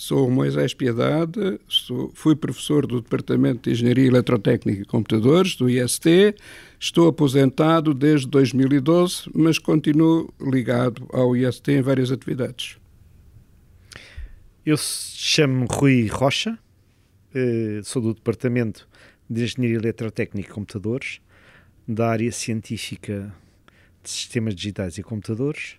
Sou 0.00 0.30
Moisés 0.30 0.72
Piedade, 0.74 1.58
sou, 1.66 2.12
fui 2.14 2.36
professor 2.36 2.86
do 2.86 3.00
Departamento 3.00 3.62
de 3.62 3.72
Engenharia 3.72 4.06
Eletrotécnica 4.06 4.82
e 4.82 4.84
Computadores, 4.84 5.56
do 5.56 5.68
IST. 5.68 6.36
Estou 6.78 7.08
aposentado 7.08 7.92
desde 7.92 8.28
2012, 8.28 9.28
mas 9.34 9.58
continuo 9.58 10.32
ligado 10.40 11.04
ao 11.12 11.36
IST 11.36 11.72
em 11.72 11.82
várias 11.82 12.12
atividades. 12.12 12.78
Eu 14.64 14.76
chamo-me 14.78 15.66
Rui 15.68 16.06
Rocha, 16.06 16.56
eh, 17.34 17.80
sou 17.82 18.00
do 18.00 18.14
Departamento 18.14 18.88
de 19.28 19.42
Engenharia 19.42 19.78
Eletrotécnica 19.78 20.48
e 20.48 20.54
Computadores, 20.54 21.20
da 21.88 22.08
área 22.08 22.30
científica 22.30 23.34
de 24.00 24.10
Sistemas 24.10 24.54
Digitais 24.54 24.96
e 24.96 25.02
Computadores 25.02 25.76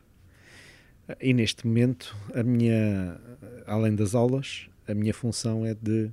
e 1.20 1.34
neste 1.34 1.66
momento, 1.66 2.16
a 2.36 2.44
minha, 2.44 3.20
além 3.66 3.96
das 3.96 4.14
aulas, 4.14 4.70
a 4.88 4.94
minha 4.94 5.14
função 5.14 5.66
é 5.66 5.74
de 5.74 6.12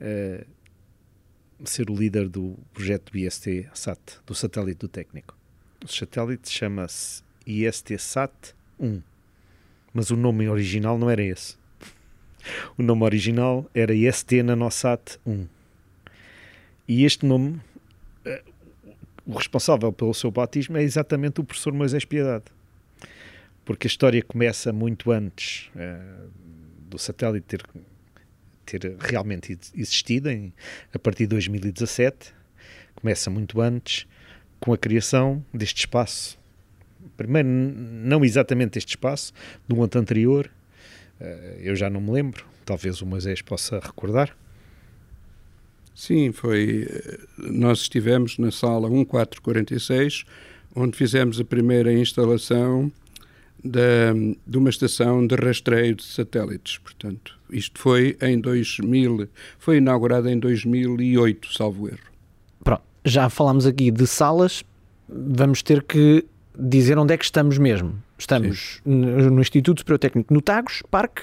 uh, 0.00 0.46
ser 1.64 1.90
o 1.90 1.94
líder 1.94 2.28
do 2.28 2.56
projeto 2.74 3.12
do 3.12 3.18
IST 3.18 3.68
SAT, 3.72 3.98
do 4.26 4.34
satélite 4.34 4.80
do 4.80 4.88
técnico. 4.88 5.36
O 5.82 5.88
satélite 5.88 6.50
chama-se 6.50 7.22
IST 7.46 7.96
SAT 7.98 8.54
1, 8.78 9.00
mas 9.94 10.10
o 10.10 10.16
nome 10.16 10.48
original 10.48 10.98
não 10.98 11.08
era 11.08 11.22
esse. 11.22 11.56
O 12.76 12.82
nome 12.82 13.04
original 13.04 13.68
era 13.74 13.94
IST 13.94 14.42
Nanosat 14.42 15.18
1. 15.26 15.46
E 16.86 17.04
este 17.04 17.24
nome, 17.24 17.60
uh, 18.26 18.52
o 19.26 19.36
responsável 19.36 19.92
pelo 19.92 20.12
seu 20.12 20.30
batismo 20.30 20.76
é 20.76 20.82
exatamente 20.82 21.40
o 21.40 21.44
professor 21.44 21.72
Moisés 21.72 22.04
Piedade 22.04 22.57
porque 23.68 23.86
a 23.86 23.90
história 23.90 24.22
começa 24.22 24.72
muito 24.72 25.10
antes 25.10 25.68
uh, 25.76 26.30
do 26.88 26.98
satélite 26.98 27.46
ter, 27.46 27.62
ter 28.64 28.96
realmente 28.98 29.58
existido, 29.74 30.30
em, 30.30 30.54
a 30.90 30.98
partir 30.98 31.24
de 31.24 31.28
2017. 31.34 32.32
Começa 32.94 33.28
muito 33.28 33.60
antes 33.60 34.06
com 34.58 34.72
a 34.72 34.78
criação 34.78 35.44
deste 35.52 35.80
espaço. 35.80 36.38
Primeiro, 37.14 37.46
não 37.46 38.24
exatamente 38.24 38.78
este 38.78 38.88
espaço, 38.88 39.34
um 39.70 39.82
ano 39.82 39.90
anterior, 39.96 40.50
uh, 41.20 41.24
eu 41.60 41.76
já 41.76 41.90
não 41.90 42.00
me 42.00 42.10
lembro, 42.10 42.46
talvez 42.64 43.02
o 43.02 43.06
Moisés 43.06 43.42
possa 43.42 43.80
recordar. 43.80 44.34
Sim, 45.94 46.32
foi. 46.32 46.86
Eh, 46.88 47.18
nós 47.36 47.80
estivemos 47.80 48.38
na 48.38 48.50
sala 48.50 48.88
1446, 48.88 50.24
onde 50.74 50.96
fizemos 50.96 51.38
a 51.38 51.44
primeira 51.44 51.92
instalação 51.92 52.90
da, 53.64 54.12
de 54.46 54.58
uma 54.58 54.70
estação 54.70 55.26
de 55.26 55.34
rastreio 55.34 55.94
de 55.94 56.04
satélites. 56.04 56.78
Portanto, 56.78 57.38
isto 57.50 57.80
foi 57.80 58.16
em 58.20 58.40
2000, 58.40 59.28
foi 59.58 59.78
inaugurado 59.78 60.28
em 60.28 60.38
2008, 60.38 61.52
salvo 61.54 61.88
erro. 61.88 61.98
Pronto, 62.62 62.82
já 63.04 63.28
falámos 63.28 63.66
aqui 63.66 63.90
de 63.90 64.06
salas, 64.06 64.64
vamos 65.08 65.62
ter 65.62 65.82
que 65.82 66.24
dizer 66.58 66.98
onde 66.98 67.14
é 67.14 67.16
que 67.16 67.24
estamos 67.24 67.58
mesmo. 67.58 68.02
Estamos 68.18 68.80
no, 68.84 69.30
no 69.30 69.40
Instituto 69.40 69.80
Superior 69.80 69.98
Técnico 69.98 70.34
no 70.34 70.42
Tagos, 70.42 70.82
Parque, 70.90 71.22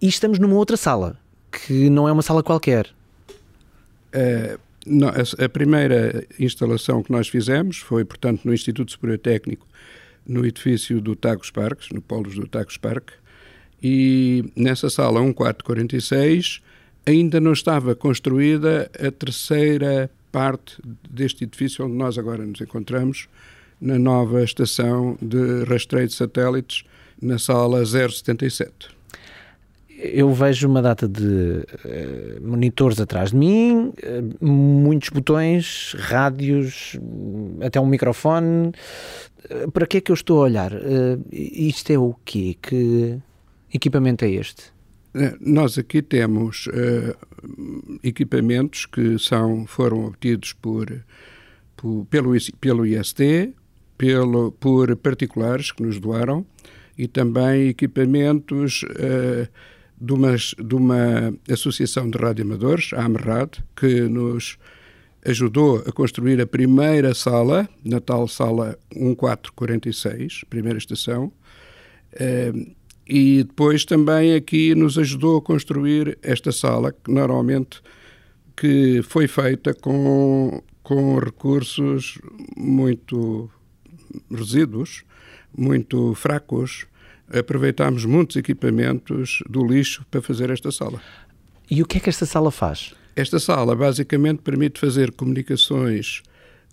e 0.00 0.06
estamos 0.06 0.38
numa 0.38 0.54
outra 0.54 0.76
sala, 0.76 1.18
que 1.50 1.90
não 1.90 2.08
é 2.08 2.12
uma 2.12 2.22
sala 2.22 2.42
qualquer. 2.42 2.86
Uh, 4.14 4.58
não, 4.86 5.08
a, 5.08 5.44
a, 5.44 5.48
primeira 5.48 6.24
instalação 6.38 7.02
que 7.02 7.10
nós 7.10 7.26
fizemos 7.26 7.78
foi, 7.78 8.04
portanto, 8.04 8.42
no 8.44 8.54
Instituto 8.54 8.92
Superior 8.92 9.18
Técnico 9.18 9.66
no 10.26 10.44
edifício 10.44 11.00
do 11.00 11.14
Tagus 11.14 11.50
Parques, 11.50 11.90
no 11.90 12.00
Polos 12.00 12.34
do 12.34 12.46
Tagus 12.46 12.76
Parque, 12.76 13.12
e 13.82 14.44
nessa 14.56 14.88
sala 14.90 15.20
1446 15.20 16.60
ainda 17.06 17.40
não 17.40 17.52
estava 17.52 17.94
construída 17.94 18.90
a 18.98 19.10
terceira 19.10 20.10
parte 20.32 20.76
deste 21.08 21.44
edifício 21.44 21.84
onde 21.84 21.94
nós 21.94 22.18
agora 22.18 22.44
nos 22.44 22.60
encontramos, 22.60 23.28
na 23.80 23.98
nova 23.98 24.42
estação 24.42 25.16
de 25.20 25.64
rastreio 25.64 26.08
de 26.08 26.14
satélites, 26.14 26.84
na 27.20 27.38
sala 27.38 27.84
077 27.84 28.96
eu 29.98 30.32
vejo 30.32 30.68
uma 30.68 30.82
data 30.82 31.08
de 31.08 31.22
uh, 31.22 32.46
monitores 32.46 33.00
atrás 33.00 33.30
de 33.30 33.36
mim, 33.36 33.88
uh, 33.88 34.44
muitos 34.44 35.08
botões, 35.08 35.96
rádios, 35.98 36.98
até 37.60 37.80
um 37.80 37.86
microfone. 37.86 38.72
Uh, 39.50 39.70
para 39.70 39.86
que 39.86 39.98
é 39.98 40.00
que 40.00 40.10
eu 40.10 40.14
estou 40.14 40.40
a 40.40 40.42
olhar? 40.42 40.72
isto 41.32 41.90
é 41.90 41.98
o 41.98 42.14
quê? 42.24 42.56
Que 42.60 43.18
equipamento 43.72 44.24
é 44.24 44.30
este? 44.30 44.64
Nós 45.40 45.78
aqui 45.78 46.02
temos 46.02 46.68
equipamentos 48.02 48.84
que 48.84 49.18
são, 49.18 49.66
foram 49.66 50.04
obtidos 50.04 50.52
por, 50.52 50.92
por, 51.74 52.04
pelo, 52.10 52.32
pelo 52.60 52.84
IST, 52.84 53.54
pelo, 53.96 54.52
por 54.52 54.94
particulares 54.96 55.72
que 55.72 55.82
nos 55.82 55.98
doaram 55.98 56.44
e 56.98 57.08
também 57.08 57.68
equipamentos 57.68 58.84
de 60.00 60.12
uma, 60.12 60.36
de 60.36 60.74
uma 60.74 61.34
associação 61.50 62.10
de 62.10 62.18
radioamadores, 62.18 62.92
a 62.92 63.04
AMRAD, 63.04 63.64
que 63.74 64.02
nos 64.02 64.58
ajudou 65.24 65.82
a 65.86 65.92
construir 65.92 66.40
a 66.40 66.46
primeira 66.46 67.14
sala, 67.14 67.68
na 67.84 68.00
tal 68.00 68.28
sala 68.28 68.78
1446, 68.94 70.44
primeira 70.48 70.78
estação, 70.78 71.32
eh, 72.12 72.52
e 73.08 73.44
depois 73.44 73.84
também 73.84 74.34
aqui 74.34 74.74
nos 74.74 74.98
ajudou 74.98 75.38
a 75.38 75.42
construir 75.42 76.18
esta 76.22 76.52
sala, 76.52 76.92
que 76.92 77.10
normalmente 77.10 77.80
que 78.56 79.02
foi 79.02 79.28
feita 79.28 79.74
com, 79.74 80.62
com 80.82 81.18
recursos 81.18 82.18
muito 82.56 83.50
resíduos, 84.30 85.04
muito 85.56 86.14
fracos, 86.14 86.86
aproveitámos 87.32 88.04
muitos 88.04 88.36
equipamentos 88.36 89.42
do 89.48 89.64
lixo 89.66 90.04
para 90.10 90.22
fazer 90.22 90.50
esta 90.50 90.70
sala. 90.70 91.00
E 91.70 91.82
o 91.82 91.86
que 91.86 91.98
é 91.98 92.00
que 92.00 92.08
esta 92.08 92.26
sala 92.26 92.50
faz? 92.50 92.94
Esta 93.14 93.38
sala 93.38 93.74
basicamente 93.74 94.42
permite 94.42 94.78
fazer 94.78 95.10
comunicações 95.12 96.22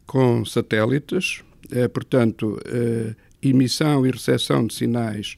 com 0.06 0.44
satélites, 0.46 1.42
é, 1.72 1.88
portanto, 1.88 2.59
é, 2.66 3.16
emissão 3.42 4.06
e 4.06 4.12
recepção 4.12 4.68
de 4.68 4.74
sinais 4.74 5.38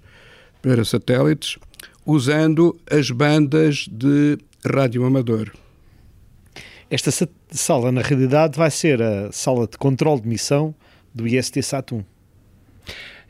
para 0.62 0.84
satélites, 0.84 1.58
usando 2.06 2.76
as 2.90 3.12
bandas 3.12 3.88
de 3.90 4.38
rádio 4.66 5.06
amador. 5.06 5.52
Esta 6.90 7.12
sala, 7.52 7.92
na 7.92 8.02
realidade, 8.02 8.58
vai 8.58 8.70
ser 8.70 9.02
a 9.02 9.32
sala 9.32 9.68
de 9.68 9.78
controle 9.78 10.22
de 10.22 10.28
missão 10.28 10.74
do 11.14 11.28
IST 11.28 11.62
Saturn. 11.62 12.06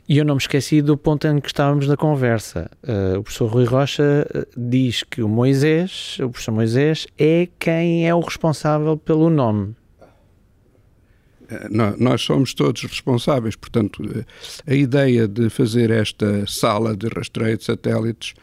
E 0.08 0.18
eu 0.18 0.24
não 0.24 0.36
me 0.36 0.40
esqueci 0.40 0.80
do 0.80 0.96
ponto 0.96 1.26
em 1.26 1.40
que 1.40 1.48
estávamos 1.48 1.88
na 1.88 1.96
conversa. 1.96 2.70
Uh, 2.82 3.18
o 3.18 3.22
professor 3.24 3.46
Rui 3.46 3.64
Rocha 3.64 4.26
eh, 4.32 4.46
diz 4.56 5.02
que 5.02 5.20
o 5.20 5.28
Moisés, 5.28 6.18
o 6.20 6.30
professor 6.30 6.52
Moisés, 6.52 7.08
é 7.18 7.48
quem 7.58 8.06
é 8.08 8.14
o 8.14 8.20
responsável 8.20 8.96
pelo 8.96 9.28
nome. 9.28 9.74
Eh, 11.48 11.68
nós 11.98 12.22
somos 12.22 12.54
todos 12.54 12.82
responsáveis, 12.82 13.56
portanto, 13.56 14.02
a 14.64 14.74
ideia 14.74 15.26
de 15.26 15.50
fazer 15.50 15.90
esta 15.90 16.46
sala 16.46 16.96
de 16.96 17.08
rastreio 17.08 17.58
de 17.58 17.64
satélites 17.64 18.34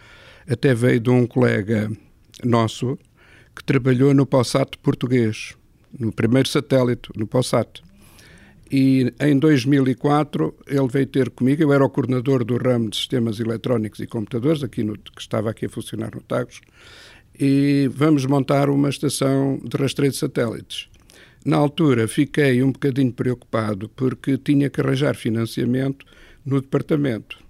até 0.50 0.74
veio 0.74 1.00
de 1.00 1.10
um 1.10 1.26
colega 1.26 1.90
nosso 2.44 2.98
que 3.56 3.64
trabalhou 3.64 4.14
no 4.14 4.26
POSAT 4.26 4.78
português, 4.80 5.56
no 5.98 6.12
primeiro 6.12 6.50
satélite, 6.50 7.10
no 7.16 7.26
POSAT. 7.26 7.82
E 8.76 9.14
em 9.20 9.38
2004 9.38 10.52
ele 10.66 10.88
veio 10.88 11.06
ter 11.06 11.30
comigo, 11.30 11.62
eu 11.62 11.72
era 11.72 11.86
o 11.86 11.90
coordenador 11.92 12.44
do 12.44 12.58
ramo 12.58 12.90
de 12.90 12.98
sistemas 12.98 13.40
eletrónicos 13.40 14.00
e 14.00 14.08
computadores, 14.08 14.64
aqui 14.64 14.84
no, 14.84 14.98
que 14.98 15.22
estava 15.22 15.52
aqui 15.52 15.68
a 15.68 15.70
funcionar 15.70 16.16
no 16.16 16.22
Tagus, 16.22 16.60
e 17.40 17.88
vamos 17.94 18.26
montar 18.26 18.72
uma 18.72 18.90
estação 18.90 19.62
de 19.64 19.78
rastreio 19.78 20.12
de 20.12 20.18
satélites. 20.18 20.90
Na 21.46 21.58
altura 21.58 22.08
fiquei 22.08 22.64
um 22.64 22.72
bocadinho 22.72 23.14
preocupado 23.14 23.90
porque 23.90 24.40
tinha 24.40 24.72
que 24.72 24.82
arranjar 24.82 25.16
financiamento 25.16 26.04
no 26.44 26.60
departamento 26.60 27.43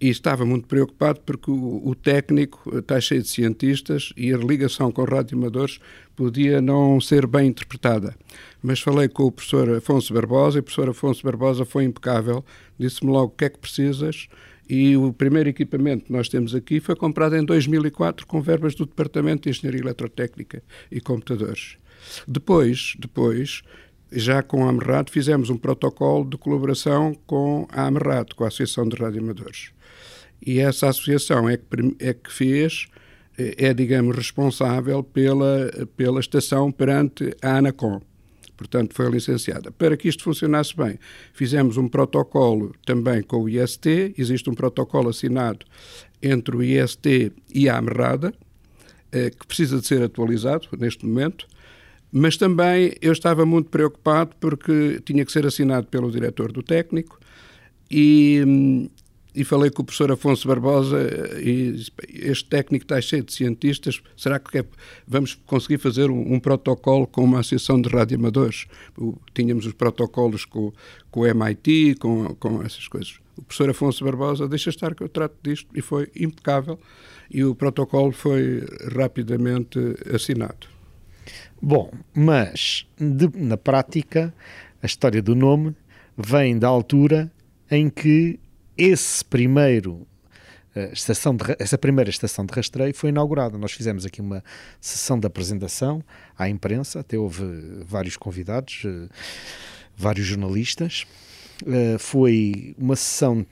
e 0.00 0.08
estava 0.08 0.44
muito 0.44 0.66
preocupado 0.66 1.20
porque 1.24 1.50
o, 1.50 1.82
o, 1.88 1.94
técnico 1.94 2.78
está 2.78 3.00
cheio 3.00 3.22
de 3.22 3.28
cientistas 3.28 4.12
e 4.16 4.32
a 4.32 4.36
ligação 4.36 4.92
com 4.92 5.04
radioamadores 5.04 5.78
podia 6.14 6.60
não 6.60 7.00
ser 7.00 7.26
bem 7.26 7.48
interpretada. 7.48 8.14
Mas 8.62 8.80
falei 8.80 9.08
com 9.08 9.24
o 9.24 9.32
professor 9.32 9.76
Afonso 9.76 10.12
Barbosa 10.12 10.58
e 10.58 10.60
o 10.60 10.62
professor 10.62 10.90
Afonso 10.90 11.22
Barbosa 11.22 11.64
foi 11.64 11.84
impecável, 11.84 12.44
disse-me 12.78 13.10
logo 13.10 13.32
o 13.32 13.36
que 13.36 13.46
é 13.46 13.48
que 13.48 13.58
precisas 13.58 14.28
e 14.68 14.96
o 14.96 15.12
primeiro 15.12 15.48
equipamento 15.48 16.06
que 16.06 16.12
nós 16.12 16.28
temos 16.28 16.54
aqui 16.54 16.80
foi 16.80 16.96
comprado 16.96 17.36
em 17.36 17.44
2004 17.44 18.26
com 18.26 18.42
verbas 18.42 18.74
do 18.74 18.84
Departamento 18.84 19.44
de 19.44 19.50
Engenharia 19.50 19.80
Eletrotécnica 19.80 20.62
e 20.90 21.00
Computadores. 21.00 21.78
Depois, 22.26 22.94
depois 22.98 23.62
já 24.12 24.42
com 24.42 24.64
a 24.64 24.70
AMRAD, 24.70 25.10
fizemos 25.10 25.50
um 25.50 25.56
protocolo 25.56 26.24
de 26.24 26.36
colaboração 26.36 27.14
com 27.26 27.66
a 27.70 27.86
AMRAD, 27.86 28.34
com 28.34 28.44
a 28.44 28.48
Associação 28.48 28.88
de 28.88 28.96
Radioamadores. 28.96 29.75
E 30.46 30.60
essa 30.60 30.88
associação 30.88 31.48
é 31.48 31.56
que, 31.56 31.64
é 31.98 32.14
que 32.14 32.32
fez 32.32 32.86
é, 33.38 33.74
digamos, 33.74 34.16
responsável 34.16 35.02
pela, 35.02 35.70
pela 35.96 36.20
estação 36.20 36.72
perante 36.72 37.36
a 37.42 37.58
ANACOM. 37.58 38.00
Portanto, 38.56 38.94
foi 38.94 39.10
licenciada. 39.10 39.70
Para 39.70 39.96
que 39.96 40.08
isto 40.08 40.24
funcionasse 40.24 40.74
bem, 40.74 40.98
fizemos 41.34 41.76
um 41.76 41.86
protocolo 41.88 42.74
também 42.86 43.22
com 43.22 43.42
o 43.42 43.48
IST. 43.48 44.14
Existe 44.16 44.48
um 44.48 44.54
protocolo 44.54 45.10
assinado 45.10 45.66
entre 46.22 46.56
o 46.56 46.62
IST 46.62 47.32
e 47.54 47.68
a 47.68 47.76
Amerrada, 47.76 48.32
eh, 49.12 49.28
que 49.28 49.46
precisa 49.46 49.78
de 49.78 49.86
ser 49.86 50.02
atualizado 50.02 50.68
neste 50.78 51.04
momento. 51.04 51.46
Mas 52.10 52.38
também 52.38 52.94
eu 53.02 53.12
estava 53.12 53.44
muito 53.44 53.68
preocupado 53.68 54.34
porque 54.40 55.02
tinha 55.04 55.22
que 55.22 55.32
ser 55.32 55.44
assinado 55.44 55.86
pelo 55.88 56.10
diretor 56.10 56.50
do 56.50 56.62
técnico 56.62 57.20
e, 57.90 58.42
hum, 58.46 58.88
e 59.36 59.44
falei 59.44 59.70
com 59.70 59.82
o 59.82 59.84
professor 59.84 60.10
Afonso 60.10 60.48
Barbosa 60.48 60.98
e 61.38 61.84
este 62.08 62.48
técnico 62.48 62.86
está 62.86 62.98
cheio 63.02 63.22
de 63.22 63.34
cientistas, 63.34 64.00
será 64.16 64.38
que 64.38 64.58
é, 64.58 64.64
vamos 65.06 65.34
conseguir 65.34 65.76
fazer 65.76 66.10
um, 66.10 66.34
um, 66.34 66.40
protocolo 66.40 67.06
com 67.06 67.22
uma 67.22 67.40
associação 67.40 67.78
de 67.78 67.90
radioamadores? 67.90 68.66
Tínhamos 69.34 69.66
os 69.66 69.74
protocolos 69.74 70.46
com, 70.46 70.72
com 71.10 71.20
o 71.20 71.26
MIT, 71.26 71.96
com, 72.00 72.34
com 72.36 72.62
essas 72.62 72.88
coisas. 72.88 73.20
O 73.36 73.42
professor 73.42 73.68
Afonso 73.68 74.04
Barbosa, 74.06 74.48
deixa 74.48 74.70
estar 74.70 74.94
que 74.94 75.02
eu 75.02 75.08
trato 75.08 75.36
disto, 75.42 75.68
e 75.74 75.82
foi 75.82 76.08
impecável, 76.16 76.80
e 77.30 77.44
o 77.44 77.54
protocolo 77.54 78.12
foi 78.12 78.64
rapidamente 78.96 79.78
assinado. 80.14 80.66
Bom, 81.60 81.92
mas 82.14 82.86
de, 82.98 83.28
na 83.36 83.58
prática, 83.58 84.32
a 84.82 84.86
história 84.86 85.20
do 85.20 85.34
nome 85.34 85.76
vem 86.16 86.58
da 86.58 86.68
altura 86.68 87.30
em 87.70 87.90
que 87.90 88.40
esse 88.76 89.24
primeiro 89.24 90.06
uh, 90.74 90.92
estação 90.92 91.34
de, 91.34 91.44
essa 91.58 91.78
primeira 91.78 92.10
estação 92.10 92.44
de 92.44 92.52
rastreio 92.52 92.94
foi 92.94 93.10
inaugurada. 93.10 93.56
Nós 93.58 93.72
fizemos 93.72 94.04
aqui 94.04 94.20
uma 94.20 94.44
sessão 94.80 95.18
de 95.18 95.26
apresentação 95.26 96.02
à 96.38 96.48
imprensa, 96.48 97.00
até 97.00 97.18
houve 97.18 97.44
vários 97.84 98.16
convidados, 98.16 98.84
uh, 98.84 99.08
vários 99.96 100.26
jornalistas. 100.26 101.06
Uh, 101.62 101.98
foi 101.98 102.74
uma 102.78 102.96
sessão 102.96 103.46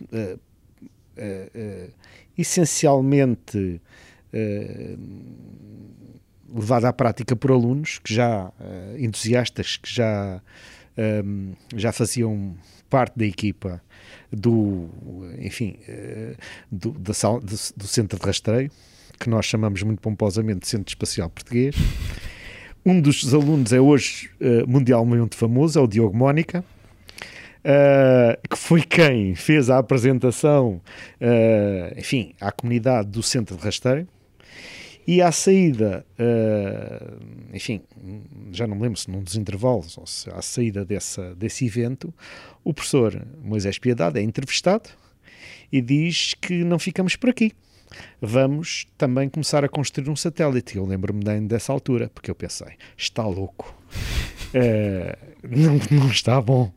essencialmente 2.37 3.81
levada 6.53 6.89
à 6.89 6.93
prática 6.93 7.37
por 7.37 7.53
alunos 7.53 8.01
que 8.01 8.13
já 8.13 8.53
entusiastas 8.99 9.77
que 9.77 9.89
já 9.89 10.43
já 11.75 11.93
faziam 11.93 12.55
parte 12.89 13.19
da 13.19 13.25
equipa 13.25 13.83
do, 14.31 14.89
enfim, 15.39 15.77
eh, 15.89 16.35
do, 16.71 16.91
do, 16.93 17.13
do 17.77 17.87
centro 17.87 18.19
de 18.19 18.25
rastreio, 18.27 18.71
que 19.19 19.29
nós 19.29 19.47
chamamos 19.47 19.83
muito 19.83 20.01
pomposamente 20.01 20.61
de 20.61 20.69
Centro 20.69 20.91
Espacial 20.91 21.31
Português. 21.31 21.75
Um 22.85 23.01
dos 23.01 23.33
alunos 23.33 23.73
é 23.73 23.81
hoje 23.81 24.31
uh, 24.41 24.69
mundialmente 24.69 25.37
famoso, 25.37 25.79
é 25.79 25.83
o 25.83 25.87
Diogo 25.87 26.17
Mónica, 26.17 26.63
uh, 27.65 28.49
que 28.49 28.59
foi 28.59 28.83
quem 28.83 29.35
fez 29.35 29.71
a 29.71 29.79
apresentação, 29.79 30.83
uh, 31.21 31.99
enfim, 31.99 32.35
à 32.41 32.53
comunidade 32.53 33.09
do 33.09 33.23
Centro 33.23 33.57
de 33.57 33.63
Rastreio. 33.63 34.07
E 35.07 35.21
à 35.21 35.31
saída, 35.31 36.05
uh, 36.19 37.55
enfim, 37.55 37.83
já 38.53 38.67
não 38.67 38.77
me 38.77 38.83
lembro 38.83 38.99
se 38.99 39.11
num 39.11 39.23
dos 39.23 39.37
intervalos 39.37 39.99
ou 39.99 40.07
se 40.07 40.31
à 40.31 40.41
saída 40.41 40.85
dessa, 40.85 41.35
desse 41.35 41.67
evento, 41.67 42.13
o 42.63 42.73
professor 42.73 43.23
Moisés 43.43 43.79
Piedade 43.79 44.19
é 44.19 44.23
entrevistado 44.23 44.89
e 45.71 45.83
diz 45.83 46.35
que 46.35 46.65
não 46.65 46.79
ficamos 46.79 47.17
por 47.17 47.31
aqui. 47.31 47.53
Vamos 48.21 48.87
também 48.97 49.29
começar 49.29 49.65
a 49.65 49.69
construir 49.69 50.09
um 50.09 50.17
satélite. 50.17 50.77
Eu 50.77 50.85
lembro-me 50.85 51.23
dessa 51.47 51.73
altura, 51.73 52.11
porque 52.13 52.31
eu 52.31 52.35
pensei, 52.35 52.75
está 52.97 53.25
louco. 53.27 53.77
Uh, 54.55 55.35
não, 55.49 56.01
não 56.01 56.11
está 56.11 56.41
bom, 56.41 56.73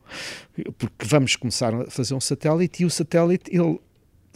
porque 0.76 1.06
vamos 1.06 1.34
começar 1.36 1.74
a 1.74 1.90
fazer 1.90 2.14
um 2.14 2.20
satélite 2.20 2.82
e 2.82 2.86
o 2.86 2.90
satélite 2.90 3.50
ele 3.54 3.80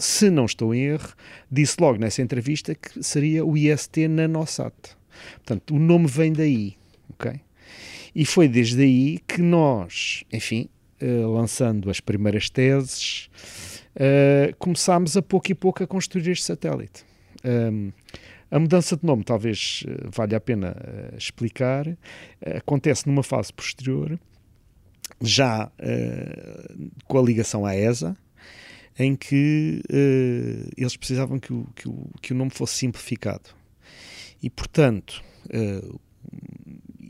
se 0.03 0.31
não 0.31 0.47
estou 0.47 0.75
em 0.75 0.81
erro, 0.81 1.15
disse 1.51 1.77
logo 1.81 1.99
nessa 1.99 2.21
entrevista 2.21 2.75
que 2.75 3.03
seria 3.03 3.45
o 3.45 3.57
IST 3.57 4.09
Nanosat. 4.09 4.75
Portanto, 5.37 5.77
o 5.77 5.79
nome 5.79 6.09
vem 6.09 6.33
daí, 6.33 6.77
ok? 7.11 7.41
E 8.13 8.27
foi 8.27 8.49
desde 8.49 8.83
aí 8.83 9.21
que 9.29 9.41
nós, 9.41 10.25
enfim, 10.33 10.69
uh, 11.01 11.33
lançando 11.33 11.89
as 11.89 12.01
primeiras 12.01 12.51
teses, 12.51 13.31
uh, 13.95 14.57
começámos 14.59 15.17
a 15.17 15.23
pouco 15.23 15.53
e 15.53 15.55
pouco 15.55 15.85
a 15.85 15.87
construir 15.87 16.29
este 16.31 16.45
satélite. 16.45 17.05
A 18.51 18.59
mudança 18.59 18.97
de 18.97 19.07
nome 19.07 19.23
talvez 19.23 19.85
uh, 19.87 20.11
valha 20.11 20.37
a 20.37 20.41
pena 20.41 20.77
explicar. 21.17 21.87
acontece 22.57 23.07
numa 23.07 23.23
fase 23.23 23.53
posterior, 23.53 24.19
já 25.21 25.71
com 27.05 27.19
a 27.19 27.23
ligação 27.23 27.65
à 27.65 27.77
ESA, 27.77 28.17
em 28.99 29.17
que 29.17 29.83
uh, 29.91 30.71
eles 30.77 30.97
precisavam 30.97 31.39
que 31.39 31.53
o, 31.53 31.67
que, 31.75 31.89
o, 31.89 32.11
que 32.21 32.33
o 32.33 32.37
nome 32.37 32.51
fosse 32.51 32.75
simplificado. 32.77 33.51
E, 34.43 34.51
portanto, 34.51 35.23
uh, 35.47 36.01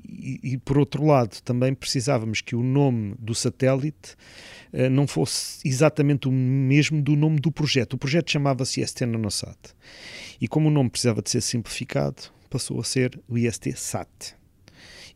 e, 0.09 0.41
e, 0.43 0.59
por 0.59 0.79
outro 0.79 1.05
lado, 1.05 1.41
também 1.43 1.75
precisávamos 1.75 2.41
que 2.41 2.55
o 2.55 2.63
nome 2.63 3.15
do 3.19 3.35
satélite 3.35 4.15
uh, 4.73 4.89
não 4.91 5.07
fosse 5.07 5.67
exatamente 5.67 6.29
o 6.29 6.33
mesmo 6.33 7.03
do 7.03 7.17
nome 7.17 7.41
do 7.41 7.51
projeto. 7.51 7.95
O 7.95 7.99
projeto 7.99 8.31
chamava-se 8.31 8.81
IST 8.81 9.07
Nanosat. 9.07 9.59
E 10.41 10.47
como 10.47 10.69
o 10.69 10.71
nome 10.71 10.91
precisava 10.91 11.23
de 11.23 11.31
ser 11.31 11.41
simplificado, 11.41 12.23
passou 12.49 12.81
a 12.81 12.85
ser 12.85 13.21
o 13.29 13.37
IST 13.37 13.73
SAT. 13.77 14.35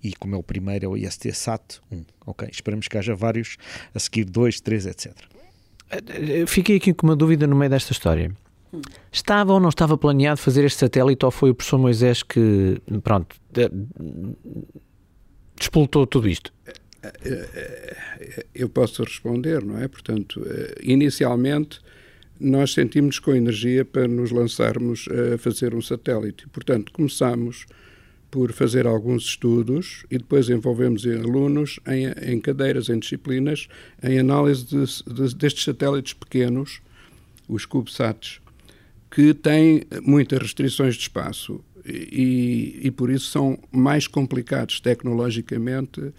E 0.03 0.15
como 0.15 0.35
é 0.35 0.39
o 0.39 0.43
primeiro, 0.43 0.85
é 0.85 0.89
o 0.89 0.97
IST 0.97 1.33
SAT 1.33 1.81
1. 1.91 2.05
Ok, 2.27 2.49
esperamos 2.51 2.89
que 2.89 2.99
haja 2.99 3.15
vários, 3.15 3.57
a 3.95 3.99
seguir 3.99 4.25
2, 4.25 4.61
3, 4.61 4.87
etc. 4.87 5.36
Fiquei 6.47 6.77
aqui 6.77 6.93
com 6.93 7.07
uma 7.07 7.17
dúvida 7.17 7.47
no 7.47 7.57
meio 7.57 7.71
desta 7.71 7.93
história. 7.93 8.33
Estava 9.11 9.53
ou 9.53 9.61
não 9.61 9.69
estava 9.69 9.97
planeado 9.97 10.39
fazer 10.39 10.65
este 10.65 10.81
satélite 10.81 11.25
ou 11.25 11.31
foi 11.31 11.51
o 11.51 11.55
professor 11.55 11.79
Moisés 11.79 12.23
que, 12.23 12.81
pronto, 13.03 13.37
despoltou 15.57 16.07
tudo 16.07 16.29
isto? 16.29 16.53
Eu 18.55 18.69
posso 18.69 19.03
responder, 19.05 19.65
não 19.65 19.79
é? 19.79 19.89
Portanto, 19.89 20.45
inicialmente 20.83 21.81
nós 22.39 22.75
sentimos 22.75 23.19
com 23.19 23.35
energia 23.35 23.85
para 23.85 24.07
nos 24.07 24.31
lançarmos 24.31 25.09
a 25.35 25.39
fazer 25.39 25.75
um 25.75 25.81
satélite. 25.81 26.47
Portanto, 26.49 26.93
começámos 26.93 27.65
por 28.31 28.53
fazer 28.53 28.87
alguns 28.87 29.25
estudos 29.25 30.05
e 30.11 30.19
depois 30.19 30.49
envolvemos 30.49 31.07
alunos 31.07 31.79
em, 31.87 32.33
em 32.33 32.41
cadeiras, 32.41 32.89
em 32.89 32.99
disciplinas, 32.99 33.69
em 34.03 34.19
análise 34.19 34.65
de, 34.65 34.85
de, 35.13 35.35
destes 35.35 35.65
satélites 35.65 36.13
pequenos, 36.13 36.81
os 37.49 37.65
CubeSats, 37.65 38.41
que 39.11 39.33
têm 39.33 39.85
muitas 40.03 40.41
restrições 40.41 40.95
de 40.97 41.03
espaço 41.03 41.65
e, 41.85 42.81
e 42.83 42.91
por 42.91 43.11
isso 43.11 43.31
são 43.31 43.59
mais 43.71 44.07
complicados 44.07 44.81
tecnologicamente 44.81 46.13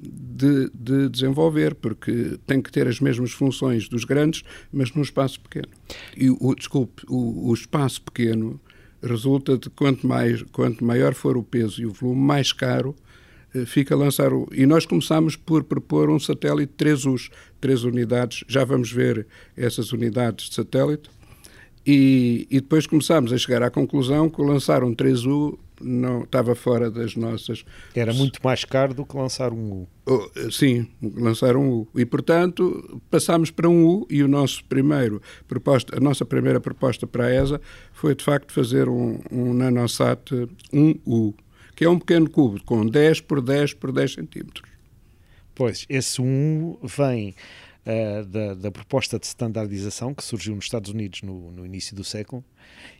de, 0.00 0.70
de, 0.72 1.08
desenvolver, 1.10 1.74
porque 1.74 2.38
tem 2.46 2.62
que 2.62 2.72
ter 2.72 2.88
as 2.88 3.00
mesmas 3.00 3.32
funções 3.32 3.88
dos 3.88 4.04
grandes, 4.04 4.42
mas 4.72 4.92
num 4.94 5.02
espaço 5.02 5.38
pequeno. 5.40 5.68
E 6.16 6.30
o, 6.30 6.54
desculpe, 6.54 7.02
o, 7.06 7.50
o 7.50 7.54
espaço 7.54 8.00
pequeno 8.00 8.58
resulta 9.02 9.56
de 9.56 9.70
quanto, 9.70 10.06
mais, 10.06 10.42
quanto 10.52 10.84
maior 10.84 11.14
for 11.14 11.36
o 11.36 11.42
peso 11.42 11.80
e 11.80 11.86
o 11.86 11.92
volume, 11.92 12.20
mais 12.20 12.52
caro 12.52 12.94
eh, 13.54 13.64
fica 13.64 13.94
a 13.94 13.98
lançar 13.98 14.32
o... 14.32 14.48
E 14.52 14.66
nós 14.66 14.84
começamos 14.86 15.36
por 15.36 15.64
propor 15.64 16.10
um 16.10 16.18
satélite 16.18 16.72
3Us, 16.78 17.30
três 17.60 17.84
unidades, 17.84 18.44
já 18.46 18.64
vamos 18.64 18.92
ver 18.92 19.26
essas 19.56 19.92
unidades 19.92 20.48
de 20.48 20.54
satélite, 20.54 21.10
e, 21.86 22.46
e 22.50 22.60
depois 22.60 22.86
começámos 22.86 23.32
a 23.32 23.38
chegar 23.38 23.62
à 23.62 23.70
conclusão 23.70 24.28
que 24.28 24.42
lançar 24.42 24.84
um 24.84 24.94
3U 24.94 25.58
não 25.80 26.24
estava 26.24 26.54
fora 26.54 26.90
das 26.90 27.16
nossas. 27.16 27.64
Era 27.94 28.12
muito 28.12 28.38
mais 28.44 28.64
caro 28.64 28.92
do 28.92 29.04
que 29.04 29.16
lançar 29.16 29.52
um 29.52 29.72
U. 29.72 29.88
Oh, 30.06 30.50
sim, 30.50 30.86
lançar 31.02 31.56
um 31.56 31.70
U. 31.70 31.88
E 31.94 32.04
portanto 32.04 33.00
passámos 33.10 33.50
para 33.50 33.68
um 33.68 33.86
U 33.86 34.06
e 34.10 34.22
o 34.22 34.28
nosso 34.28 34.62
primeiro 34.64 35.22
proposta, 35.48 35.96
a 35.96 36.00
nossa 36.00 36.24
primeira 36.24 36.60
proposta 36.60 37.06
para 37.06 37.26
a 37.26 37.34
ESA 37.34 37.60
foi 37.92 38.14
de 38.14 38.22
facto 38.22 38.52
fazer 38.52 38.88
um, 38.88 39.18
um 39.30 39.54
nanosat 39.54 40.30
1U, 40.72 41.34
que 41.74 41.84
é 41.84 41.88
um 41.88 41.98
pequeno 41.98 42.28
cubo 42.28 42.62
com 42.64 42.86
10 42.86 43.22
por 43.22 43.40
10 43.40 43.74
por 43.74 43.90
10 43.90 44.12
centímetros. 44.12 44.70
Pois, 45.54 45.84
esse 45.88 46.20
1U 46.20 46.78
vem 46.82 47.34
uh, 47.86 48.24
da, 48.24 48.54
da, 48.54 48.70
proposta 48.70 49.18
de 49.18 49.26
standardização 49.26 50.14
que 50.14 50.22
surgiu 50.22 50.54
nos 50.54 50.64
Estados 50.64 50.90
Unidos 50.90 51.22
no, 51.22 51.50
no, 51.50 51.64
início 51.64 51.94
do 51.94 52.04
século, 52.04 52.44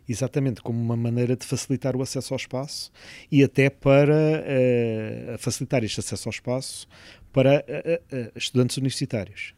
exatamente 0.07 0.61
como 0.61 0.79
uma 0.79 0.95
maneira 0.95 1.35
de 1.35 1.45
facilitar 1.45 1.95
o 1.95 2.01
acesso 2.01 2.33
ao 2.33 2.37
espaço 2.37 2.91
e 3.31 3.43
até 3.43 3.69
para 3.69 4.13
uh, 4.13 5.37
facilitar 5.37 5.83
este 5.83 5.99
acesso 5.99 6.29
ao 6.29 6.31
espaço 6.31 6.87
para 7.31 7.63
uh, 7.67 8.31
estudantes 8.35 8.77
universitários. 8.77 9.53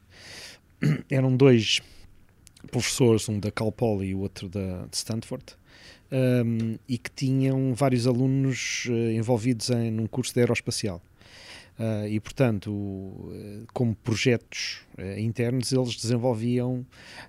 Eram 1.10 1.36
dois 1.36 1.82
professores, 2.72 3.28
um 3.28 3.40
da 3.40 3.52
Cal 3.52 3.72
Poly 3.72 4.10
e 4.10 4.16
o 4.16 4.20
outro 4.20 4.48
da, 4.48 4.86
de 4.86 4.96
Stanford, 4.96 5.44
um, 6.12 6.78
e 6.88 6.98
que 6.98 7.10
tinham 7.12 7.74
vários 7.74 8.08
alunos 8.08 8.86
envolvidos 9.14 9.70
em 9.70 9.92
num 9.92 10.08
curso 10.08 10.34
de 10.34 10.40
aeroespacial. 10.40 11.02
Uh, 11.80 12.08
e, 12.08 12.20
portanto, 12.20 12.72
uh, 12.72 13.66
como 13.74 13.96
projetos 13.96 14.82
uh, 14.98 15.20
internos, 15.20 15.72
eles 15.72 15.96
desenvolviam 15.96 16.86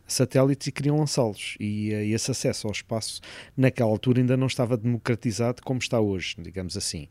satélites 0.06 0.66
e 0.66 0.72
queriam 0.72 0.98
lançá-los. 0.98 1.56
E 1.58 1.90
esse 2.12 2.30
acesso 2.30 2.66
ao 2.66 2.72
espaço, 2.72 3.20
naquela 3.56 3.90
altura, 3.90 4.20
ainda 4.20 4.36
não 4.36 4.46
estava 4.46 4.76
democratizado 4.76 5.62
como 5.62 5.78
está 5.78 5.98
hoje, 5.98 6.36
digamos 6.38 6.76
assim. 6.76 7.08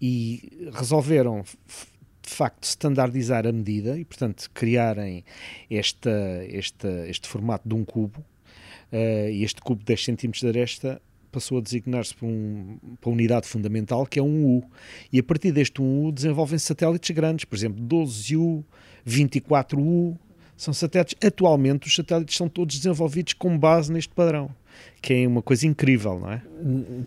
E 0.00 0.70
resolveram, 0.74 1.42
de 2.22 2.30
facto, 2.30 2.64
standardizar 2.64 3.46
a 3.46 3.52
medida 3.52 3.98
e, 3.98 4.04
portanto, 4.04 4.50
criarem 4.52 5.24
esta, 5.70 6.10
esta, 6.50 7.08
este 7.08 7.26
formato 7.26 7.66
de 7.66 7.74
um 7.74 7.84
cubo. 7.84 8.22
E 8.92 9.42
este 9.42 9.60
cubo 9.60 9.80
de 9.80 9.86
10 9.86 10.04
cm 10.04 10.30
de 10.30 10.46
aresta 10.48 11.02
passou 11.30 11.58
a 11.58 11.60
designar-se 11.60 12.14
para, 12.14 12.26
um, 12.26 12.78
para 13.00 13.10
uma 13.10 13.14
unidade 13.14 13.46
fundamental 13.46 14.06
que 14.06 14.18
é 14.18 14.22
um 14.22 14.44
U. 14.44 14.64
E 15.12 15.18
a 15.18 15.22
partir 15.22 15.52
deste 15.52 15.80
1U 15.80 16.12
desenvolvem 16.12 16.58
satélites 16.58 17.14
grandes, 17.14 17.44
por 17.44 17.56
exemplo, 17.56 17.82
12U, 17.84 18.64
24U, 19.06 20.16
são 20.56 20.72
satélites. 20.72 21.14
Atualmente, 21.24 21.86
os 21.86 21.94
satélites 21.94 22.36
são 22.36 22.48
todos 22.48 22.76
desenvolvidos 22.76 23.34
com 23.34 23.56
base 23.58 23.92
neste 23.92 24.12
padrão, 24.14 24.50
que 25.02 25.14
é 25.14 25.28
uma 25.28 25.42
coisa 25.42 25.66
incrível, 25.66 26.18
não 26.18 26.32
é? 26.32 26.42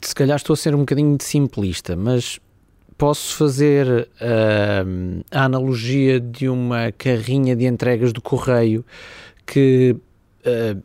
Se 0.01 0.13
calhar 0.13 0.37
estou 0.37 0.53
a 0.53 0.57
ser 0.57 0.75
um 0.75 0.79
bocadinho 0.79 1.17
simplista, 1.19 1.95
mas 1.95 2.39
posso 2.97 3.37
fazer 3.37 3.87
uh, 3.87 5.23
a 5.31 5.45
analogia 5.45 6.19
de 6.19 6.49
uma 6.49 6.91
carrinha 6.91 7.55
de 7.55 7.65
entregas 7.65 8.11
do 8.11 8.21
correio 8.21 8.85
que 9.45 9.95
uh, 10.45 10.83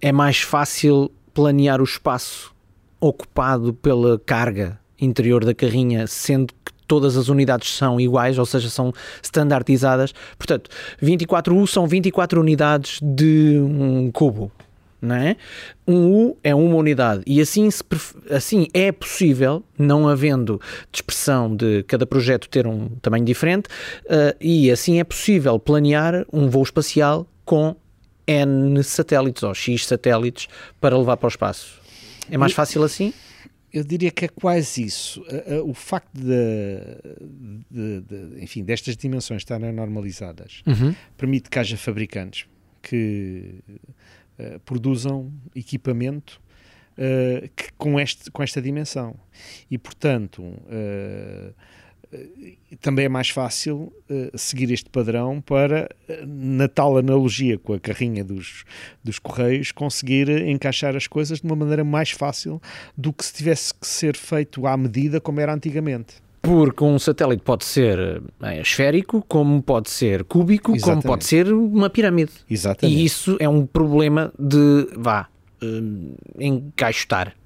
é 0.00 0.12
mais 0.12 0.42
fácil 0.42 1.10
planear 1.34 1.80
o 1.80 1.84
espaço 1.84 2.54
ocupado 3.00 3.74
pela 3.74 4.18
carga 4.18 4.78
interior 5.00 5.44
da 5.44 5.54
carrinha, 5.54 6.06
sendo 6.06 6.52
que 6.64 6.72
todas 6.86 7.16
as 7.16 7.28
unidades 7.28 7.74
são 7.74 8.00
iguais, 8.00 8.38
ou 8.38 8.46
seja, 8.46 8.68
são 8.70 8.92
standardizadas. 9.22 10.12
Portanto, 10.38 10.70
24U 11.02 11.66
são 11.66 11.86
24 11.86 12.40
unidades 12.40 13.00
de 13.02 13.58
um 13.58 14.10
cubo. 14.12 14.52
Não 15.00 15.16
é? 15.16 15.36
Um 15.84 16.12
U 16.12 16.38
é 16.44 16.54
uma 16.54 16.76
unidade 16.76 17.24
e 17.26 17.40
assim, 17.40 17.68
se, 17.72 17.82
assim 18.30 18.68
é 18.72 18.92
possível, 18.92 19.64
não 19.76 20.08
havendo 20.08 20.60
dispersão 20.92 21.56
de 21.56 21.82
cada 21.88 22.06
projeto 22.06 22.48
ter 22.48 22.68
um 22.68 22.88
tamanho 23.02 23.24
diferente, 23.24 23.66
uh, 24.04 24.32
e 24.40 24.70
assim 24.70 25.00
é 25.00 25.04
possível 25.04 25.58
planear 25.58 26.24
um 26.32 26.48
voo 26.48 26.62
espacial 26.62 27.26
com 27.44 27.74
N 28.26 28.82
satélites 28.82 29.42
ou 29.42 29.54
X 29.54 29.86
satélites 29.86 30.48
para 30.80 30.96
levar 30.96 31.16
para 31.16 31.26
o 31.26 31.28
espaço. 31.28 31.80
É 32.30 32.38
mais 32.38 32.52
fácil 32.52 32.82
assim? 32.82 33.12
Eu 33.72 33.82
diria 33.82 34.10
que 34.10 34.26
é 34.26 34.28
quase 34.28 34.84
isso. 34.84 35.24
O 35.64 35.72
facto 35.72 36.12
de, 36.12 36.78
de, 37.70 38.00
de 38.02 38.42
enfim, 38.44 38.62
destas 38.62 38.96
dimensões 38.96 39.40
estarem 39.40 39.72
normalizadas 39.72 40.62
uhum. 40.66 40.94
permite 41.16 41.48
que 41.48 41.58
haja 41.58 41.76
fabricantes 41.76 42.46
que 42.82 43.54
uh, 44.38 44.60
produzam 44.60 45.32
equipamento 45.54 46.40
uh, 46.98 47.48
que, 47.56 47.72
com, 47.78 47.98
este, 47.98 48.30
com 48.30 48.42
esta 48.42 48.60
dimensão. 48.60 49.14
E, 49.70 49.78
portanto, 49.78 50.42
uh, 50.42 51.54
também 52.80 53.06
é 53.06 53.08
mais 53.08 53.30
fácil 53.30 53.92
uh, 54.10 54.36
seguir 54.36 54.70
este 54.70 54.90
padrão 54.90 55.40
para, 55.40 55.88
uh, 56.08 56.12
na 56.26 56.68
tal 56.68 56.98
analogia 56.98 57.58
com 57.58 57.72
a 57.72 57.80
carrinha 57.80 58.24
dos, 58.24 58.64
dos 59.02 59.18
Correios, 59.18 59.72
conseguir 59.72 60.28
encaixar 60.46 60.96
as 60.96 61.06
coisas 61.06 61.40
de 61.40 61.46
uma 61.46 61.56
maneira 61.56 61.84
mais 61.84 62.10
fácil 62.10 62.60
do 62.96 63.12
que 63.12 63.24
se 63.24 63.32
tivesse 63.32 63.72
que 63.72 63.86
ser 63.86 64.16
feito 64.16 64.66
à 64.66 64.76
medida 64.76 65.20
como 65.20 65.40
era 65.40 65.54
antigamente. 65.54 66.16
Porque 66.42 66.82
um 66.82 66.98
satélite 66.98 67.42
pode 67.44 67.64
ser 67.64 68.20
é, 68.42 68.60
esférico, 68.60 69.24
como 69.28 69.62
pode 69.62 69.88
ser 69.88 70.24
cúbico, 70.24 70.74
Exatamente. 70.74 71.02
como 71.02 71.14
pode 71.14 71.24
ser 71.24 71.52
uma 71.52 71.88
pirâmide. 71.88 72.32
Exatamente. 72.50 72.98
E 72.98 73.04
isso 73.04 73.36
é 73.38 73.48
um 73.48 73.64
problema 73.64 74.32
de, 74.36 74.88
vá, 74.96 75.28
uh, 75.62 76.16
encaixotar. 76.40 77.36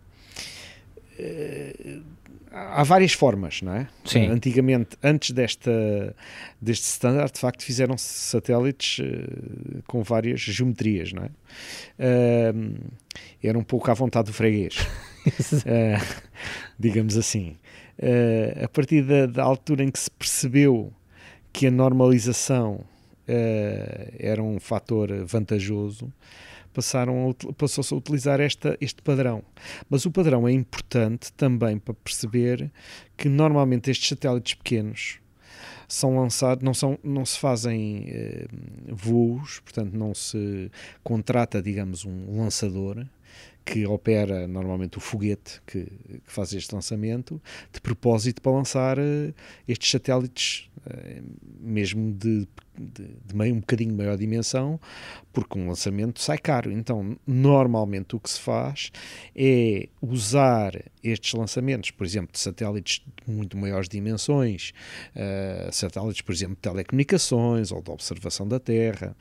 Uh, 1.18 2.15
há 2.56 2.82
várias 2.82 3.12
formas, 3.12 3.62
não 3.62 3.72
é? 3.72 3.88
Sim. 4.04 4.26
Antigamente, 4.26 4.96
antes 5.02 5.30
desta, 5.30 6.14
deste 6.60 6.84
standard, 6.84 7.32
de 7.32 7.40
facto, 7.40 7.62
fizeram 7.62 7.96
satélites 7.98 8.98
uh, 8.98 9.82
com 9.86 10.02
várias 10.02 10.40
geometrias, 10.40 11.12
não 11.12 11.24
é? 11.24 11.30
Uh, 11.98 12.74
era 13.42 13.58
um 13.58 13.64
pouco 13.64 13.90
à 13.90 13.94
vontade 13.94 14.26
do 14.26 14.32
freguês, 14.32 14.76
uh, 15.26 16.22
digamos 16.78 17.16
assim. 17.16 17.56
Eh, 17.98 18.60
a 18.64 18.68
partir 18.68 19.02
da, 19.02 19.24
da, 19.24 19.42
altura 19.42 19.82
em 19.82 19.90
que 19.90 19.98
se 19.98 20.10
percebeu 20.10 20.92
que 21.52 21.66
a 21.66 21.70
normalização 21.70 22.80
era 24.18 24.42
um 24.42 24.60
fator 24.60 25.24
vantajoso, 25.24 26.12
passaram 26.72 27.34
passou-se 27.56 27.94
a 27.94 27.96
utilizar 27.96 28.40
esta, 28.40 28.76
este 28.80 29.00
padrão. 29.02 29.42
Mas 29.88 30.04
o 30.04 30.10
padrão 30.10 30.46
é 30.46 30.52
importante 30.52 31.32
também 31.32 31.78
para 31.78 31.94
perceber 31.94 32.70
que 33.16 33.28
normalmente 33.28 33.90
estes 33.90 34.08
satélites 34.08 34.54
pequenos 34.54 35.18
são 35.88 36.16
lançados, 36.18 36.62
não, 36.62 36.74
são, 36.74 36.98
não 37.02 37.24
se 37.24 37.38
fazem 37.38 38.06
eh, 38.08 38.46
voos, 38.88 39.60
portanto 39.60 39.94
não 39.94 40.14
se 40.14 40.70
contrata, 41.02 41.62
digamos, 41.62 42.04
um 42.04 42.40
lançador 42.40 43.06
que 43.66 43.84
opera 43.84 44.46
normalmente 44.46 44.96
o 44.96 45.00
foguete 45.00 45.60
que, 45.66 45.86
que, 45.86 46.22
faz 46.24 46.52
este 46.52 46.72
lançamento, 46.72 47.42
de 47.72 47.80
propósito 47.80 48.40
para 48.40 48.52
lançar 48.52 48.96
uh, 48.96 49.34
estes 49.66 49.90
satélites, 49.90 50.70
uh, 50.86 51.24
mesmo 51.58 52.12
de, 52.12 52.46
de, 52.78 53.08
de, 53.26 53.34
meio, 53.34 53.56
um 53.56 53.58
bocadinho 53.58 53.92
maior 53.92 54.16
dimensão, 54.16 54.80
porque 55.32 55.58
um 55.58 55.66
lançamento 55.66 56.20
sai 56.20 56.38
caro. 56.38 56.70
Então, 56.70 57.18
normalmente 57.26 58.14
o 58.14 58.20
que 58.20 58.30
se 58.30 58.38
faz 58.38 58.92
é 59.34 59.88
usar 60.00 60.80
estes 61.02 61.34
lançamentos, 61.34 61.90
por 61.90 62.06
exemplo, 62.06 62.32
de 62.32 62.38
satélites 62.38 63.02
de 63.26 63.32
muito 63.32 63.56
maiores 63.56 63.88
dimensões, 63.88 64.72
uh, 65.16 65.72
satélites, 65.72 66.22
por 66.22 66.32
exemplo, 66.32 66.54
de 66.54 66.60
telecomunicações 66.60 67.72
ou 67.72 67.82
de 67.82 67.90
observação 67.90 68.46
da 68.46 68.60
Terra, 68.60 69.16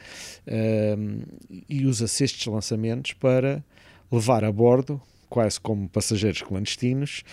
e 1.67 1.85
usa-se 1.85 2.23
estes 2.23 2.45
lançamentos 2.45 3.13
para 3.13 3.63
levar 4.15 4.43
a 4.43 4.51
bordo, 4.51 5.01
quase 5.29 5.59
como 5.59 5.89
passageiros 5.89 6.41
clandestinos, 6.41 7.23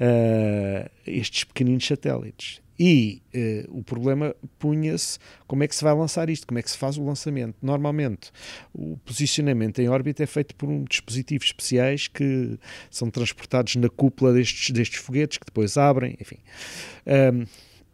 uh, 0.00 0.90
estes 1.06 1.44
pequeninos 1.44 1.86
satélites. 1.86 2.60
E 2.78 3.22
uh, 3.34 3.78
o 3.78 3.82
problema 3.82 4.36
punha-se 4.58 5.18
como 5.46 5.64
é 5.64 5.68
que 5.68 5.74
se 5.74 5.82
vai 5.82 5.94
lançar 5.94 6.28
isto, 6.28 6.46
como 6.46 6.58
é 6.58 6.62
que 6.62 6.70
se 6.70 6.76
faz 6.76 6.98
o 6.98 7.04
lançamento. 7.04 7.56
Normalmente, 7.62 8.30
o 8.74 8.98
posicionamento 8.98 9.78
em 9.78 9.88
órbita 9.88 10.22
é 10.22 10.26
feito 10.26 10.54
por 10.54 10.68
um 10.68 10.84
dispositivos 10.84 11.46
especiais 11.46 12.06
que 12.06 12.58
são 12.90 13.08
transportados 13.08 13.76
na 13.76 13.88
cúpula 13.88 14.32
destes, 14.32 14.70
destes 14.70 15.00
foguetes, 15.00 15.38
que 15.38 15.46
depois 15.46 15.78
abrem, 15.78 16.16
enfim. 16.20 16.38
Um, 17.06 17.46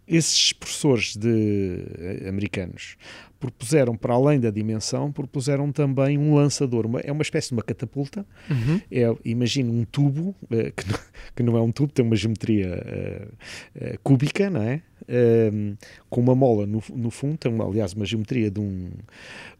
esses 0.06 0.52
professores 0.52 1.16
de, 1.16 1.84
eh, 1.98 2.28
americanos 2.28 2.96
propuseram, 3.42 3.96
para 3.96 4.14
além 4.14 4.38
da 4.38 4.52
dimensão, 4.52 5.10
propuseram 5.10 5.72
também 5.72 6.16
um 6.16 6.32
lançador. 6.36 6.86
Uma, 6.86 7.00
é 7.00 7.10
uma 7.10 7.22
espécie 7.22 7.48
de 7.48 7.54
uma 7.54 7.62
catapulta. 7.62 8.24
Uhum. 8.48 8.80
É, 8.88 9.12
imagina 9.24 9.68
um 9.68 9.84
tubo, 9.84 10.28
uh, 10.44 10.72
que, 10.76 10.88
não, 10.88 10.98
que, 11.34 11.42
não, 11.42 11.56
é 11.56 11.60
um 11.60 11.72
tubo, 11.72 11.92
tem 11.92 12.04
uma 12.04 12.14
geometria 12.14 12.68
uh, 12.68 13.84
uh, 13.84 13.98
cúbica, 14.04 14.48
não 14.48 14.62
é? 14.62 14.80
Ehm, 15.08 15.74
com 16.08 16.20
uma 16.20 16.32
mola 16.32 16.64
no, 16.64 16.80
no 16.94 17.10
fundo, 17.10 17.36
tem, 17.36 17.52
uma, 17.52 17.66
aliás, 17.66 17.92
uma 17.92 18.04
geometria 18.04 18.48
de 18.48 18.60
um, 18.60 18.90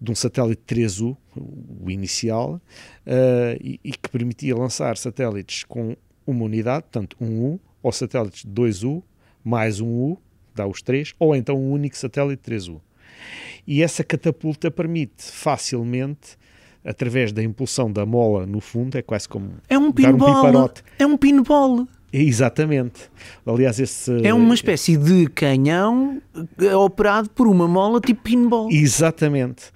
de 0.00 0.12
um 0.12 0.14
satélite 0.14 0.62
3U, 0.64 1.16
o 1.84 1.90
inicial, 1.90 2.60
e, 3.60 3.80
e, 3.82 3.90
que 3.90 4.08
permitia 4.08 4.56
lançar 4.56 4.96
satélites 4.96 5.64
com 5.64 5.96
uma 6.24 6.44
unidade, 6.44 6.84
portanto, 6.84 7.16
um 7.20 7.54
U, 7.54 7.60
ou 7.82 7.90
satélites 7.90 8.46
2U, 8.46 9.02
mais 9.42 9.80
um 9.80 9.88
U, 9.88 10.18
dá 10.54 10.64
os 10.64 10.80
três, 10.80 11.12
ou 11.18 11.34
então 11.34 11.58
um 11.58 11.72
único 11.72 11.96
satélite 11.96 12.48
3U. 12.48 12.80
E 13.66 13.83
essa 13.83 14.02
catapulta 14.02 14.71
permite 14.71 15.23
facilmente 15.23 16.37
através 16.85 17.33
da 17.33 17.42
impulsão 17.42 17.90
da 17.90 18.04
mola 18.04 18.45
no 18.45 18.61
fundo, 18.61 18.97
é 18.97 19.02
quase 19.02 19.28
como 19.28 19.52
é 19.69 19.78
um 19.78 19.92
pinball, 19.92 20.47
um 20.47 20.69
é 20.99 21.07
um 21.07 21.16
pinball. 21.16 21.87
Exatamente. 22.12 23.11
Aliás, 23.47 23.81
esse 23.81 24.26
é 24.26 24.35
uma 24.35 24.54
espécie 24.54 24.99
de 24.99 25.26
canhão 25.28 26.21
eh, 26.61 26.76
operado 26.76 27.31
por 27.31 27.47
uma 27.47 27.66
mola 27.66 28.00
tipo 28.00 28.23
pinball. 28.23 28.69
Exatamente. 28.71 29.73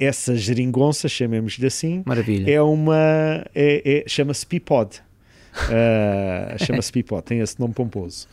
Essa 0.00 0.34
geringonça, 0.34 1.08
chamemos-lhe 1.08 1.66
assim, 1.66 2.02
Maravilha. 2.06 2.50
é 2.50 2.62
uma 2.62 3.44
é, 3.54 4.04
é 4.04 4.04
chama-se 4.08 4.46
Pipod. 4.46 5.02
Uh, 5.54 6.64
Chama-se 6.64 6.90
Pipó, 6.90 7.20
tem 7.20 7.38
esse 7.40 7.58
nome 7.60 7.72
pomposo. 7.74 8.26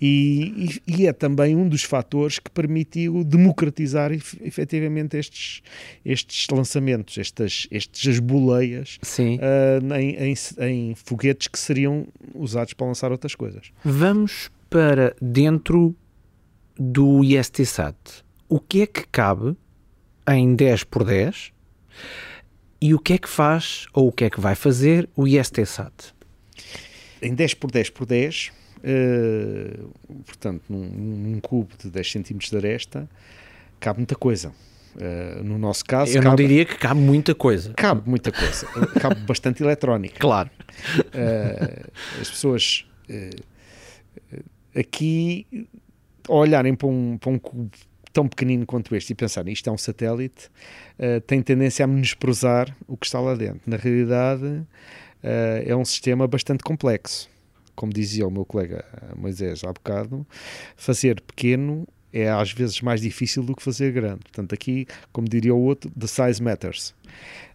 E, 0.00 0.80
e, 0.86 1.02
e, 1.02 1.06
é 1.06 1.12
também 1.12 1.54
um 1.54 1.68
dos 1.68 1.82
fatores 1.82 2.38
que 2.38 2.50
permitiu 2.50 3.22
democratizar 3.22 4.10
efetivamente 4.12 5.16
estes, 5.16 5.62
estes 6.04 6.46
lançamentos, 6.50 7.18
estas, 7.18 7.66
estas 7.70 8.18
boleias 8.18 8.98
uh, 9.38 9.94
em, 9.94 10.32
em, 10.32 10.34
em 10.60 10.94
foguetes 10.94 11.46
que 11.48 11.58
seriam 11.58 12.06
usados 12.34 12.72
para 12.72 12.86
lançar 12.86 13.12
outras 13.12 13.34
coisas. 13.34 13.70
Vamos 13.84 14.50
para 14.70 15.14
dentro 15.20 15.94
do 16.78 17.22
ISTSAT. 17.22 18.24
O 18.48 18.58
que 18.58 18.82
é 18.82 18.86
que 18.86 19.06
cabe 19.08 19.54
em 20.28 20.54
10 20.54 20.84
por 20.84 21.04
10 21.04 21.52
e 22.80 22.94
o 22.94 22.98
que 22.98 23.12
é 23.12 23.18
que 23.18 23.28
faz 23.28 23.86
ou 23.92 24.08
o 24.08 24.12
que 24.12 24.24
é 24.24 24.30
que 24.30 24.40
vai 24.40 24.54
fazer 24.54 25.08
o 25.14 25.26
ISTSAT? 25.28 26.14
Em 27.22 27.34
10 27.34 27.54
por 27.54 27.70
10 27.70 27.90
por 27.90 28.04
10, 28.04 28.50
uh, 28.82 29.90
portanto, 30.26 30.62
num, 30.68 30.84
num, 30.84 31.40
cubo 31.40 31.70
de 31.78 31.88
10 31.88 32.12
cm 32.12 32.38
de 32.38 32.56
aresta, 32.56 33.08
cabe 33.78 34.00
muita 34.00 34.16
coisa. 34.16 34.52
Uh, 34.96 35.42
no 35.42 35.56
nosso 35.56 35.84
caso. 35.84 36.10
Eu 36.10 36.22
cabe, 36.22 36.26
não 36.26 36.34
diria 36.34 36.64
que 36.64 36.76
cabe 36.76 37.00
muita 37.00 37.34
coisa. 37.34 37.72
Cabe 37.74 38.02
muita 38.08 38.30
coisa. 38.30 38.66
cabe 39.00 39.20
bastante 39.20 39.62
eletrónica. 39.62 40.18
Claro. 40.18 40.50
Uh, 40.98 41.90
as 42.20 42.28
pessoas 42.28 42.86
aqui 44.74 45.46
olharem 46.28 46.74
para 46.74 46.88
um, 46.88 47.18
para 47.18 47.30
um 47.30 47.38
cubo 47.38 47.70
tão 48.12 48.28
pequenino 48.28 48.66
quanto 48.66 48.94
este 48.94 49.12
e 49.12 49.14
pensar 49.14 49.46
isto 49.48 49.68
é 49.68 49.72
um 49.72 49.78
satélite, 49.78 50.50
tem 51.26 51.42
tendência 51.42 51.84
a 51.84 51.86
menosprezar 51.86 52.74
o 52.86 52.96
que 52.96 53.06
está 53.06 53.20
lá 53.20 53.34
dentro. 53.34 53.60
Na 53.66 53.76
realidade, 53.76 54.62
uh, 55.22 55.62
é 55.64 55.74
um 55.74 55.84
sistema 55.84 56.26
bastante 56.26 56.62
complexo. 56.62 57.30
Como 57.74 57.92
dizia 57.92 58.26
o 58.26 58.30
meu 58.30 58.44
colega 58.44 58.84
Moisés 59.16 59.64
há 59.64 59.72
bocado, 59.72 60.26
fazer 60.76 61.20
pequeno 61.22 61.86
é 62.12 62.28
às 62.28 62.52
vezes 62.52 62.80
mais 62.82 63.00
difícil 63.00 63.42
do 63.42 63.56
que 63.56 63.62
fazer 63.62 63.92
grande. 63.92 64.20
Portanto, 64.24 64.52
aqui, 64.54 64.86
como 65.12 65.26
diria 65.26 65.54
o 65.54 65.60
outro, 65.60 65.90
the 65.98 66.06
size 66.06 66.42
matters. 66.42 66.94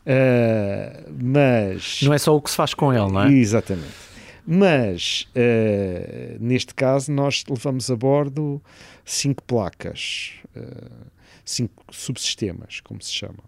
Uh, 0.04 1.14
mas. 1.22 2.02
Não 2.02 2.14
é 2.14 2.18
só 2.18 2.36
o 2.36 2.42
que 2.42 2.50
se 2.50 2.56
faz 2.56 2.74
com 2.74 2.92
ele, 2.92 3.12
não 3.12 3.24
é? 3.24 3.32
Exatamente. 3.32 4.08
Mas, 4.46 5.28
uh, 5.36 6.38
neste 6.40 6.74
caso, 6.74 7.12
nós 7.12 7.44
levamos 7.50 7.92
a 7.92 7.96
bordo 7.96 8.62
cinco 9.04 9.44
placas, 9.44 10.36
uh, 10.56 11.06
cinco 11.44 11.84
subsistemas, 11.92 12.80
como 12.80 13.02
se 13.02 13.12
chama. 13.12 13.44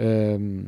Um, 0.00 0.64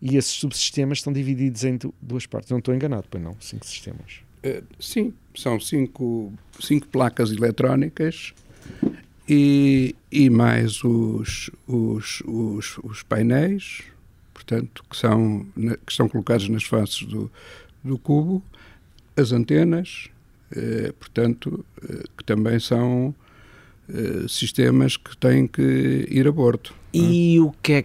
e 0.00 0.16
esses 0.16 0.32
subsistemas 0.32 0.98
estão 0.98 1.12
divididos 1.12 1.64
em 1.64 1.78
duas 2.00 2.26
partes. 2.26 2.50
Não 2.50 2.58
estou 2.58 2.74
enganado, 2.74 3.06
pois 3.10 3.22
não? 3.22 3.36
Cinco 3.40 3.66
sistemas. 3.66 4.20
Uh, 4.44 4.64
sim, 4.78 5.12
são 5.34 5.60
cinco, 5.60 6.32
cinco 6.58 6.88
placas 6.88 7.30
eletrónicas 7.30 8.32
e, 9.28 9.94
e 10.10 10.30
mais 10.30 10.82
os, 10.82 11.50
os, 11.68 12.22
os, 12.26 12.78
os 12.82 13.02
painéis, 13.02 13.82
portanto, 14.32 14.82
que 14.88 14.96
são, 14.96 15.46
que 15.86 15.92
são 15.92 16.08
colocados 16.08 16.48
nas 16.48 16.64
faces 16.64 17.02
do, 17.02 17.30
do 17.84 17.98
cubo 17.98 18.42
as 19.16 19.32
antenas, 19.32 20.08
eh, 20.54 20.92
portanto, 20.98 21.64
eh, 21.82 22.04
que 22.16 22.24
também 22.24 22.58
são 22.58 23.14
eh, 23.88 24.26
sistemas 24.28 24.96
que 24.96 25.16
têm 25.16 25.46
que 25.46 26.06
ir 26.08 26.26
a 26.26 26.32
bordo. 26.32 26.70
E 26.92 27.38
o 27.40 27.52
que 27.62 27.72
é 27.72 27.84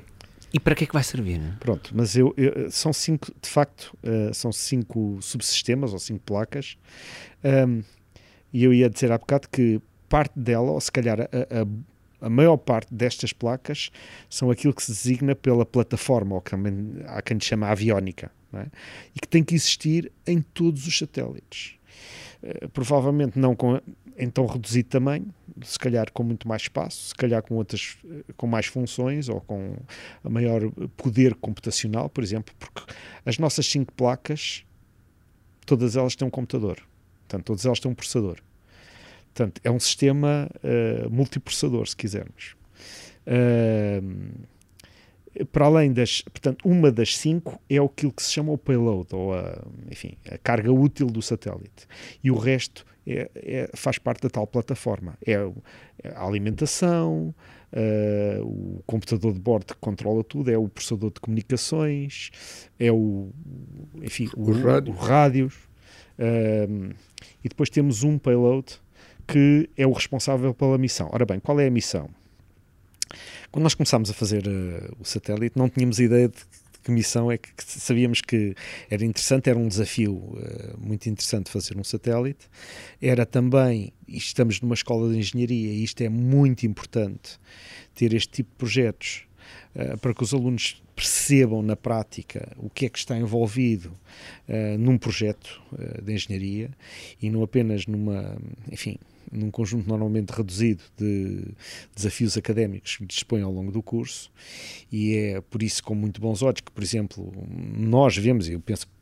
e 0.55 0.59
para 0.59 0.73
que 0.73 0.85
é 0.85 0.87
que 0.87 0.93
vai 0.93 1.03
servir? 1.03 1.41
Pronto, 1.59 1.91
mas 1.93 2.15
eu, 2.15 2.33
eu 2.37 2.71
são 2.71 2.93
cinco, 2.93 3.27
de 3.41 3.49
facto, 3.49 3.93
uh, 4.01 4.33
são 4.33 4.53
cinco 4.53 5.17
subsistemas 5.21 5.91
ou 5.91 5.99
cinco 5.99 6.23
placas, 6.23 6.77
um, 7.67 7.83
e 8.53 8.63
eu 8.63 8.73
ia 8.73 8.89
dizer 8.89 9.11
há 9.11 9.17
bocado 9.17 9.49
que 9.49 9.81
parte 10.07 10.39
dela, 10.39 10.71
ou 10.71 10.79
se 10.79 10.89
calhar 10.89 11.19
a, 11.19 11.25
a, 11.25 12.25
a, 12.25 12.29
maior 12.29 12.55
parte 12.55 12.93
destas 12.93 13.33
placas, 13.33 13.91
são 14.29 14.49
aquilo 14.49 14.73
que 14.73 14.81
se 14.81 14.93
designa 14.93 15.35
pela 15.35 15.65
plataforma, 15.65 16.35
ou 16.35 16.41
que 16.41 16.51
também 16.51 17.03
há 17.05 17.21
quem 17.21 17.37
chama 17.37 17.67
aviónica 17.67 18.31
é? 18.53 18.67
e 19.13 19.19
que 19.19 19.27
tem 19.27 19.43
que 19.43 19.55
existir 19.55 20.09
em 20.25 20.41
todos 20.41 20.87
os 20.87 20.97
satélites. 20.97 21.73
Uh, 22.41 22.69
provavelmente 22.69 23.37
não 23.37 23.57
com, 23.57 23.81
em 24.17 24.29
tão 24.29 24.45
reduzido 24.45 24.89
tamanho, 24.89 25.33
se 25.61 25.77
calhar 25.77 26.11
com 26.11 26.23
muito 26.23 26.47
mais 26.47 26.63
espaço, 26.63 27.09
se 27.09 27.15
calhar 27.15 27.41
com 27.43 27.55
outras 27.55 27.97
eh, 28.09 28.23
com 28.37 28.47
mais 28.47 28.65
funções 28.65 29.27
ou 29.29 29.41
com 29.41 29.75
maior 30.23 30.61
poder 30.95 31.35
computacional, 31.35 32.09
por 32.09 32.23
exemplo, 32.23 32.53
porque 32.57 32.81
as 33.25 33.37
nossas 33.37 33.65
cinco 33.65 33.93
placas, 33.93 34.63
todas 35.65 35.95
elas 35.95 36.15
têm 36.15 36.27
um 36.27 36.31
computador, 36.31 36.77
portanto, 37.21 37.45
todas 37.45 37.65
elas 37.65 37.79
têm 37.79 37.91
um 37.91 37.95
processador. 37.95 38.37
Portanto, 39.33 39.59
é 39.65 39.69
um 39.69 39.79
sistema 39.79 40.49
uh, 40.63 41.09
multiprocessador, 41.09 41.87
se 41.87 41.95
quisermos. 41.95 42.55
Uh, 43.27 44.45
para 45.51 45.65
além 45.65 45.91
das, 45.91 46.21
portanto, 46.21 46.65
uma 46.65 46.89
das 46.89 47.17
cinco 47.17 47.59
é 47.69 47.77
aquilo 47.77 48.13
que 48.13 48.23
se 48.23 48.31
chama 48.31 48.53
o 48.53 48.57
payload, 48.57 49.09
ou 49.11 49.33
a, 49.33 49.61
enfim, 49.91 50.15
a 50.31 50.37
carga 50.37 50.71
útil 50.71 51.07
do 51.07 51.21
satélite. 51.21 51.85
E 52.23 52.31
o 52.31 52.37
resto 52.37 52.85
é, 53.05 53.29
é, 53.35 53.69
faz 53.75 53.97
parte 53.97 54.21
da 54.21 54.29
tal 54.29 54.47
plataforma. 54.47 55.17
É, 55.25 55.33
é 55.33 56.09
a 56.15 56.25
alimentação, 56.25 57.33
uh, 57.71 58.43
o 58.43 58.83
computador 58.85 59.33
de 59.33 59.39
bordo 59.39 59.73
que 59.73 59.79
controla 59.79 60.23
tudo, 60.23 60.49
é 60.49 60.57
o 60.57 60.67
processador 60.67 61.11
de 61.11 61.19
comunicações, 61.19 62.31
é 62.79 62.91
o, 62.91 63.29
enfim, 64.01 64.29
o. 64.35 64.51
O 64.89 64.91
rádios 64.93 65.55
uh, 66.19 66.95
e 67.43 67.49
depois 67.49 67.69
temos 67.69 68.03
um 68.03 68.17
payload 68.17 68.79
que 69.27 69.69
é 69.77 69.85
o 69.85 69.91
responsável 69.91 70.53
pela 70.53 70.77
missão. 70.77 71.09
Ora 71.11 71.25
bem, 71.25 71.39
qual 71.39 71.59
é 71.59 71.67
a 71.67 71.71
missão? 71.71 72.09
Quando 73.51 73.63
nós 73.63 73.73
começámos 73.73 74.09
a 74.09 74.13
fazer 74.13 74.45
uh, 74.47 74.95
o 74.99 75.05
satélite, 75.05 75.57
não 75.57 75.69
tínhamos 75.69 75.99
ideia 75.99 76.27
de 76.27 76.37
que 76.85 76.91
missão 76.91 77.31
é 77.31 77.37
que, 77.37 77.51
que, 77.51 77.63
sabíamos 77.63 78.21
que 78.21 78.53
era 78.91 79.03
interessante, 79.03 79.49
era 79.49 79.57
um 79.57 79.67
desafio 79.67 80.13
uh, 80.13 80.77
muito 80.79 81.09
interessante 81.09 81.49
fazer 81.49 81.75
um 81.75 81.83
satélite. 81.83 82.47
Era 83.01 83.25
também, 83.25 83.91
estamos 84.07 84.61
numa 84.61 84.75
escola 84.75 85.11
de 85.11 85.17
engenharia, 85.17 85.71
e 85.73 85.83
isto 85.83 86.01
é 86.01 86.09
muito 86.09 86.63
importante, 86.65 87.39
ter 87.95 88.13
este 88.13 88.29
tipo 88.29 88.51
de 88.51 88.57
projetos 88.57 89.23
uh, 89.75 89.97
para 89.97 90.13
que 90.13 90.21
os 90.21 90.31
alunos 90.31 90.79
percebam 90.95 91.63
na 91.63 91.75
prática 91.75 92.55
o 92.55 92.69
que 92.69 92.85
é 92.85 92.89
que 92.89 92.99
está 92.99 93.17
envolvido 93.17 93.89
uh, 94.47 94.77
num 94.77 94.97
projeto 94.97 95.59
de 96.03 96.13
engenharia 96.13 96.69
e 97.19 97.31
não 97.31 97.41
apenas 97.41 97.87
numa, 97.87 98.37
enfim, 98.71 98.97
num 99.31 99.51
conjunto 99.51 99.87
normalmente 99.87 100.29
reduzido 100.31 100.83
de 100.97 101.43
desafios 101.95 102.37
académicos 102.37 102.97
que 102.97 103.05
dispõe 103.05 103.41
ao 103.41 103.51
longo 103.51 103.71
do 103.71 103.81
curso, 103.81 104.31
e 104.91 105.15
é 105.15 105.41
por 105.41 105.61
isso 105.61 105.83
com 105.83 105.95
muito 105.95 106.21
bons 106.21 106.41
olhos 106.41 106.61
que, 106.61 106.71
por 106.71 106.83
exemplo, 106.83 107.31
nós 107.77 108.15
vemos, 108.17 108.47
e 108.47 108.53
eu 108.53 108.59
penso 108.59 108.87
que 108.87 108.94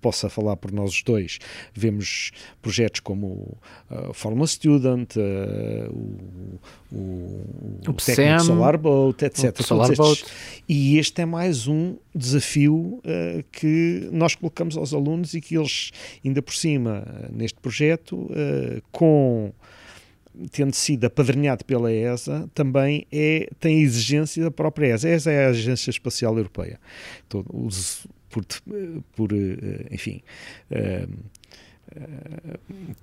possa 0.00 0.28
falar 0.28 0.56
por 0.56 0.72
nós 0.72 0.90
os 0.90 1.02
dois, 1.02 1.38
vemos 1.74 2.32
projetos 2.60 3.00
como 3.00 3.58
uh, 3.90 4.12
Fórmula 4.12 4.46
Student, 4.46 5.16
uh, 5.16 5.90
o, 5.92 6.60
o, 6.90 6.96
o, 6.96 7.90
o 7.90 7.92
Técnico 7.94 8.40
Solar 8.40 8.78
Boat, 8.78 9.24
etc. 9.24 9.62
Solar 9.62 9.94
Boat. 9.94 10.24
E 10.68 10.98
este 10.98 11.22
é 11.22 11.26
mais 11.26 11.66
um 11.66 11.96
desafio 12.14 12.74
uh, 12.74 13.44
que 13.52 14.08
nós 14.12 14.34
colocamos 14.34 14.76
aos 14.76 14.92
alunos 14.92 15.34
e 15.34 15.40
que 15.40 15.56
eles, 15.56 15.92
ainda 16.24 16.42
por 16.42 16.54
cima, 16.54 17.04
neste 17.30 17.58
projeto, 17.60 18.16
uh, 18.16 18.82
com 18.90 19.52
tendo 20.50 20.74
sido 20.74 21.04
apadrinhado 21.04 21.64
pela 21.64 21.92
ESA, 21.92 22.48
também 22.54 23.06
é, 23.12 23.48
tem 23.58 23.78
a 23.78 23.82
exigência 23.82 24.44
da 24.44 24.50
própria 24.50 24.94
ESA. 24.94 25.08
A 25.08 25.10
ESA 25.10 25.30
é 25.32 25.46
a 25.46 25.48
Agência 25.48 25.90
Espacial 25.90 26.36
Europeia. 26.36 26.78
Todo, 27.28 27.46
os, 27.52 28.06
por, 28.30 28.44
por 29.14 29.32
eh, 29.32 29.86
enfim. 29.90 30.22
Eh, 30.70 31.06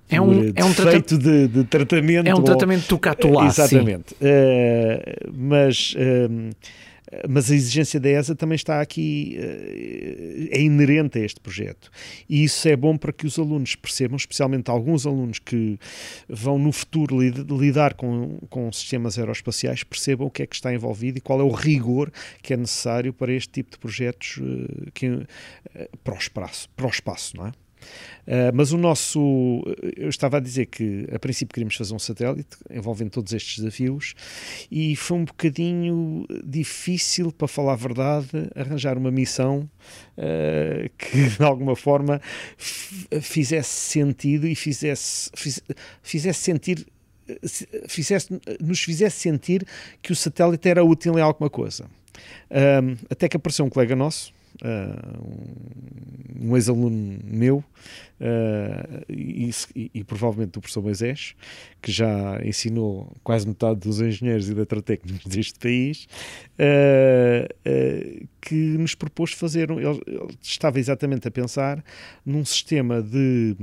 é 0.08 0.20
um, 0.20 0.52
é 0.54 0.64
um 0.64 0.72
tratamento 0.72 1.18
de, 1.18 1.48
de, 1.48 1.64
tratamento. 1.64 2.26
É 2.26 2.34
um 2.34 2.42
tratamento 2.42 2.82
ou, 2.82 2.88
tocato 2.88 3.28
lá, 3.28 3.46
Exatamente. 3.46 4.14
Uh, 4.14 5.30
mas 5.36 5.94
mas 7.28 7.50
a 7.50 7.54
exigência 7.54 7.98
da 7.98 8.08
ESA 8.08 8.34
também 8.34 8.56
está 8.56 8.80
aqui, 8.80 9.36
eh, 9.38 10.48
é 10.50 10.60
inerente 10.60 11.18
a 11.18 11.24
este 11.24 11.40
projeto. 11.40 11.90
E 12.28 12.44
isso 12.44 12.68
é 12.68 12.76
bom 12.76 12.96
para 12.96 13.12
que 13.12 13.26
os 13.26 13.38
alunos 13.38 13.74
percebam, 13.74 14.16
especialmente 14.16 14.70
alguns 14.70 15.06
alunos 15.06 15.38
que 15.38 15.78
vão 16.28 16.58
no 16.58 16.72
futuro 16.72 17.18
lidar 17.20 17.94
com, 17.94 18.38
com 18.50 18.70
sistemas 18.72 19.18
aeroespaciais, 19.18 19.82
percebam 19.82 20.26
o 20.26 20.30
que 20.30 20.42
é 20.42 20.46
que 20.46 20.54
está 20.54 20.72
envolvido 20.72 21.18
e 21.18 21.20
qual 21.20 21.40
é 21.40 21.44
o 21.44 21.50
rigor 21.50 22.12
que 22.42 22.52
é 22.52 22.56
necessário 22.56 23.12
para 23.12 23.32
este 23.32 23.50
tipo 23.50 23.70
de 23.70 23.78
projetos 23.78 24.38
eh, 24.40 24.90
que, 24.92 25.06
eh, 25.74 25.88
para, 26.04 26.14
o 26.14 26.18
espaço, 26.18 26.68
para 26.76 26.86
o 26.86 26.90
espaço, 26.90 27.36
não 27.36 27.46
é? 27.46 27.52
Uh, 28.26 28.52
mas 28.54 28.72
o 28.72 28.78
nosso. 28.78 29.62
Eu 29.96 30.08
estava 30.08 30.36
a 30.36 30.40
dizer 30.40 30.66
que 30.66 31.06
a 31.12 31.18
princípio 31.18 31.54
queríamos 31.54 31.76
fazer 31.76 31.94
um 31.94 31.98
satélite 31.98 32.56
envolvendo 32.70 33.10
todos 33.10 33.32
estes 33.32 33.58
desafios 33.58 34.14
e 34.70 34.94
foi 34.96 35.18
um 35.18 35.24
bocadinho 35.24 36.26
difícil, 36.44 37.32
para 37.32 37.48
falar 37.48 37.72
a 37.72 37.76
verdade, 37.76 38.28
arranjar 38.54 38.98
uma 38.98 39.10
missão 39.10 39.68
uh, 40.18 40.90
que 40.98 41.28
de 41.38 41.42
alguma 41.42 41.74
forma 41.74 42.20
fizesse 43.22 43.90
sentido 43.90 44.46
e 44.46 44.54
fizesse, 44.54 45.30
fizesse 46.02 46.40
sentir 46.40 46.86
fizesse, 47.86 48.40
nos 48.60 48.80
fizesse 48.80 49.20
sentir 49.20 49.66
que 50.02 50.12
o 50.12 50.16
satélite 50.16 50.68
era 50.68 50.84
útil 50.84 51.18
em 51.18 51.22
alguma 51.22 51.50
coisa. 51.50 51.86
Um, 52.50 52.96
até 53.10 53.28
que 53.28 53.36
apareceu 53.36 53.64
um 53.64 53.70
colega 53.70 53.94
nosso, 53.94 54.32
uh, 54.62 56.40
um 56.40 56.56
ex-aluno 56.56 57.18
meu, 57.24 57.58
uh, 58.20 59.04
e, 59.08 59.50
e, 59.74 59.90
e, 59.94 60.04
provavelmente 60.04 60.52
do 60.52 60.60
professor 60.60 60.82
Moisés, 60.82 61.34
que 61.82 61.90
já 61.90 62.40
ensinou 62.44 63.14
quase 63.22 63.46
metade 63.46 63.80
dos 63.80 64.00
engenheiros 64.00 64.48
e 64.48 64.52
eletrotécnicos 64.52 65.24
deste 65.30 65.58
país, 65.58 66.08
uh, 66.54 68.28
que 68.40 68.54
nos 68.54 68.94
propôs 68.94 69.32
fazer. 69.32 69.70
Ele, 69.70 69.86
ele, 69.86 70.00
estava 70.42 70.78
exatamente 70.78 71.26
a 71.28 71.30
pensar 71.30 71.84
num 72.24 72.44
sistema 72.44 73.02
de 73.02 73.56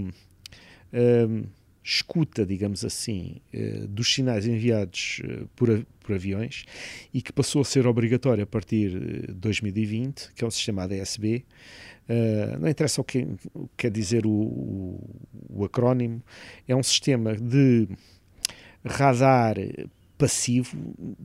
escuta, 1.85 2.43
digamos 2.43 2.83
assim, 2.83 3.37
eh, 3.53 3.85
dos 3.87 4.11
sinais 4.11 4.47
enviados 4.47 5.21
eh, 5.23 5.45
por, 5.55 5.85
aviões 6.11 6.65
e 7.13 7.21
que 7.21 7.31
passou 7.31 7.61
a 7.61 7.65
ser 7.65 7.85
obrigatório 7.85 8.43
a 8.43 8.47
partir 8.47 8.89
de 9.27 9.33
2020, 9.33 10.33
que 10.33 10.43
é 10.43 10.47
o 10.47 10.51
sistema 10.51 10.83
ADSB. 10.83 11.43
Não 12.59 12.69
interessa 12.69 13.01
o 13.01 13.03
que 13.03 13.27
quer 13.75 13.89
dizer 13.89 14.27
o, 14.27 14.29
o, 14.29 15.09
o 15.49 15.65
acrónimo, 15.65 16.21
é 16.67 16.75
um 16.75 16.83
sistema 16.83 17.35
de 17.35 17.87
radar 18.85 19.57
passivo, 20.17 20.77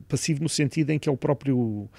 passivo 0.07 0.43
no 0.43 0.49
sentido 0.49 0.89
em 0.89 0.99
que 0.99 1.07
é 1.07 1.11
o 1.11 1.17
próprio 1.17 1.89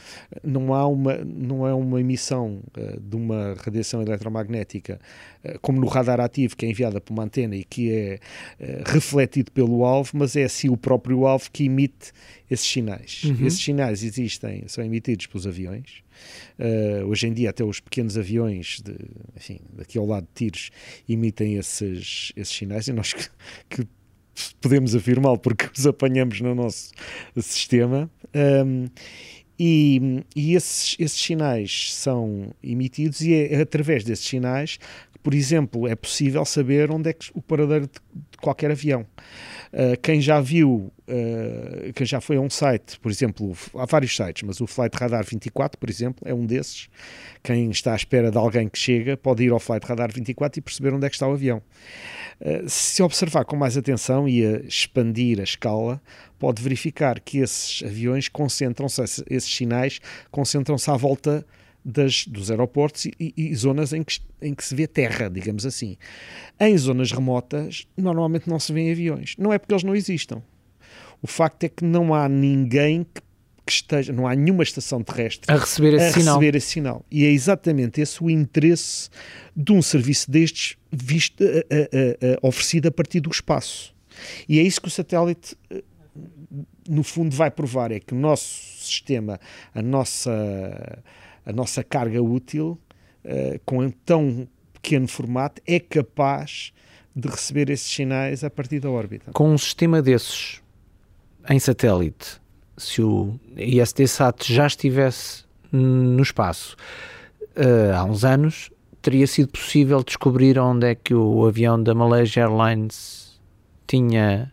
não 0.43 0.75
há 0.75 0.87
uma 0.87 1.25
não 1.25 1.67
é 1.67 1.73
uma 1.73 2.01
emissão 2.01 2.63
uh, 2.77 3.01
de 3.01 3.17
uma 3.17 3.55
radiação 3.55 4.03
eletromagnética 4.03 5.01
uh, 5.45 5.59
como 5.61 5.81
no 5.81 5.87
radar 5.87 6.21
ativo 6.21 6.57
que 6.57 6.67
é 6.67 6.71
enviada 6.71 7.01
por 7.01 7.13
uma 7.13 7.25
antena 7.25 7.57
e 7.57 7.65
que 7.65 7.91
é 7.91 8.19
uh, 8.61 8.83
refletido 8.85 9.51
pelo 9.53 9.85
alvo, 9.85 10.11
mas 10.15 10.37
é 10.37 10.45
assim 10.45 10.69
o 10.69 10.77
próprio 10.77 11.27
alvo 11.27 11.51
que 11.51 11.65
emite 11.65 12.13
esses 12.51 12.67
sinais. 12.67 13.25
Uhum. 13.25 13.47
Esses 13.47 13.63
sinais 13.63 14.03
existem, 14.03 14.65
são 14.67 14.85
emitidos 14.85 15.27
pelos 15.27 15.47
aviões. 15.47 16.03
hoje 17.09 17.27
em 17.27 17.33
dia 17.33 17.49
até 17.49 17.65
os 17.65 17.81
pequenos 17.81 18.19
aviões 18.19 18.83
de, 18.85 18.95
enfim, 19.35 19.59
daqui 19.73 19.97
ao 19.97 20.05
lado 20.05 20.25
de 20.25 20.33
tiros 20.35 20.71
emitem 21.09 21.57
esses, 21.57 22.33
esses 22.37 22.55
sinais 22.55 22.89
e 22.89 22.93
nós 22.93 23.15
que, 23.15 23.31
que 23.71 23.89
podemos 24.61 24.95
afirmá-lo 24.95 25.39
porque 25.39 25.69
os 25.77 25.87
apanhamos 25.87 26.41
no 26.41 26.55
nosso 26.55 26.93
sistema. 27.37 28.11
Um, 28.35 28.87
e, 29.59 30.25
e 30.35 30.55
esses, 30.55 30.97
esses, 30.99 31.21
sinais 31.21 31.95
são 31.95 32.51
emitidos 32.63 33.21
e 33.21 33.35
é 33.35 33.61
através 33.61 34.03
desses 34.03 34.25
sinais 34.25 34.79
que, 35.13 35.19
por 35.23 35.35
exemplo, 35.35 35.87
é 35.87 35.95
possível 35.95 36.45
saber 36.45 36.91
onde 36.91 37.11
é 37.11 37.13
que 37.13 37.31
o 37.35 37.41
paradeiro 37.41 37.87
de, 37.87 37.93
de 38.33 38.39
qualquer 38.39 38.71
avião. 38.71 39.07
Uh, 39.73 39.99
quem 40.03 40.21
já 40.21 40.41
viu, 40.41 40.93
uh, 41.13 41.93
quem 41.93 42.07
já 42.07 42.21
foi 42.21 42.37
a 42.37 42.41
um 42.41 42.49
site, 42.49 42.99
por 42.99 43.11
exemplo, 43.11 43.55
há 43.75 43.85
vários 43.85 44.17
sites, 44.17 44.43
mas 44.43 44.61
o 44.61 44.67
Flight 44.67 44.97
Radar 44.97 45.25
24, 45.25 45.79
por 45.79 45.91
exemplo, 45.91 46.27
é 46.27 46.33
um 46.33 46.47
desses. 46.47 46.89
Quem 47.43 47.71
está 47.71 47.93
à 47.93 47.97
espera 47.97 48.31
de 48.31 48.39
alguém 48.39 48.69
que 48.69 48.79
chega 48.79 49.17
pode 49.17 49.45
ir 49.45 49.53
ao 49.53 49.61
Flight 49.61 49.87
Radar 49.87 50.11
24 50.13 50.59
e 50.59 50.63
perceber 50.63 50.95
onde 50.95 51.07
é 51.07 51.09
que 51.09 51.17
está 51.17 51.29
o 51.29 51.33
avião. 51.33 51.63
Uh, 52.41 52.69
se 52.69 53.03
observar 53.03 53.45
com 53.45 53.57
mais 53.57 53.77
atenção 53.77 54.29
e 54.29 54.45
a 54.45 54.61
expandir 54.61 55.39
a 55.41 55.45
escala, 55.45 56.01
pode 56.39 56.63
verificar 56.63 57.21
que 57.21 57.39
esses 57.39 57.83
aviões 57.83 58.29
concentram-se, 58.29 59.03
esses 59.29 59.55
sinais 59.55 60.01
concentram-se 60.31 60.91
à 60.91 60.97
volta 60.97 61.45
das, 61.85 62.27
dos 62.27 62.51
aeroportos 62.51 63.07
e, 63.07 63.15
e, 63.37 63.55
zonas 63.55 63.93
em 63.93 64.03
que, 64.03 64.21
em 64.41 64.55
que 64.55 64.65
se 64.65 64.75
vê 64.75 64.87
terra, 64.87 65.29
digamos 65.29 65.67
assim. 65.67 65.97
Em 66.59 66.77
zonas 66.77 67.13
remotas, 67.13 67.87
normalmente 67.97 68.49
não 68.49 68.59
se 68.59 68.73
vê 68.73 68.91
aviões. 68.91 69.35
Não 69.39 69.53
é 69.53 69.59
porque 69.59 69.75
eles 69.75 69.85
não 69.85 69.95
existam. 69.95 70.43
O 71.23 71.27
facto 71.27 71.65
é 71.65 71.69
que 71.69 71.85
não 71.85 72.13
há 72.13 72.29
ninguém 72.29 73.05
que, 73.05 73.23
que 73.65 73.73
esteja, 73.73 74.13
não 74.13 74.27
há 74.27 74.35
nenhuma 74.35 74.63
estação 74.63 75.03
terrestre 75.03 75.55
a 75.55 75.57
receber 75.57 75.95
esse, 75.95 76.05
a 76.05 76.13
sinal. 76.13 76.39
Receber 76.39 76.57
esse 76.59 76.67
sinal. 76.67 77.07
E 77.11 77.25
é 77.25 77.31
exatamente 77.31 78.01
esse 78.01 78.23
o 78.23 78.29
interesse 78.29 79.09
de 79.57 79.73
um 79.73 79.81
serviço 79.81 80.31
destes 80.31 80.77
visto, 80.91 81.45
oferecido 82.43 82.89
a 82.89 82.91
partir 82.91 83.21
do 83.21 83.31
espaço. 83.31 83.95
E 84.49 84.59
é 84.59 84.63
isso 84.63 84.81
que 84.81 84.89
o 84.89 84.91
satélite 84.91 85.57
eh, 85.71 85.83
no 86.89 87.03
fundo 87.03 87.35
vai 87.35 87.51
provar 87.51 87.93
é 87.93 88.01
que 88.01 88.13
o 88.13 88.17
nosso 88.17 88.45
sistema, 88.79 89.41
a 89.75 89.81
nossa 89.81 90.31
a 91.45 91.53
nossa 91.53 91.83
carga 91.83 92.23
útil, 92.23 92.79
uh, 93.25 93.61
com 93.65 93.89
tão 93.91 94.49
pequeno 94.73 95.09
formato, 95.09 95.61
é 95.67 95.81
capaz 95.81 96.73
de 97.15 97.29
receber 97.29 97.69
esses 97.69 97.91
sinais 97.91 98.43
a 98.43 98.51
partir 98.51 98.81
da 98.81 98.91
órbita. 98.91 99.33
Com 99.33 99.53
um 99.53 99.59
sistema 99.59 100.01
desses 100.01 100.62
em 101.49 101.59
satélite, 101.59 102.41
se 102.77 103.03
o 103.03 103.39
ISDSat 103.57 104.53
já 104.53 104.67
estivesse 104.67 105.45
no 105.71 106.23
espaço 106.23 106.77
uh, 107.57 107.97
há 107.97 108.05
uns 108.05 108.25
anos, 108.25 108.71
teria 109.01 109.27
sido 109.27 109.49
possível 109.49 110.03
descobrir 110.03 110.59
onde 110.59 110.87
é 110.87 110.95
que 110.95 111.15
o 111.15 111.47
avião 111.47 111.83
da 111.83 111.95
Malaysia 111.95 112.45
Airlines 112.45 113.41
tinha 113.87 114.53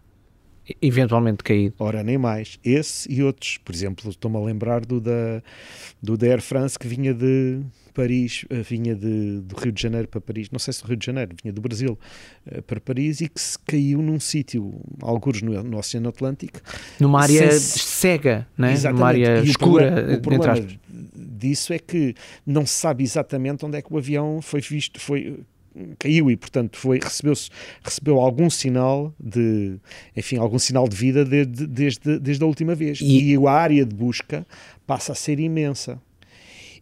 eventualmente 0.81 1.43
caído. 1.43 1.75
Ora, 1.79 2.03
nem 2.03 2.17
mais. 2.17 2.59
Esse 2.63 3.11
e 3.11 3.23
outros. 3.23 3.57
Por 3.57 3.73
exemplo, 3.73 4.09
estou-me 4.09 4.37
a 4.37 4.39
lembrar 4.39 4.85
do 4.85 4.99
da, 4.99 5.41
do 6.01 6.17
da 6.17 6.27
Air 6.27 6.41
France 6.41 6.77
que 6.77 6.87
vinha 6.87 7.13
de 7.13 7.61
Paris, 7.93 8.45
eh, 8.49 8.61
vinha 8.61 8.95
de, 8.95 9.41
do 9.41 9.55
Rio 9.57 9.71
de 9.71 9.81
Janeiro 9.81 10.07
para 10.07 10.21
Paris, 10.21 10.49
não 10.51 10.59
sei 10.59 10.73
se 10.73 10.81
do 10.81 10.87
Rio 10.87 10.97
de 10.97 11.05
Janeiro, 11.05 11.35
vinha 11.43 11.51
do 11.53 11.59
Brasil 11.59 11.99
uh, 12.47 12.61
para 12.61 12.79
Paris 12.79 13.19
e 13.19 13.27
que 13.27 13.41
se 13.41 13.59
caiu 13.59 14.01
num 14.01 14.19
sítio, 14.19 14.73
alguns 15.01 15.41
no, 15.41 15.61
no, 15.63 15.77
Oceano 15.77 16.07
Atlântico. 16.07 16.61
Numa 16.99 17.21
área 17.21 17.51
sem... 17.51 17.81
cega, 17.81 18.47
né? 18.57 18.75
numa 18.91 19.07
área 19.07 19.41
e 19.41 19.49
escura. 19.49 19.87
O 19.87 19.91
problema, 19.91 20.17
o 20.17 20.21
problema 20.21 20.67
disso 21.13 21.73
é 21.73 21.79
que 21.79 22.15
não 22.45 22.65
se 22.65 22.75
sabe 22.75 23.03
exatamente 23.03 23.65
onde 23.65 23.77
é 23.77 23.81
que 23.81 23.93
o 23.93 23.97
avião 23.97 24.41
foi 24.41 24.61
visto, 24.61 24.99
foi 24.99 25.39
caiu 25.97 26.29
e, 26.29 26.37
portanto, 26.37 26.77
foi, 26.77 26.99
recebeu, 26.99 27.33
recebeu 27.83 28.19
algum 28.19 28.49
sinal 28.49 29.13
de, 29.19 29.77
enfim, 30.15 30.37
algum 30.37 30.59
sinal 30.59 30.87
de 30.87 30.95
vida 30.95 31.25
desde, 31.25 31.67
desde, 31.67 32.19
desde 32.19 32.43
a 32.43 32.47
última 32.47 32.75
vez. 32.75 32.99
E... 33.01 33.33
e 33.33 33.47
a 33.47 33.51
área 33.51 33.85
de 33.85 33.95
busca 33.95 34.45
passa 34.85 35.11
a 35.11 35.15
ser 35.15 35.39
imensa. 35.39 36.01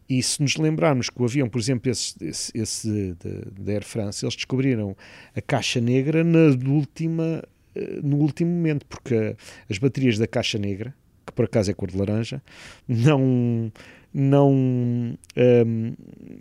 E 0.09 0.23
se 0.23 0.41
nos 0.41 0.55
lembrarmos 0.55 1.09
que 1.09 1.21
o 1.21 1.25
avião, 1.25 1.49
por 1.49 1.59
exemplo, 1.59 1.91
esse, 1.91 2.15
esse, 2.21 2.51
esse 2.57 3.15
da 3.59 3.73
Air 3.73 3.83
France, 3.83 4.23
eles 4.23 4.35
descobriram 4.35 4.95
a 5.35 5.41
caixa 5.41 5.81
negra 5.81 6.23
na 6.23 6.55
última, 6.69 7.43
eh, 7.75 7.99
no 8.01 8.17
último 8.17 8.49
momento, 8.49 8.85
porque 8.85 9.35
as 9.69 9.77
baterias 9.77 10.17
da 10.17 10.25
caixa 10.25 10.57
negra, 10.57 10.95
que 11.25 11.33
por 11.33 11.43
acaso 11.43 11.69
é 11.69 11.73
cor 11.73 11.91
de 11.91 11.97
laranja, 11.97 12.41
não, 12.87 13.69
não, 14.13 14.49
um, 14.49 15.17
ehm, 15.35 15.93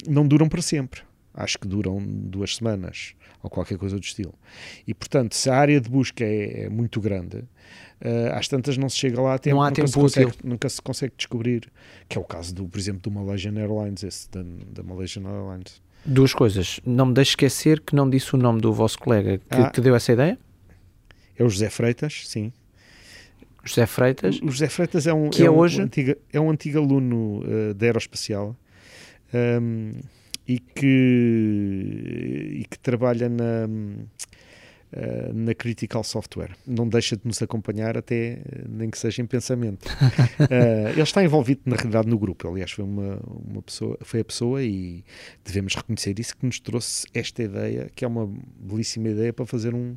não 0.09 0.29
duram 0.29 0.49
para 0.49 0.62
sempre 0.62 1.03
acho 1.37 1.59
que 1.59 1.68
duram 1.68 2.03
duas 2.03 2.57
semanas 2.57 3.14
ou 3.42 3.51
qualquer 3.51 3.79
coisa 3.79 3.96
do 3.96 4.03
estilo. 4.03 4.35
E 4.87 4.94
portanto, 4.94 5.35
se 5.35 5.51
a 5.51 5.57
área 5.57 5.81
de 5.81 5.88
busca 5.88 6.25
é, 6.25 6.64
é 6.64 6.68
muito 6.68 7.01
grande, 7.01 7.37
uh, 7.37 8.33
às 8.33 8.49
tantas 8.49 8.77
não 8.77 8.88
se 8.88 8.96
chega 8.96 9.20
lá 9.20 9.35
a 9.35 9.38
tempo, 9.38 9.57
não 9.57 9.62
há 9.62 9.66
nunca, 9.66 9.77
tempo 9.77 9.88
se 9.88 9.94
consegue, 9.94 10.33
nunca 10.42 10.68
se 10.68 10.83
consegue 10.83 11.12
descobrir, 11.16 11.70
que 12.09 12.16
é 12.16 12.20
o 12.20 12.25
caso, 12.25 12.55
do, 12.55 12.66
por 12.66 12.79
exemplo, 12.79 13.03
do 13.03 13.11
Malaysian 13.11 13.55
Airlines, 13.57 14.03
esse 14.03 14.31
da, 14.31 14.42
da 14.72 14.83
Malaysian 14.83 15.22
Airlines. 15.22 15.81
Duas 16.05 16.33
coisas. 16.33 16.81
Não 16.87 17.07
me 17.07 17.14
deixe 17.14 17.31
esquecer 17.31 17.81
que 17.81 17.94
não 17.94 18.07
me 18.07 18.12
disse 18.12 18.35
o 18.35 18.38
nome 18.38 18.61
do 18.61 18.72
vosso 18.72 18.99
colega 18.99 19.38
que, 19.38 19.44
ah, 19.51 19.70
que 19.70 19.81
deu 19.81 19.94
essa 19.94 20.12
ideia. 20.12 20.38
É 21.37 21.44
o 21.44 21.49
José 21.49 21.68
Freitas, 21.68 22.22
sim. 22.27 22.53
José 23.64 23.87
Freitas. 23.87 24.40
O 24.40 24.49
José 24.51 24.68
Freitas 24.68 25.07
é 25.07 25.12
um, 25.12 25.29
que 25.29 25.42
é, 25.42 25.46
é 25.46 25.51
um, 25.51 25.59
hoje? 25.59 25.83
antigo, 25.83 26.14
é 26.33 26.40
um 26.40 26.51
antigo 26.51 26.79
aluno 26.79 27.40
uh, 27.40 27.75
da 27.75 27.87
Aeroespacial. 27.87 28.57
Um, 29.35 29.94
e 30.46 30.59
que, 30.59 30.87
e 32.61 32.64
que 32.70 32.78
trabalha 32.78 33.28
na, 33.28 33.68
eh, 34.92 35.32
na 35.35 35.54
Critical 35.54 36.04
Software. 36.04 36.52
Não 36.66 36.88
deixa 36.88 37.16
de 37.16 37.22
nos 37.26 37.42
acompanhar 37.42 37.98
até, 37.98 38.38
nem 38.68 38.88
que 38.88 38.96
seja 38.96 39.20
em 39.20 39.26
pensamento. 39.26 39.85
uh, 39.85 40.88
ele 40.94 41.02
está 41.02 41.24
envolvido, 41.24 41.62
na 41.66 41.74
realidade, 41.74 42.09
no 42.09 42.16
grupo. 42.18 42.48
Aliás, 42.48 42.70
foi, 42.70 42.85
uma, 42.85 43.18
uma 43.26 43.61
pessoa, 43.62 43.98
foi 44.02 44.20
a 44.20 44.24
pessoa, 44.24 44.62
e 44.62 45.04
devemos 45.44 45.74
reconhecer 45.74 46.18
isso, 46.20 46.37
que 46.37 46.46
nos 46.46 46.61
trouxe 46.61 47.06
esta 47.12 47.42
ideia, 47.42 47.90
que 47.94 48.04
é 48.04 48.09
uma 48.09 48.32
belíssima 48.61 49.09
ideia 49.09 49.32
para 49.32 49.44
fazer 49.44 49.74
um 49.74 49.96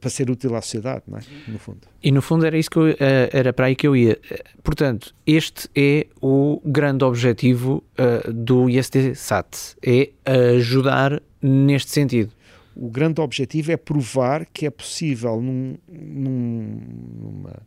para 0.00 0.10
ser 0.10 0.30
útil 0.30 0.54
à 0.56 0.62
sociedade, 0.62 1.04
não 1.06 1.18
é? 1.18 1.22
no 1.46 1.58
fundo. 1.58 1.80
E 2.02 2.10
no 2.10 2.20
fundo 2.20 2.44
era 2.44 2.58
isso 2.58 2.70
que 2.70 2.78
eu, 2.78 2.88
eh, 2.88 3.30
era 3.32 3.52
para 3.52 3.66
aí 3.66 3.76
que 3.76 3.86
eu 3.86 3.94
ia. 3.94 4.18
Portanto, 4.62 5.14
este 5.26 5.68
é 5.74 6.06
o 6.20 6.60
grande 6.64 7.04
objetivo 7.04 7.84
uh, 7.98 8.32
do 8.32 8.68
ISD-SAT, 8.68 9.76
é 9.82 10.10
ajudar 10.56 11.22
neste 11.40 11.90
sentido. 11.90 12.32
O 12.74 12.88
grande 12.88 13.20
objetivo 13.20 13.72
é 13.72 13.76
provar 13.76 14.46
que 14.46 14.64
é 14.64 14.70
possível 14.70 15.40
num, 15.40 15.76
num, 15.88 16.80
numa, 17.20 17.62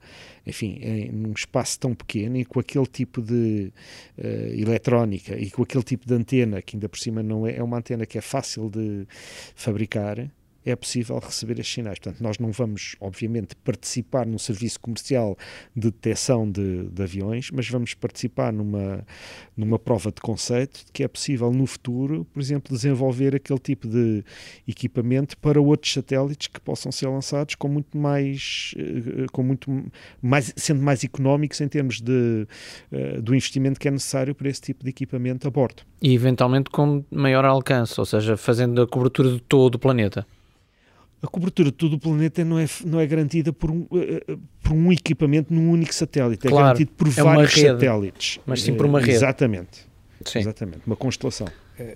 enfim, 0.46 0.80
em, 0.82 1.12
num 1.12 1.34
espaço 1.34 1.80
tão 1.80 1.94
pequeno 1.94 2.38
e 2.38 2.46
com 2.46 2.60
aquele 2.60 2.86
tipo 2.86 3.22
de 3.22 3.72
uh, 4.18 4.24
eletrónica 4.60 5.38
e 5.38 5.52
com 5.52 5.64
aquele 5.64 5.84
tipo 5.84 6.08
de 6.08 6.14
antena, 6.14 6.62
que 6.62 6.76
ainda 6.76 6.90
por 6.90 6.98
cima 6.98 7.22
não 7.22 7.46
é, 7.46 7.58
é 7.58 7.64
uma 7.64 7.78
antena 7.78 8.06
que 8.06 8.18
é 8.18 8.22
fácil 8.22 8.70
de 8.70 9.06
fabricar, 9.56 10.30
é 10.66 10.76
possível 10.76 11.20
receber 11.20 11.60
estes 11.60 11.74
sinais. 11.74 12.00
Portanto, 12.00 12.22
nós 12.22 12.40
não 12.40 12.52
vamos, 12.52 12.96
obviamente, 13.00 13.56
participar 13.58 14.26
num 14.26 14.38
serviço 14.38 14.80
comercial 14.80 15.38
de 15.76 15.92
detecção 15.92 16.50
de, 16.50 16.84
de, 16.90 17.04
aviões, 17.04 17.50
mas 17.52 17.70
vamos 17.70 17.94
participar 17.94 18.54
numa, 18.54 19.06
numa 19.56 19.78
prova 19.78 20.12
de 20.12 20.22
conceito 20.22 20.86
de 20.86 20.92
que 20.92 21.04
é 21.04 21.08
possível 21.08 21.52
no 21.52 21.66
futuro, 21.66 22.26
por 22.34 22.40
exemplo, 22.40 22.74
desenvolver 22.74 23.36
aquele 23.36 23.60
tipo 23.60 23.88
de 23.88 24.24
equipamento 24.68 25.38
para 25.38 25.62
outros 25.62 25.94
satélites 25.94 26.48
que 26.48 26.60
possam 26.60 26.92
ser 26.92 27.08
lançados 27.08 27.56
com 27.56 27.68
muito 27.68 27.98
mais, 27.98 28.74
eh, 28.78 29.26
com 29.32 29.44
muito 29.44 29.70
mais 30.22 30.54
sendo 30.56 30.82
mais 30.82 31.04
económicos 31.04 31.60
em 31.62 31.68
termos 31.68 32.02
de, 32.02 32.48
uh, 32.92 33.22
do 33.22 33.36
investimento 33.36 33.80
que 33.80 33.88
é 33.88 33.92
necessário 33.92 34.34
para 34.34 34.50
esse 34.50 34.62
tipo 34.62 34.84
de 34.84 34.90
equipamento 34.90 35.48
a 35.48 35.52
bordo. 35.52 35.84
E 36.02 36.14
eventualmente 36.14 36.70
com 36.70 37.04
maior 37.12 37.46
alcance, 37.46 38.00
ou 38.00 38.06
seja, 38.06 38.38
fazendo 38.38 38.82
a 38.82 38.88
cobertura 38.88 39.32
de 39.32 39.40
todo 39.42 39.76
o 39.76 39.80
planeta 39.80 40.26
a 41.24 41.28
cobertura 41.28 41.72
de 41.72 41.78
todo 41.78 41.94
o 41.94 42.00
planeta 42.00 42.44
não 42.44 42.60
é, 42.60 42.66
não 42.86 43.00
é 43.00 43.08
garantida 43.08 43.54
por 43.54 43.72
um, 43.72 43.88
uh, 43.90 44.38
por 44.62 44.74
um 44.74 44.92
equipamento 44.92 45.54
num 45.54 45.72
único 45.72 45.96
satélite, 45.96 46.46
é 46.46 46.50
claro, 46.50 46.66
garantido 46.66 46.92
por 46.92 47.08
é 47.08 47.12
vários 47.12 47.54
rede, 47.54 47.68
satélites. 47.70 48.40
Mas 48.46 48.62
sim 48.62 48.74
por 48.74 48.86
uma 48.86 49.00
rede. 49.00 49.14
Exatamente. 49.14 49.88
Sim. 50.26 50.40
Exatamente, 50.40 50.82
uma 50.86 50.98
constelação. 50.98 51.48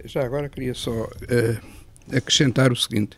Já 0.06 0.24
agora 0.24 0.50
queria 0.50 0.74
só 0.74 0.92
uh, 0.92 2.16
acrescentar 2.16 2.72
o 2.72 2.76
seguinte. 2.76 3.18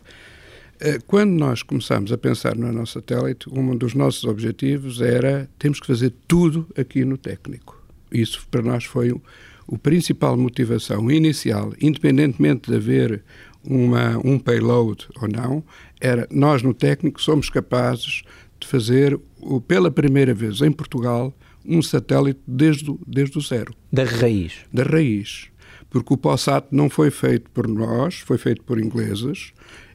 Quando 1.06 1.32
nós 1.32 1.62
começámos 1.62 2.10
a 2.10 2.16
pensar 2.16 2.56
no 2.56 2.72
nosso 2.72 2.94
satélite, 2.94 3.46
um 3.52 3.76
dos 3.76 3.92
nossos 3.92 4.24
objetivos 4.24 5.02
era 5.02 5.46
temos 5.58 5.78
que 5.78 5.86
fazer 5.86 6.10
tudo 6.26 6.66
aqui 6.74 7.04
no 7.04 7.18
técnico. 7.18 7.78
Isso 8.10 8.46
para 8.50 8.62
nós 8.62 8.84
foi 8.84 9.12
o, 9.12 9.22
o 9.66 9.76
principal 9.76 10.38
motivação 10.38 11.10
inicial, 11.10 11.74
independentemente 11.82 12.70
de 12.70 12.76
haver 12.76 13.22
uma, 13.62 14.18
um 14.24 14.38
payload 14.38 15.06
ou 15.20 15.28
não, 15.28 15.62
era 16.00 16.26
nós 16.30 16.62
no 16.62 16.72
técnico 16.72 17.20
somos 17.20 17.50
capazes 17.50 18.22
de 18.58 18.66
fazer 18.66 19.18
o, 19.38 19.60
pela 19.60 19.90
primeira 19.90 20.34
vez 20.34 20.60
em 20.60 20.72
Portugal 20.72 21.34
um 21.64 21.82
satélite 21.82 22.40
desde, 22.46 22.94
desde 23.06 23.38
o 23.38 23.40
zero. 23.40 23.74
Da 23.92 24.04
raiz. 24.04 24.54
Da 24.72 24.82
raiz. 24.82 25.48
Porque 25.88 26.14
o 26.14 26.16
POSAT 26.16 26.68
não 26.70 26.88
foi 26.88 27.10
feito 27.10 27.50
por 27.50 27.66
nós, 27.66 28.16
foi 28.20 28.38
feito 28.38 28.62
por 28.62 28.78
ingleses 28.78 29.52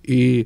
e, 0.08 0.46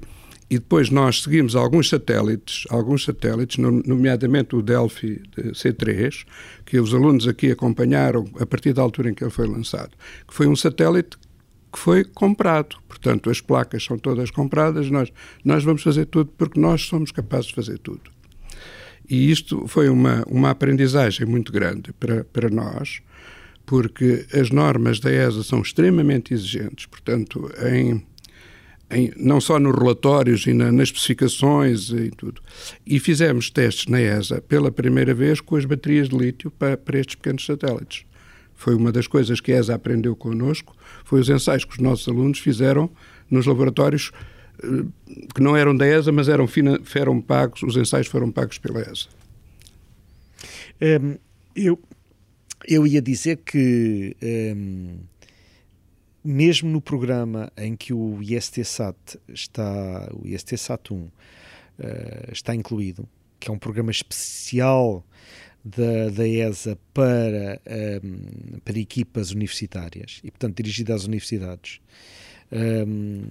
e 0.49 0.59
depois 0.59 0.89
nós 0.89 1.23
seguimos 1.23 1.55
alguns 1.55 1.89
satélites, 1.89 2.65
alguns 2.69 3.03
satélites, 3.03 3.57
nomeadamente 3.57 4.55
o 4.55 4.61
Delphi 4.61 5.21
C3, 5.37 6.25
que 6.65 6.79
os 6.79 6.93
alunos 6.93 7.27
aqui 7.27 7.51
acompanharam 7.51 8.25
a 8.39 8.45
partir 8.45 8.73
da 8.73 8.81
altura 8.81 9.09
em 9.09 9.13
que 9.13 9.23
ele 9.23 9.31
foi 9.31 9.47
lançado, 9.47 9.91
que 10.27 10.33
foi 10.33 10.47
um 10.47 10.55
satélite 10.55 11.17
que 11.71 11.79
foi 11.79 12.03
comprado. 12.03 12.77
Portanto, 12.87 13.29
as 13.29 13.41
placas 13.41 13.83
são 13.83 13.97
todas 13.97 14.31
compradas, 14.31 14.89
nós, 14.89 15.11
nós 15.43 15.63
vamos 15.63 15.83
fazer 15.83 16.05
tudo 16.05 16.31
porque 16.37 16.59
nós 16.59 16.81
somos 16.81 17.11
capazes 17.11 17.47
de 17.47 17.55
fazer 17.55 17.77
tudo. 17.79 18.11
E 19.09 19.31
isto 19.31 19.67
foi 19.67 19.89
uma, 19.89 20.23
uma 20.27 20.51
aprendizagem 20.51 21.25
muito 21.25 21.51
grande 21.51 21.91
para, 21.93 22.23
para 22.23 22.49
nós, 22.49 23.01
porque 23.65 24.25
as 24.31 24.51
normas 24.51 24.99
da 24.99 25.11
ESA 25.11 25.43
são 25.43 25.61
extremamente 25.61 26.33
exigentes, 26.33 26.85
portanto, 26.85 27.51
em, 27.71 28.05
em, 28.91 29.11
não 29.17 29.41
só 29.41 29.59
nos 29.59 29.75
relatórios 29.75 30.45
e 30.45 30.53
na, 30.53 30.71
nas 30.71 30.89
especificações 30.89 31.89
e 31.89 32.11
tudo. 32.11 32.39
E 32.85 32.99
fizemos 32.99 33.49
testes 33.49 33.87
na 33.87 33.99
ESA 33.99 34.41
pela 34.41 34.71
primeira 34.71 35.13
vez 35.13 35.41
com 35.41 35.55
as 35.55 35.65
baterias 35.65 36.07
de 36.07 36.15
lítio 36.15 36.51
para, 36.51 36.77
para 36.77 36.99
estes 36.99 37.15
pequenos 37.15 37.43
satélites. 37.45 38.05
Foi 38.59 38.75
uma 38.75 38.91
das 38.91 39.07
coisas 39.07 39.39
que 39.39 39.53
a 39.53 39.57
ESA 39.57 39.73
aprendeu 39.73 40.13
connosco, 40.17 40.75
foi 41.05 41.21
os 41.21 41.29
ensaios 41.29 41.63
que 41.63 41.71
os 41.71 41.79
nossos 41.79 42.05
alunos 42.09 42.39
fizeram 42.39 42.89
nos 43.31 43.45
laboratórios 43.45 44.11
eh, 44.61 44.85
que 45.33 45.41
não 45.41 45.55
eram 45.55 45.73
da 45.73 45.87
ESA, 45.87 46.11
mas 46.11 46.27
eram, 46.27 46.45
foram 46.45 47.21
pagos, 47.21 47.63
os 47.63 47.77
ensaios 47.77 48.07
foram 48.07 48.29
pagos 48.29 48.57
pela 48.57 48.81
ESA. 48.81 49.07
Um, 50.81 51.15
eu, 51.55 51.79
eu 52.67 52.85
ia 52.85 53.01
dizer 53.01 53.37
que 53.45 54.17
um, 54.21 54.97
mesmo 56.21 56.69
no 56.69 56.81
programa 56.81 57.49
em 57.55 57.77
que 57.77 57.93
o 57.93 58.21
IST-SAT 58.21 59.15
está, 59.29 60.11
o 60.11 60.27
IST-SAT 60.27 60.91
1 60.91 60.95
uh, 60.97 61.11
eh, 61.79 62.29
está 62.33 62.53
incluído, 62.53 63.07
que 63.39 63.49
é 63.49 63.53
um 63.53 63.57
programa 63.57 63.89
especial 63.89 65.05
da, 65.63 66.09
da 66.09 66.27
ESA 66.27 66.77
para, 66.93 67.61
um, 68.03 68.59
para 68.63 68.79
equipas 68.79 69.31
universitárias 69.31 70.19
e, 70.23 70.31
portanto, 70.31 70.55
dirigida 70.57 70.93
às 70.93 71.05
universidades. 71.05 71.79
Um, 72.51 73.21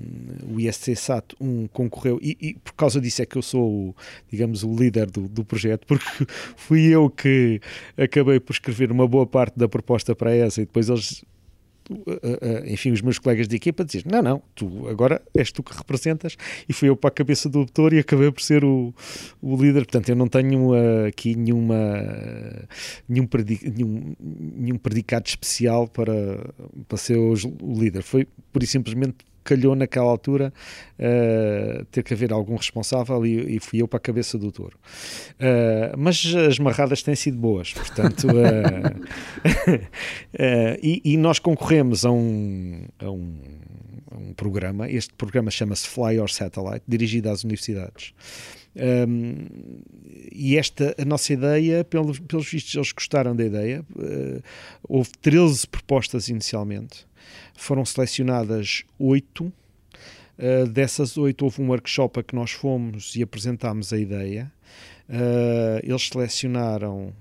o 0.55 0.61
ISC 0.61 0.95
SAT 0.95 1.35
1 1.41 1.67
concorreu 1.73 2.21
e, 2.23 2.37
e, 2.41 2.55
por 2.55 2.73
causa 2.75 3.01
disso 3.01 3.21
é 3.21 3.27
que 3.27 3.37
eu 3.37 3.43
sou 3.43 3.69
o, 3.69 3.97
digamos 4.31 4.62
o 4.62 4.73
líder 4.73 5.11
do, 5.11 5.27
do 5.27 5.45
projeto 5.45 5.88
porque 5.88 6.07
fui 6.55 6.87
eu 6.87 7.11
que 7.11 7.61
acabei 7.97 8.38
por 8.38 8.53
escrever 8.53 8.93
uma 8.93 9.09
boa 9.09 9.27
parte 9.27 9.59
da 9.59 9.69
proposta 9.69 10.14
para 10.14 10.31
a 10.31 10.37
ESA 10.37 10.62
e 10.62 10.67
depois 10.67 10.88
eles 10.88 11.25
enfim, 12.66 12.92
os 12.92 13.01
meus 13.01 13.18
colegas 13.18 13.48
de 13.48 13.57
equipa 13.57 13.85
diziam: 13.85 14.05
Não, 14.11 14.22
não, 14.22 14.42
tu 14.55 14.88
agora 14.88 15.22
és 15.35 15.51
tu 15.51 15.62
que 15.62 15.77
representas. 15.77 16.37
E 16.68 16.72
fui 16.72 16.88
eu 16.88 16.96
para 16.96 17.09
a 17.09 17.12
cabeça 17.12 17.48
do 17.48 17.59
doutor 17.59 17.92
e 17.92 17.98
acabei 17.98 18.31
por 18.31 18.42
ser 18.42 18.64
o, 18.64 18.94
o 19.40 19.57
líder. 19.57 19.85
Portanto, 19.85 20.09
eu 20.09 20.16
não 20.16 20.29
tenho 20.29 20.70
uh, 20.70 21.07
aqui 21.07 21.35
nenhuma, 21.35 21.77
nenhum, 23.09 23.29
nenhum, 23.62 24.16
nenhum 24.20 24.79
predicado 24.79 25.27
especial 25.27 25.88
para, 25.88 26.53
para 26.87 26.98
ser 26.98 27.16
o 27.16 27.35
líder. 27.79 28.03
Foi 28.03 28.27
por 28.53 28.62
e 28.62 28.66
simplesmente 28.66 29.28
calhou 29.49 29.75
naquela 29.75 30.11
altura 30.11 30.53
uh, 30.99 31.85
ter 31.87 32.03
que 32.03 32.13
haver 32.13 32.33
algum 32.33 32.57
responsável 32.57 33.25
e, 33.25 33.57
e, 33.57 33.61
fui 33.61 33.81
eu 33.81 33.89
para 33.89 33.97
a 33.97 34.01
cabeça 34.01 34.37
do 34.37 34.53
touro. 34.53 34.77
Uh, 35.35 35.97
mas 35.97 36.23
as 36.35 36.59
marradas 36.59 37.03
têm 37.03 37.15
sido 37.15 37.39
boas, 37.39 37.73
portanto. 37.73 38.27
Uh, 38.29 39.09
e, 40.83 41.01
e, 41.03 41.17
nós 41.17 41.39
concorremos 41.39 42.05
a 42.05 42.11
um, 42.11 42.85
a 42.99 43.11
um, 43.11 43.41
um 44.13 44.35
programa, 44.35 44.91
este 44.91 45.15
programa 45.15 45.51
chama-se 45.51 45.89
Fly 45.89 46.19
or 46.19 46.29
Satellite, 46.31 46.83
dirigido 46.87 47.31
às 47.31 47.43
universidades. 47.43 48.13
Um, 48.77 49.47
e 50.31 50.57
esta, 50.57 50.95
a 50.99 51.05
nossa 51.05 51.33
ideia, 51.33 51.85
pelos, 51.85 52.19
pelos 52.21 52.49
vistos, 52.49 52.75
eles 52.75 52.93
gostaram 52.93 53.35
da 53.35 53.45
ideia. 53.45 53.85
Uh, 53.97 54.41
houve 54.87 55.11
13 55.21 55.67
propostas 55.67 56.29
inicialmente, 56.29 57.07
foram 57.59 57.85
selecionadas 57.85 58.85
oito. 58.99 59.53
Uh, 60.38 60.66
dessas 60.68 61.16
oito, 61.18 61.44
houve 61.44 61.61
um 61.61 61.68
workshop 61.68 62.21
a 62.21 62.23
que 62.23 62.35
nós 62.35 62.53
fomos 62.53 63.16
e 63.16 63.23
apresentámos 63.23 63.92
a 63.92 63.99
ideia. 63.99 64.53
Uh, 65.09 65.81
eles 65.83 66.09
selecionaram 66.09 67.12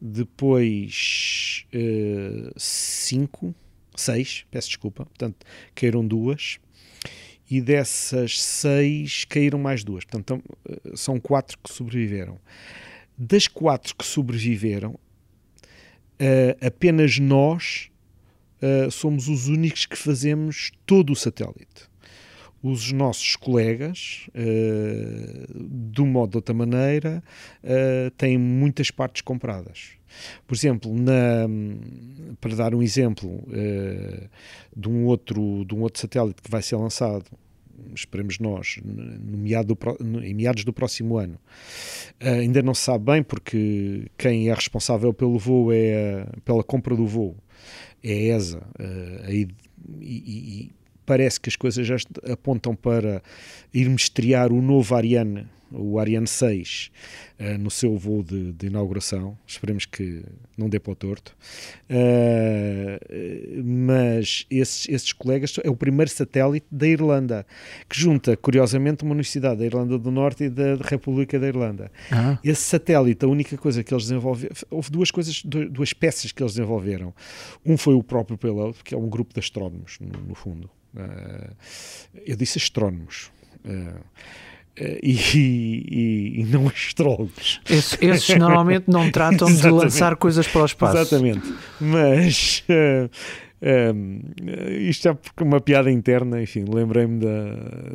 depois 0.00 1.66
uh, 1.74 2.52
cinco, 2.56 3.54
seis, 3.94 4.46
peço 4.50 4.68
desculpa, 4.68 5.04
portanto, 5.04 5.44
caíram 5.74 6.06
duas. 6.06 6.58
E 7.50 7.60
dessas 7.60 8.40
seis 8.40 9.26
caíram 9.26 9.58
mais 9.58 9.84
duas, 9.84 10.04
portanto, 10.04 10.42
são 10.94 11.20
quatro 11.20 11.58
que 11.62 11.70
sobreviveram. 11.70 12.40
Das 13.18 13.46
quatro 13.46 13.94
que 13.94 14.04
sobreviveram, 14.04 14.98
apenas 16.66 17.18
nós 17.18 17.90
uh, 18.64 18.90
somos 18.90 19.28
os 19.28 19.48
únicos 19.48 19.86
que 19.86 19.96
fazemos 19.96 20.72
todo 20.86 21.12
o 21.12 21.16
satélite. 21.16 21.92
Os 22.62 22.90
nossos 22.92 23.36
colegas, 23.36 24.26
uh, 24.30 25.64
de 25.92 26.00
um 26.00 26.06
modo 26.06 26.24
ou 26.24 26.30
de 26.30 26.36
outra 26.38 26.54
maneira, 26.54 27.22
uh, 27.62 28.10
têm 28.12 28.38
muitas 28.38 28.90
partes 28.90 29.20
compradas. 29.20 29.90
Por 30.46 30.54
exemplo, 30.54 30.94
na, 30.94 31.46
para 32.40 32.54
dar 32.54 32.74
um 32.74 32.80
exemplo 32.80 33.42
de, 34.74 34.88
um 34.88 35.06
outro, 35.06 35.64
de 35.64 35.74
um 35.74 35.82
outro 35.82 36.00
satélite 36.00 36.40
que 36.40 36.48
vai 36.48 36.62
ser 36.62 36.76
lançado, 36.76 37.24
esperemos 37.92 38.38
nós, 38.38 38.78
no 38.84 39.36
meado 39.36 39.74
do, 39.74 40.24
em 40.24 40.32
meados 40.32 40.64
do 40.64 40.72
próximo 40.72 41.16
ano. 41.16 41.36
Uh, 42.22 42.40
ainda 42.40 42.62
não 42.62 42.74
se 42.74 42.82
sabe 42.82 43.04
bem, 43.06 43.22
porque 43.24 44.06
quem 44.16 44.48
é 44.48 44.54
responsável 44.54 45.12
pelo 45.12 45.36
voo 45.36 45.72
é 45.72 46.26
pela 46.44 46.62
compra 46.62 46.94
do 46.94 47.06
voo 47.06 47.36
é 48.04 48.12
a 48.12 48.36
ESA. 48.36 48.58
Uh, 48.78 49.30
e, 49.30 49.48
e, 50.00 50.72
parece 51.04 51.40
que 51.40 51.48
as 51.48 51.56
coisas 51.56 51.86
já 51.86 51.96
apontam 52.30 52.74
para 52.74 53.22
irmos 53.72 54.02
estrear 54.02 54.52
o 54.52 54.60
novo 54.60 54.94
Ariane, 54.94 55.46
o 55.74 55.98
Ariane 55.98 56.26
6, 56.26 56.90
uh, 57.38 57.58
no 57.58 57.70
seu 57.70 57.96
voo 57.96 58.22
de, 58.22 58.52
de, 58.52 58.66
inauguração. 58.66 59.36
Esperemos 59.46 59.84
que 59.84 60.22
não 60.56 60.68
dê 60.68 60.78
para 60.78 60.92
o 60.92 60.94
torto. 60.94 61.36
Uh, 61.90 63.62
mas 63.64 64.46
esses, 64.50 64.88
esses 64.88 65.12
colegas 65.12 65.54
é 65.62 65.68
o 65.68 65.76
primeiro 65.76 66.10
satélite 66.10 66.66
da 66.70 66.86
Irlanda, 66.86 67.46
que 67.88 67.98
junta, 67.98 68.36
curiosamente, 68.36 69.02
uma 69.02 69.12
universidade 69.12 69.58
da 69.58 69.64
Irlanda 69.64 69.98
do 69.98 70.10
Norte 70.10 70.44
e 70.44 70.48
da 70.48 70.76
República 70.76 71.38
da 71.38 71.48
Irlanda. 71.48 71.90
Ah. 72.10 72.38
Esse 72.44 72.62
satélite, 72.62 73.24
a 73.24 73.28
única 73.28 73.56
coisa 73.56 73.82
que 73.82 73.92
eles 73.92 74.04
desenvolveram, 74.04 74.54
houve 74.70 74.90
duas 74.90 75.10
coisas, 75.10 75.42
duas 75.42 75.92
peças 75.92 76.32
que 76.32 76.42
eles 76.42 76.54
desenvolveram. 76.54 77.14
Um 77.64 77.76
foi 77.76 77.94
o 77.94 78.02
próprio 78.02 78.38
payload, 78.38 78.78
que 78.84 78.94
é 78.94 78.98
um 78.98 79.08
grupo 79.08 79.34
de 79.34 79.40
astrónomos, 79.40 79.98
no, 80.00 80.20
no 80.28 80.34
fundo. 80.34 80.70
Uh, 80.94 81.54
eu 82.26 82.36
disse 82.36 82.58
astrónomos. 82.58 83.30
Uh, 83.64 84.02
e, 84.76 85.12
e, 85.36 86.40
e, 86.40 86.44
não 86.46 86.66
astrólogos. 86.66 87.60
Esses, 87.68 87.96
esses 88.00 88.36
normalmente 88.36 88.86
não 88.88 89.08
tratam 89.10 89.52
de 89.52 89.62
lançar 89.70 90.16
coisas 90.16 90.48
para 90.48 90.62
o 90.62 90.66
espaço. 90.66 90.96
Exatamente. 90.96 91.54
Mas 91.80 92.64
uh, 92.68 93.08
uh, 93.62 94.70
isto 94.80 95.08
é 95.08 95.14
porque 95.14 95.44
uma 95.44 95.60
piada 95.60 95.90
interna, 95.90 96.42
enfim, 96.42 96.64
lembrei-me 96.68 97.20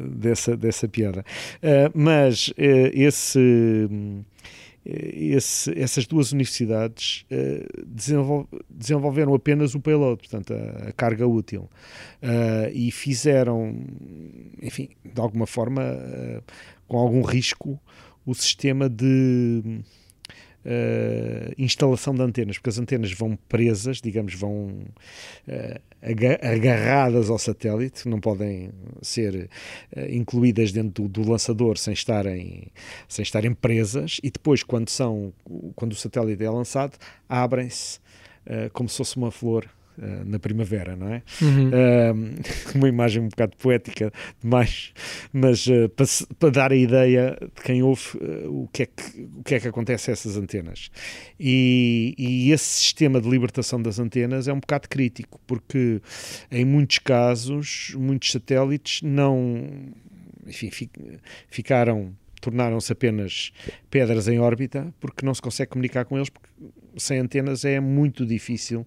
dessa, 0.09 0.55
dessa 0.55 0.87
piada. 0.87 1.25
Uh, 1.61 1.91
mas 1.93 2.53
esse 2.57 3.39
esse, 4.89 5.77
essas 5.79 6.07
duas 6.07 6.31
universidades 6.31 7.25
uh, 7.31 7.85
desenvol, 7.85 8.47
desenvolveram 8.69 9.33
apenas 9.33 9.75
o 9.75 9.79
payload, 9.79 10.17
portanto, 10.17 10.53
a, 10.53 10.89
a 10.89 10.91
carga 10.93 11.27
útil, 11.27 11.69
uh, 12.23 12.69
e 12.73 12.91
fizeram, 12.91 13.75
enfim, 14.61 14.89
de 15.03 15.21
alguma 15.21 15.45
forma, 15.45 15.83
uh, 15.83 16.43
com 16.87 16.97
algum 16.97 17.21
risco, 17.21 17.79
o 18.25 18.33
sistema 18.33 18.89
de 18.89 19.81
uh, 20.65 21.53
instalação 21.57 22.13
de 22.13 22.21
antenas, 22.21 22.57
porque 22.57 22.69
as 22.69 22.77
antenas 22.77 23.11
vão 23.11 23.37
presas, 23.47 24.01
digamos, 24.01 24.33
vão 24.33 24.67
uh, 25.47 25.81
agarradas 26.41 27.29
ao 27.29 27.37
satélite, 27.37 28.07
não 28.07 28.19
podem 28.19 28.71
ser 29.01 29.49
uh, 29.95 29.99
incluídas 30.09 30.71
dentro 30.71 31.03
do, 31.03 31.23
do, 31.23 31.29
lançador 31.29 31.77
sem 31.77 31.93
estarem, 31.93 32.67
sem 33.07 33.23
estarem 33.23 33.53
presas, 33.53 34.19
e 34.23 34.29
depois, 34.29 34.63
quando, 34.63 34.89
são, 34.89 35.33
quando 35.75 35.93
o 35.93 35.95
satélite 35.95 36.43
é 36.43 36.49
lançado, 36.49 36.97
abrem-se 37.27 37.99
como 38.73 38.89
se 38.89 38.97
fosse 38.97 39.15
uma 39.15 39.29
flor 39.29 39.69
uh, 39.99 40.25
na 40.25 40.39
primavera, 40.39 40.95
não 40.95 41.13
é? 41.13 41.21
Uhum. 41.41 41.69
Uh, 41.69 42.75
uma 42.75 42.87
imagem 42.87 43.21
um 43.21 43.29
bocado 43.29 43.55
poética 43.57 44.11
demais, 44.41 44.93
mas 45.31 45.67
uh, 45.67 45.89
para, 45.89 46.05
para, 46.37 46.49
dar 46.49 46.71
a 46.71 46.75
ideia 46.75 47.37
de 47.41 47.61
quem 47.61 47.83
ouve 47.83 48.17
o, 48.47 48.67
que 48.71 48.83
é 48.83 48.85
que, 48.85 49.29
o 49.37 49.43
que 49.43 49.55
é 49.55 49.59
que 49.59 49.67
acontece 49.67 50.09
a 50.09 50.13
essas 50.13 50.37
antenas. 50.37 50.89
E, 51.39 52.15
e 52.17 52.51
esse 52.51 52.65
sistema 52.65 53.21
de 53.21 53.29
libertação 53.29 53.81
das 53.81 53.99
antenas 53.99 54.47
é 54.47 54.53
um 54.53 54.59
bocado 54.59 54.87
crítico, 54.89 55.39
porque 55.45 56.01
em 56.51 56.65
muitos 56.65 56.99
casos, 56.99 57.93
muitos 57.97 58.31
satélites 58.31 59.01
não 59.01 59.93
enfim, 60.47 60.69
ficaram 61.49 62.15
tornaram-se 62.39 62.91
apenas 62.91 63.51
pedras 63.89 64.27
em 64.27 64.39
órbita 64.39 64.93
porque 64.99 65.25
não 65.25 65.33
se 65.33 65.41
consegue 65.41 65.71
comunicar 65.71 66.05
com 66.05 66.17
eles 66.17 66.29
porque 66.29 66.49
sem 66.99 67.19
antenas 67.19 67.65
é 67.65 67.79
muito 67.79 68.25
difícil 68.25 68.81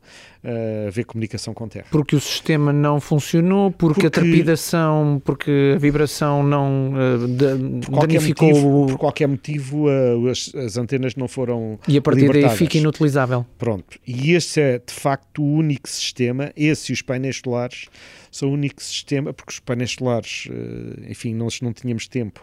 uh, 0.44 0.88
haver 0.88 1.04
comunicação 1.04 1.54
com 1.54 1.68
terra. 1.68 1.86
Porque 1.90 2.14
o 2.14 2.20
sistema 2.20 2.72
não 2.72 3.00
funcionou, 3.00 3.70
porque, 3.70 3.94
porque 3.94 4.06
a 4.06 4.10
trepidação, 4.10 5.20
porque 5.24 5.72
a 5.74 5.78
vibração 5.78 6.42
não 6.42 6.92
uh, 6.92 7.28
de, 7.28 7.86
por 7.86 8.06
danificou... 8.06 8.48
Motivo, 8.48 8.86
por 8.88 8.98
qualquer 8.98 9.26
motivo 9.28 9.86
uh, 9.88 10.28
as, 10.28 10.54
as, 10.54 10.76
antenas 10.76 11.16
não 11.16 11.28
foram 11.28 11.78
E 11.88 11.96
a 11.96 12.02
partir 12.02 12.22
libertadas. 12.22 12.50
daí 12.50 12.58
fica 12.58 12.78
inutilizável. 12.78 13.46
Pronto. 13.58 13.98
E 14.06 14.32
este 14.32 14.60
é 14.60 14.78
de 14.78 14.92
facto 14.92 15.42
o 15.42 15.54
único 15.54 15.88
sistema, 15.88 16.52
esse 16.56 16.92
e 16.92 16.94
os 16.94 17.02
painéis 17.02 17.40
solares 17.42 17.86
são 18.30 18.48
o 18.48 18.52
único 18.52 18.82
sistema, 18.82 19.32
porque 19.32 19.52
os 19.52 19.58
painéis 19.60 19.92
solares, 19.92 20.48
enfim, 21.06 21.34
nós 21.34 21.60
não 21.60 21.72
tínhamos 21.72 22.08
tempo 22.08 22.40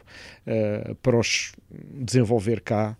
para 1.02 1.17
os 1.17 1.52
desenvolver 1.71 2.62
cá, 2.62 2.97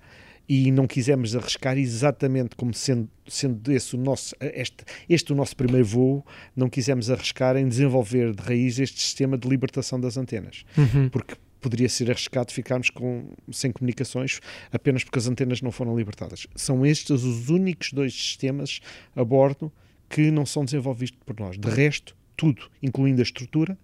e 0.49 0.71
não 0.71 0.88
quisemos 0.88 1.36
arriscar 1.36 1.77
exatamente 1.77 2.55
como 2.55 2.73
sendo, 2.73 3.08
sendo 3.27 3.71
esse 3.71 3.95
o 3.95 3.99
nosso, 3.99 4.34
este, 4.41 4.84
este 5.08 5.32
o 5.32 5.36
nosso 5.36 5.55
primeiro 5.55 5.86
voo, 5.86 6.25
não 6.55 6.67
quisemos 6.67 7.12
arriscar 7.12 7.55
em 7.55 7.67
desenvolver 7.67 8.34
de 8.34 8.41
raiz 8.41 8.79
este 8.79 8.99
sistema 8.99 9.38
de 9.38 9.47
libertação 9.47 9.99
das 9.99 10.17
antenas. 10.17 10.63
Uhum. 10.75 11.08
Porque 11.10 11.36
poderia 11.62 11.88
ser 11.88 12.10
arriscado 12.10 12.51
ficarmos 12.51 12.89
com, 12.89 13.29
sem 13.51 13.71
comunicações 13.71 14.39
apenas 14.71 15.03
porque 15.03 15.19
as 15.19 15.27
antenas 15.27 15.62
não 15.62 15.71
foram 15.71 15.95
libertadas. 15.95 16.47
São 16.55 16.84
estes 16.84 17.23
os 17.23 17.49
únicos 17.49 17.93
dois 17.93 18.13
sistemas 18.13 18.79
a 19.15 19.23
bordo 19.23 19.71
que 20.10 20.32
não 20.32 20.47
são 20.47 20.65
desenvolvidos 20.65 21.15
por 21.23 21.39
nós. 21.39 21.60
De 21.60 21.69
resto, 21.69 22.15
tudo, 22.36 22.63
incluindo 22.82 23.21
a 23.21 23.23
estrutura, 23.23 23.77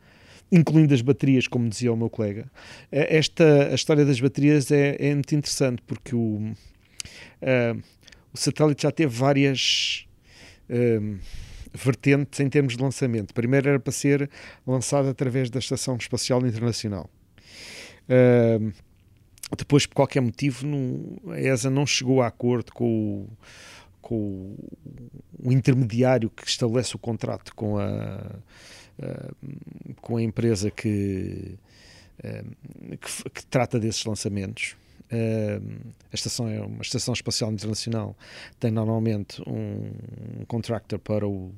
incluindo 0.51 0.93
as 0.93 1.01
baterias, 1.01 1.47
como 1.47 1.67
dizia 1.69 1.91
o 1.91 1.97
meu 1.97 2.09
colega. 2.09 2.49
Eh, 2.91 3.17
esta, 3.17 3.69
a 3.69 3.75
história 3.75 4.05
das 4.05 4.19
baterias 4.19 4.71
é, 4.71 4.95
é 4.99 5.13
muito 5.13 5.33
interessante 5.35 5.81
porque 5.85 6.15
o, 6.15 6.37
uh, 6.41 7.83
o 8.33 8.37
satélite 8.37 8.83
já 8.83 8.91
teve 8.91 9.15
várias 9.15 10.05
uh, 10.69 11.19
vertentes 11.73 12.39
em 12.39 12.49
termos 12.49 12.75
de 12.75 12.81
lançamento. 12.81 13.33
Primeiro 13.33 13.69
era 13.69 13.79
para 13.79 13.91
ser 13.91 14.29
lançado 14.65 15.09
através 15.09 15.49
da 15.49 15.59
Estação 15.59 15.95
Espacial 15.97 16.45
Internacional. 16.45 17.09
Uh, 18.07 18.71
depois, 19.57 19.85
por 19.85 19.95
qualquer 19.95 20.21
motivo, 20.21 20.65
não, 20.65 21.33
a 21.33 21.39
ESA 21.39 21.69
não 21.69 21.85
chegou 21.85 22.21
a 22.21 22.27
acordo 22.27 22.71
com 22.73 22.85
o, 22.85 23.29
com 24.01 24.15
o, 24.15 24.57
o 25.43 25.51
intermediário 25.51 26.29
que 26.29 26.47
estabelece 26.47 26.95
o 26.95 26.99
contrato 26.99 27.53
com 27.55 27.77
a 27.77 28.35
uh, 28.99 29.95
com 30.01 30.17
a 30.17 30.21
empresa 30.23 30.71
que, 30.71 31.57
uh, 32.19 32.97
que, 32.97 33.29
que, 33.29 33.45
trata 33.47 33.79
desses 33.79 34.03
lançamentos. 34.05 34.75
Uh, 35.11 35.93
a 36.11 36.15
estação 36.15 36.47
é 36.47 36.59
uma 36.59 36.81
estação 36.81 37.13
espacial 37.13 37.51
internacional 37.51 38.17
tem 38.59 38.71
normalmente 38.71 39.39
um 39.47 40.43
contractor 40.47 40.97
para 40.97 41.27
o 41.27 41.51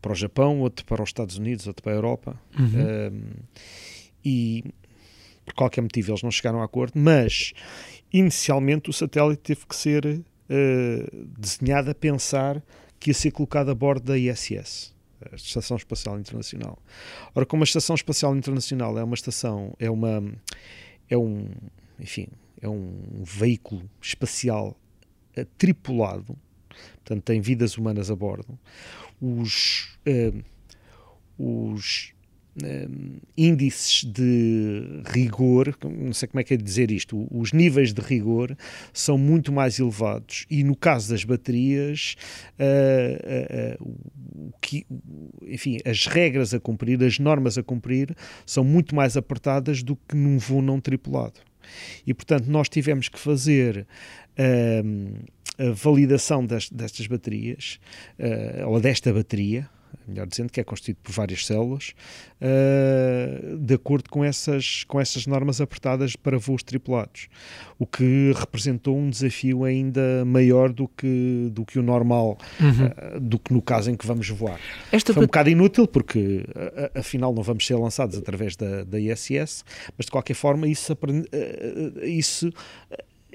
para 0.00 0.12
o 0.12 0.14
Japão 0.14 0.60
outro 0.60 0.86
para 0.86 1.02
os 1.02 1.08
Estados 1.08 1.36
Unidos 1.36 1.66
outro 1.66 1.82
para 1.82 1.90
a 1.90 1.96
Europa 1.96 2.40
uhum. 2.56 3.20
e 4.24 4.62
por 5.44 5.54
qualquer 5.54 5.80
motivo 5.80 6.12
eles 6.12 6.22
não 6.22 6.30
chegaram 6.30 6.62
a 6.62 6.64
acordo 6.64 6.92
mas 6.94 7.52
inicialmente 8.12 8.90
o 8.90 8.92
satélite 8.92 9.42
teve 9.42 9.66
que 9.66 9.74
ser 9.74 10.22
desenhado 11.36 11.90
a 11.90 11.94
pensar 11.96 12.62
que 13.00 13.10
ia 13.10 13.14
ser 13.14 13.32
colocado 13.32 13.72
a 13.72 13.74
bordo 13.74 14.04
da 14.04 14.16
ISS 14.16 14.93
a 15.30 15.34
Estação 15.34 15.76
Espacial 15.76 16.18
Internacional. 16.18 16.78
Ora, 17.34 17.46
como 17.46 17.62
a 17.62 17.64
Estação 17.64 17.94
Espacial 17.94 18.36
Internacional 18.36 18.98
é 18.98 19.04
uma 19.04 19.14
estação, 19.14 19.74
é 19.78 19.90
uma 19.90 20.22
é 21.08 21.16
um, 21.16 21.48
enfim, 21.98 22.28
é 22.60 22.68
um 22.68 23.22
veículo 23.22 23.88
espacial 24.00 24.76
tripulado, 25.58 26.36
portanto 26.94 27.22
tem 27.22 27.40
vidas 27.40 27.76
humanas 27.76 28.10
a 28.10 28.16
bordo. 28.16 28.58
Os 29.20 29.98
uh, 30.06 30.42
os 31.38 32.13
um, 32.62 33.18
índices 33.36 34.04
de 34.04 35.02
rigor, 35.06 35.76
não 35.82 36.12
sei 36.12 36.28
como 36.28 36.40
é 36.40 36.44
que 36.44 36.54
é 36.54 36.56
dizer 36.56 36.90
isto, 36.90 37.26
os 37.30 37.52
níveis 37.52 37.92
de 37.92 38.00
rigor 38.00 38.56
são 38.92 39.18
muito 39.18 39.52
mais 39.52 39.78
elevados 39.78 40.46
e 40.48 40.62
no 40.62 40.76
caso 40.76 41.10
das 41.10 41.24
baterias, 41.24 42.16
uh, 42.58 43.80
uh, 43.80 43.84
uh, 43.84 44.52
que, 44.60 44.86
enfim, 45.42 45.78
as 45.84 46.06
regras 46.06 46.54
a 46.54 46.60
cumprir, 46.60 47.02
as 47.02 47.18
normas 47.18 47.58
a 47.58 47.62
cumprir 47.62 48.14
são 48.46 48.62
muito 48.62 48.94
mais 48.94 49.16
apertadas 49.16 49.82
do 49.82 49.96
que 49.96 50.14
num 50.14 50.38
voo 50.38 50.62
não 50.62 50.80
tripulado. 50.80 51.40
E 52.06 52.12
portanto 52.12 52.46
nós 52.46 52.68
tivemos 52.68 53.08
que 53.08 53.18
fazer 53.18 53.86
a 54.36 55.70
validação 55.72 56.44
destas 56.44 57.06
baterias, 57.06 57.80
ou 58.66 58.78
desta 58.78 59.10
bateria, 59.14 59.66
melhor 60.06 60.26
dizendo, 60.26 60.50
que 60.50 60.60
é 60.60 60.64
constituído 60.64 61.00
por 61.02 61.12
várias 61.12 61.46
células, 61.46 61.94
uh, 62.40 63.56
de 63.58 63.74
acordo 63.74 64.08
com 64.10 64.24
essas, 64.24 64.84
com 64.84 65.00
essas 65.00 65.26
normas 65.26 65.60
apertadas 65.60 66.16
para 66.16 66.38
voos 66.38 66.62
tripulados, 66.62 67.28
o 67.78 67.86
que 67.86 68.32
representou 68.36 68.96
um 68.96 69.10
desafio 69.10 69.64
ainda 69.64 70.24
maior 70.24 70.72
do 70.72 70.88
que, 70.88 71.48
do 71.52 71.64
que 71.64 71.78
o 71.78 71.82
normal, 71.82 72.38
uhum. 72.60 73.16
uh, 73.16 73.20
do 73.20 73.38
que 73.38 73.52
no 73.52 73.62
caso 73.62 73.90
em 73.90 73.96
que 73.96 74.06
vamos 74.06 74.28
voar. 74.28 74.60
Esta 74.92 75.12
Foi 75.12 75.22
um 75.22 75.26
bocado 75.26 75.50
inútil, 75.50 75.86
porque 75.86 76.44
uh, 76.48 76.98
afinal 76.98 77.34
não 77.34 77.42
vamos 77.42 77.66
ser 77.66 77.76
lançados 77.76 78.16
através 78.16 78.56
da, 78.56 78.84
da 78.84 79.00
ISS, 79.00 79.64
mas 79.96 80.06
de 80.06 80.10
qualquer 80.10 80.34
forma 80.34 80.68
isso, 80.68 80.96
isso 82.02 82.52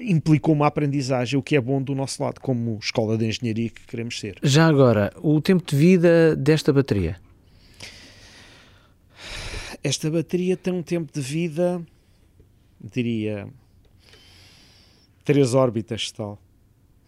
implicou 0.00 0.54
uma 0.54 0.66
aprendizagem, 0.66 1.38
o 1.38 1.42
que 1.42 1.56
é 1.56 1.60
bom 1.60 1.82
do 1.82 1.94
nosso 1.94 2.22
lado, 2.22 2.40
como 2.40 2.78
escola 2.82 3.16
de 3.18 3.26
engenharia 3.26 3.68
que 3.70 3.86
queremos 3.86 4.18
ser. 4.18 4.38
Já 4.42 4.66
agora, 4.66 5.12
o 5.22 5.40
tempo 5.40 5.64
de 5.64 5.76
vida 5.76 6.34
desta 6.34 6.72
bateria? 6.72 7.16
esta 9.82 10.10
bateria 10.10 10.56
tem 10.56 10.72
um 10.72 10.82
tempo 10.82 11.12
de 11.12 11.20
vida, 11.20 11.80
diria, 12.80 13.46
três 15.24 15.54
órbitas, 15.54 16.10
tal, 16.12 16.38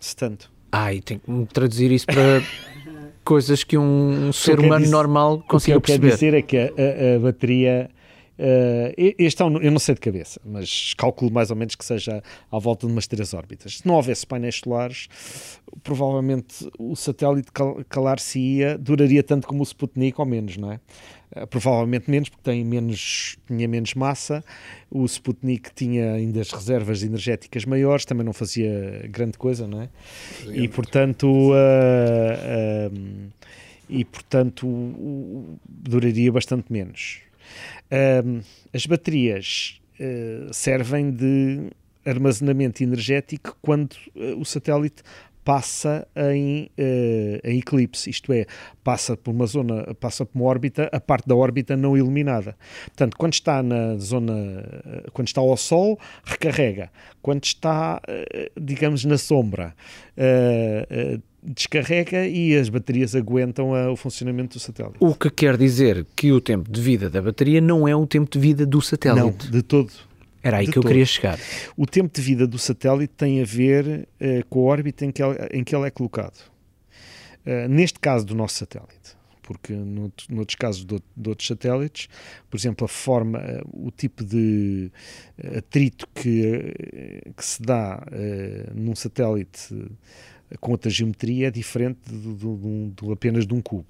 se 0.00 0.16
tanto. 0.16 0.50
Ai, 0.70 1.00
tem 1.00 1.18
que 1.18 1.46
traduzir 1.52 1.92
isso 1.92 2.06
para 2.06 2.42
coisas 3.24 3.62
que 3.62 3.76
um 3.76 4.32
ser 4.32 4.58
humano 4.58 4.84
dizer, 4.84 4.92
normal 4.92 5.44
consiga 5.46 5.76
o 5.76 5.80
que 5.80 5.92
eu 5.92 6.00
perceber. 6.00 6.08
quero 6.08 6.14
dizer 6.16 6.34
é 6.34 6.42
que 6.42 6.56
a, 6.56 6.62
a, 6.62 7.16
a 7.16 7.18
bateria. 7.18 7.90
Uh, 8.38 9.14
este 9.18 9.42
é 9.42 9.44
um, 9.44 9.58
eu 9.58 9.70
não 9.70 9.78
sei 9.78 9.94
de 9.94 10.00
cabeça, 10.00 10.40
mas 10.44 10.94
calculo 10.94 11.30
mais 11.30 11.50
ou 11.50 11.56
menos 11.56 11.74
que 11.74 11.84
seja 11.84 12.22
à 12.50 12.58
volta 12.58 12.86
de 12.86 12.92
umas 12.92 13.06
três 13.06 13.34
órbitas. 13.34 13.78
Se 13.78 13.86
não 13.86 13.94
houvesse 13.94 14.26
painéis 14.26 14.56
solares, 14.56 15.08
provavelmente 15.82 16.68
o 16.78 16.96
satélite 16.96 17.52
cal, 17.52 17.84
calar-se-ia, 17.88 18.78
duraria 18.78 19.22
tanto 19.22 19.46
como 19.46 19.60
o 19.60 19.64
Sputnik 19.64 20.18
ou 20.18 20.26
menos, 20.26 20.56
não 20.56 20.72
é? 20.72 20.80
Uh, 21.36 21.46
provavelmente 21.46 22.10
menos, 22.10 22.30
porque 22.30 22.42
tem 22.42 22.64
menos, 22.64 23.36
tinha 23.46 23.68
menos 23.68 23.94
massa. 23.94 24.42
O 24.90 25.04
Sputnik 25.04 25.70
tinha 25.74 26.14
ainda 26.14 26.40
as 26.40 26.50
reservas 26.50 27.02
energéticas 27.02 27.64
maiores, 27.64 28.04
também 28.04 28.24
não 28.24 28.32
fazia 28.32 29.06
grande 29.10 29.36
coisa, 29.36 29.66
não 29.66 29.82
é? 29.82 29.88
E 30.52 30.68
portanto. 30.68 31.52
Uh, 31.52 33.30
e 33.88 34.06
portanto 34.06 34.66
duraria 35.68 36.32
bastante 36.32 36.72
menos. 36.72 37.20
Um, 38.24 38.40
as 38.72 38.86
baterias 38.86 39.80
uh, 40.00 40.52
servem 40.52 41.10
de 41.10 41.70
armazenamento 42.04 42.82
energético 42.82 43.56
quando 43.60 43.92
uh, 44.16 44.40
o 44.40 44.44
satélite 44.44 45.02
passa 45.44 46.06
em, 46.14 46.70
uh, 46.78 47.40
em, 47.44 47.58
eclipse, 47.58 48.08
isto 48.08 48.32
é, 48.32 48.46
passa 48.84 49.16
por 49.16 49.32
uma 49.32 49.44
zona, 49.44 49.92
passa 49.94 50.24
por 50.24 50.38
uma 50.38 50.48
órbita, 50.48 50.88
a 50.92 51.00
parte 51.00 51.26
da 51.26 51.34
órbita 51.34 51.76
não 51.76 51.96
iluminada. 51.96 52.56
Portanto, 52.86 53.16
quando 53.16 53.32
está 53.34 53.62
na 53.62 53.96
zona, 53.96 54.64
quando 55.12 55.26
está 55.26 55.40
ao 55.40 55.56
Sol, 55.56 55.98
recarrega. 56.24 56.90
Quando 57.20 57.44
está, 57.44 58.00
digamos, 58.56 59.04
na 59.04 59.18
sombra, 59.18 59.74
descarrega 61.42 62.26
e 62.26 62.56
as 62.56 62.68
baterias 62.68 63.14
aguentam 63.14 63.74
a, 63.74 63.90
o 63.90 63.96
funcionamento 63.96 64.56
do 64.56 64.60
satélite. 64.60 64.96
O 65.00 65.14
que 65.14 65.28
quer 65.28 65.56
dizer 65.56 66.06
que 66.14 66.32
o 66.32 66.40
tempo 66.40 66.70
de 66.70 66.80
vida 66.80 67.10
da 67.10 67.20
bateria 67.20 67.60
não 67.60 67.88
é 67.88 67.96
o 67.96 68.06
tempo 68.06 68.30
de 68.30 68.38
vida 68.38 68.64
do 68.64 68.80
satélite. 68.80 69.20
Não, 69.46 69.50
de 69.50 69.62
todo. 69.62 69.92
Era 70.42 70.58
aí 70.58 70.66
que 70.66 70.78
eu 70.78 70.82
todo. 70.82 70.90
queria 70.90 71.06
chegar. 71.06 71.38
O 71.76 71.86
tempo 71.86 72.14
de 72.14 72.20
vida 72.20 72.46
do 72.46 72.58
satélite 72.58 73.12
tem 73.16 73.40
a 73.40 73.44
ver 73.44 74.08
uh, 74.20 74.46
com 74.48 74.60
a 74.60 74.72
órbita 74.72 75.04
em 75.04 75.10
que 75.10 75.22
ele, 75.22 75.38
em 75.52 75.64
que 75.64 75.74
ele 75.74 75.86
é 75.86 75.90
colocado. 75.90 76.38
Uh, 77.46 77.68
neste 77.68 77.98
caso 77.98 78.24
do 78.26 78.34
nosso 78.34 78.56
satélite, 78.56 79.16
porque 79.42 79.72
no, 79.72 80.12
noutros 80.28 80.56
casos 80.56 80.84
de, 80.84 81.00
de, 81.16 81.28
outros 81.28 81.46
satélites, 81.46 82.08
por 82.50 82.56
exemplo, 82.56 82.84
a 82.84 82.88
forma, 82.88 83.38
uh, 83.38 83.86
o 83.86 83.90
tipo 83.92 84.24
de 84.24 84.90
atrito 85.56 86.08
que, 86.12 86.74
que 87.36 87.44
se 87.44 87.62
dá 87.62 88.04
num 88.74 88.94
satélite 88.94 89.74
com 90.60 90.72
outra 90.72 90.90
geometria 90.90 91.48
é 91.48 91.50
diferente 91.50 91.98
do, 92.10 92.34
do, 92.34 92.90
do, 92.90 93.12
apenas 93.12 93.46
de 93.46 93.54
um 93.54 93.60
cubo 93.60 93.86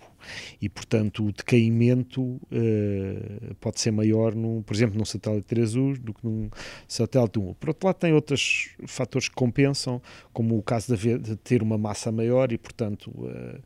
e 0.61 0.69
portanto 0.69 1.25
o 1.25 1.33
decaimento 1.33 2.23
uh, 2.23 3.55
pode 3.61 3.81
ser 3.81 3.91
maior, 3.91 4.35
num, 4.35 4.63
por 4.63 4.75
exemplo, 4.75 4.99
num 4.99 5.05
satélite 5.05 5.55
3U 5.55 5.99
do 5.99 6.15
que 6.15 6.25
num 6.25 6.49
satélite 6.87 7.39
1. 7.39 7.55
Por 7.55 7.71
outro 7.71 7.87
lado, 7.87 7.97
tem 7.97 8.13
outros 8.13 8.71
fatores 8.87 9.29
que 9.29 9.35
compensam, 9.35 10.01
como 10.33 10.57
o 10.57 10.63
caso 10.63 10.97
de, 10.97 11.19
de 11.19 11.37
ter 11.37 11.63
uma 11.63 11.77
massa 11.77 12.13
maior 12.13 12.53
e 12.53 12.59
portanto 12.59 13.11
uh, 13.11 13.59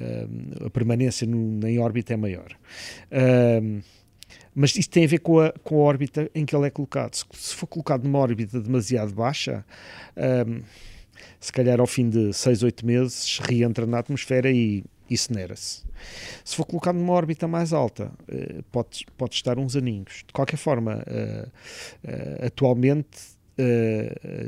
uh, 0.00 0.66
a 0.66 0.70
permanência 0.70 1.26
no, 1.26 1.66
em 1.66 1.78
órbita 1.78 2.14
é 2.14 2.16
maior. 2.16 2.56
mas 4.54 4.76
isso 4.76 4.90
tem 4.90 5.04
a 5.04 5.08
ver 5.08 5.18
com 5.18 5.40
a, 5.40 5.52
com 5.52 5.76
a 5.76 5.84
órbita 5.84 6.30
em 6.34 6.44
que 6.44 6.54
ele 6.54 6.66
é 6.66 6.70
colocado. 6.70 7.14
Se, 7.14 7.24
se 7.32 7.54
for 7.54 7.66
colocado 7.66 8.04
numa 8.04 8.18
órbita 8.18 8.60
demasiado 8.60 9.12
baixa, 9.14 9.64
se 11.44 11.52
calhar 11.52 11.78
ao 11.78 11.86
fim 11.86 12.08
de 12.08 12.32
6, 12.32 12.62
8 12.62 12.86
meses 12.86 13.38
reentra 13.38 13.84
na 13.84 13.98
atmosfera 13.98 14.50
e 14.50 14.82
incinera-se. 15.10 15.82
Se 16.42 16.56
for 16.56 16.64
colocado 16.64 16.96
numa 16.96 17.12
órbita 17.12 17.46
mais 17.46 17.74
alta, 17.74 18.10
pode, 18.72 19.04
pode 19.14 19.34
estar 19.34 19.58
uns 19.58 19.76
aninhos. 19.76 20.24
De 20.26 20.32
qualquer 20.32 20.56
forma, 20.56 21.04
atualmente 22.40 23.36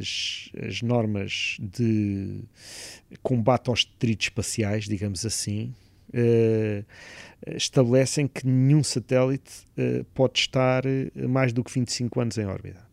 as, 0.01 0.51
as 0.67 0.81
normas 0.81 1.59
de 1.61 2.41
combate 3.23 3.69
aos 3.69 3.85
detritos 3.85 4.29
espaciais, 4.29 4.87
digamos 4.87 5.27
assim, 5.27 5.75
estabelecem 7.47 8.27
que 8.27 8.47
nenhum 8.47 8.83
satélite 8.83 9.67
pode 10.15 10.39
estar 10.39 10.83
mais 11.29 11.53
do 11.53 11.63
que 11.63 11.75
25 11.75 12.21
anos 12.23 12.39
em 12.39 12.47
órbita 12.47 12.86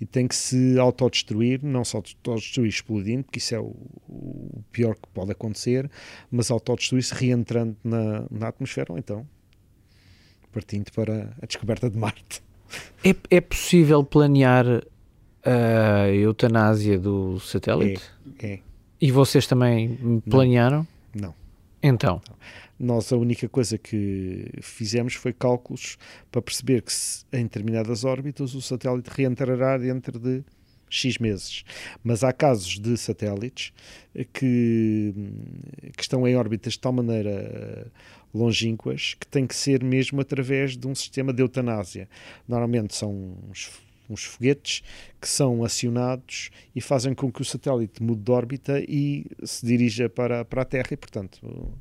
e 0.00 0.06
tem 0.06 0.26
que 0.26 0.34
se 0.34 0.78
autodestruir, 0.78 1.60
não 1.62 1.84
só 1.84 1.98
autodestruir 1.98 2.68
explodindo, 2.68 3.24
porque 3.24 3.38
isso 3.38 3.54
é 3.54 3.58
o, 3.58 3.74
o 4.08 4.62
pior 4.72 4.94
que 4.94 5.08
pode 5.12 5.32
acontecer, 5.32 5.90
mas 6.30 6.50
autodestruir-se 6.50 7.14
reentrando 7.14 7.76
na, 7.82 8.24
na 8.30 8.48
atmosfera 8.48 8.92
ou 8.92 8.98
então 8.98 9.26
partindo 10.56 10.90
para 10.90 11.34
a 11.42 11.46
descoberta 11.46 11.90
de 11.90 11.98
Marte. 11.98 12.42
É, 13.04 13.14
é 13.30 13.40
possível 13.42 14.02
planear 14.02 14.64
a 15.44 16.08
eutanásia 16.08 16.98
do 16.98 17.38
satélite? 17.40 18.02
É. 18.40 18.54
é. 18.54 18.60
E 18.98 19.12
vocês 19.12 19.46
também 19.46 20.22
planearam? 20.28 20.86
Não. 21.14 21.34
Então? 21.82 22.22
Não. 22.26 22.36
Nós 22.78 23.12
a 23.12 23.16
única 23.16 23.48
coisa 23.48 23.78
que 23.78 24.50
fizemos 24.60 25.14
foi 25.14 25.32
cálculos 25.32 25.96
para 26.30 26.42
perceber 26.42 26.82
que 26.82 26.92
em 27.32 27.44
determinadas 27.44 28.04
órbitas 28.04 28.54
o 28.54 28.60
satélite 28.60 29.10
reentrará 29.10 29.78
dentro 29.78 30.18
de 30.18 30.44
X 30.88 31.18
meses. 31.18 31.64
Mas 32.02 32.22
há 32.22 32.32
casos 32.32 32.78
de 32.78 32.96
satélites 32.96 33.72
que, 34.32 35.12
que 35.96 36.02
estão 36.02 36.26
em 36.26 36.36
órbitas 36.36 36.74
de 36.74 36.80
tal 36.80 36.92
maneira 36.92 37.90
longínquas 38.32 39.14
que 39.14 39.26
tem 39.26 39.46
que 39.46 39.54
ser 39.54 39.82
mesmo 39.82 40.20
através 40.20 40.76
de 40.76 40.86
um 40.86 40.94
sistema 40.94 41.32
de 41.32 41.42
eutanásia. 41.42 42.08
Normalmente 42.46 42.94
são 42.94 43.36
uns 43.50 43.85
uns 44.08 44.24
foguetes 44.24 44.82
que 45.20 45.28
são 45.28 45.64
acionados 45.64 46.50
e 46.74 46.80
fazem 46.80 47.14
com 47.14 47.30
que 47.30 47.42
o 47.42 47.44
satélite 47.44 48.02
mude 48.02 48.22
de 48.22 48.30
órbita 48.30 48.80
e 48.80 49.26
se 49.44 49.64
dirija 49.66 50.08
para, 50.08 50.44
para 50.44 50.62
a 50.62 50.64
Terra 50.64 50.88
e, 50.92 50.96
portanto, 50.96 51.38
uh, 51.44 51.76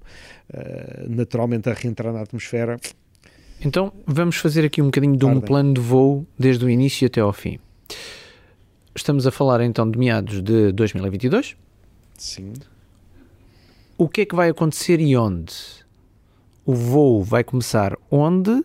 naturalmente 1.09 1.69
a 1.69 1.73
reentrar 1.73 2.13
na 2.13 2.21
atmosfera. 2.21 2.77
Então, 3.61 3.93
vamos 4.05 4.37
fazer 4.37 4.65
aqui 4.65 4.81
um 4.81 4.85
bocadinho 4.85 5.17
de 5.17 5.25
um 5.25 5.29
Tardem. 5.29 5.47
plano 5.47 5.73
de 5.73 5.81
voo 5.81 6.25
desde 6.37 6.65
o 6.65 6.69
início 6.69 7.07
até 7.07 7.21
ao 7.21 7.31
fim. 7.31 7.59
Estamos 8.95 9.27
a 9.27 9.31
falar 9.31 9.61
então 9.61 9.89
de 9.89 9.97
meados 9.97 10.41
de 10.41 10.71
2022? 10.71 11.55
Sim. 12.17 12.53
O 13.97 14.07
que 14.07 14.21
é 14.21 14.25
que 14.25 14.35
vai 14.35 14.49
acontecer 14.49 14.99
e 14.99 15.15
onde? 15.15 15.53
O 16.65 16.73
voo 16.73 17.23
vai 17.23 17.43
começar 17.43 17.97
onde 18.09 18.63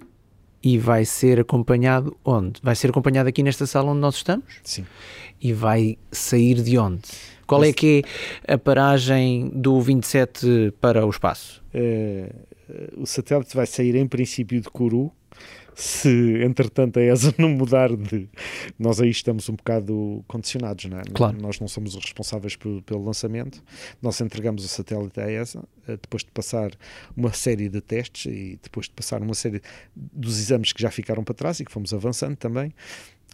e 0.62 0.78
vai 0.78 1.04
ser 1.04 1.40
acompanhado 1.40 2.16
onde? 2.24 2.61
Vai 2.62 2.74
ser 2.74 2.90
acompanhado 2.90 3.28
aqui 3.28 3.42
nesta 3.42 3.66
sala 3.66 3.90
onde 3.90 4.00
nós 4.00 4.16
estamos? 4.16 4.44
Sim. 4.62 4.84
E 5.40 5.52
vai 5.52 5.96
sair 6.12 6.62
de 6.62 6.78
onde? 6.78 7.02
Qual 7.46 7.64
é 7.64 7.72
que 7.72 8.04
é 8.46 8.54
a 8.54 8.58
paragem 8.58 9.50
do 9.52 9.80
27 9.80 10.72
para 10.80 11.04
o 11.04 11.11
espaço? 11.11 11.61
Uh, 11.74 13.02
o 13.02 13.06
satélite 13.06 13.56
vai 13.56 13.66
sair 13.66 13.96
em 13.96 14.06
princípio 14.06 14.61
de 14.61 14.68
Kourou, 14.68 15.12
se 15.74 16.42
entretanto 16.42 16.98
a 16.98 17.02
ESA 17.02 17.34
não 17.38 17.50
mudar 17.50 17.94
de. 17.96 18.28
Nós 18.78 19.00
aí 19.00 19.10
estamos 19.10 19.48
um 19.48 19.54
bocado 19.54 20.24
condicionados, 20.26 20.84
não 20.86 20.98
é? 20.98 21.02
Claro. 21.12 21.40
Nós 21.40 21.60
não 21.60 21.68
somos 21.68 21.94
os 21.94 22.04
responsáveis 22.04 22.56
por, 22.56 22.82
pelo 22.82 23.04
lançamento. 23.04 23.62
Nós 24.00 24.20
entregamos 24.20 24.64
o 24.64 24.68
satélite 24.68 25.20
à 25.20 25.30
ESA 25.30 25.62
eh, 25.86 25.98
depois 26.00 26.22
de 26.22 26.30
passar 26.30 26.70
uma 27.16 27.32
série 27.32 27.68
de 27.68 27.80
testes 27.80 28.26
e 28.26 28.58
depois 28.62 28.86
de 28.86 28.92
passar 28.92 29.22
uma 29.22 29.34
série 29.34 29.60
dos 29.94 30.38
exames 30.38 30.72
que 30.72 30.82
já 30.82 30.90
ficaram 30.90 31.24
para 31.24 31.34
trás 31.34 31.60
e 31.60 31.64
que 31.64 31.72
fomos 31.72 31.92
avançando 31.92 32.36
também. 32.36 32.72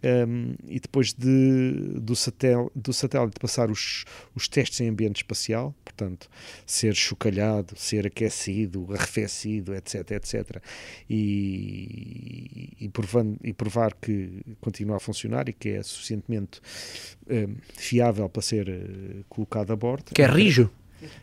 Um, 0.04 0.54
e 0.68 0.78
depois 0.78 1.14
de, 1.14 1.72
do, 2.00 2.14
satel, 2.14 2.70
do 2.74 2.92
satélite 2.92 3.40
passar 3.40 3.70
os, 3.70 4.04
os 4.34 4.46
testes 4.46 4.80
em 4.80 4.88
ambiente 4.88 5.16
espacial, 5.16 5.74
portanto, 5.84 6.28
ser 6.66 6.94
chocalhado, 6.94 7.74
ser 7.76 8.06
aquecido, 8.06 8.86
arrefecido, 8.92 9.74
etc, 9.74 10.10
etc, 10.12 10.62
e, 11.08 12.72
e, 12.78 12.88
provando, 12.90 13.38
e 13.42 13.52
provar 13.52 13.94
que 13.94 14.42
continua 14.60 14.96
a 14.96 15.00
funcionar 15.00 15.48
e 15.48 15.52
que 15.52 15.70
é 15.70 15.82
suficientemente 15.82 16.60
um, 17.28 17.56
fiável 17.74 18.28
para 18.28 18.42
ser 18.42 18.68
uh, 18.68 19.24
colocado 19.28 19.72
a 19.72 19.76
bordo. 19.76 20.12
Que 20.12 20.22
é 20.22 20.26
rijo. 20.26 20.70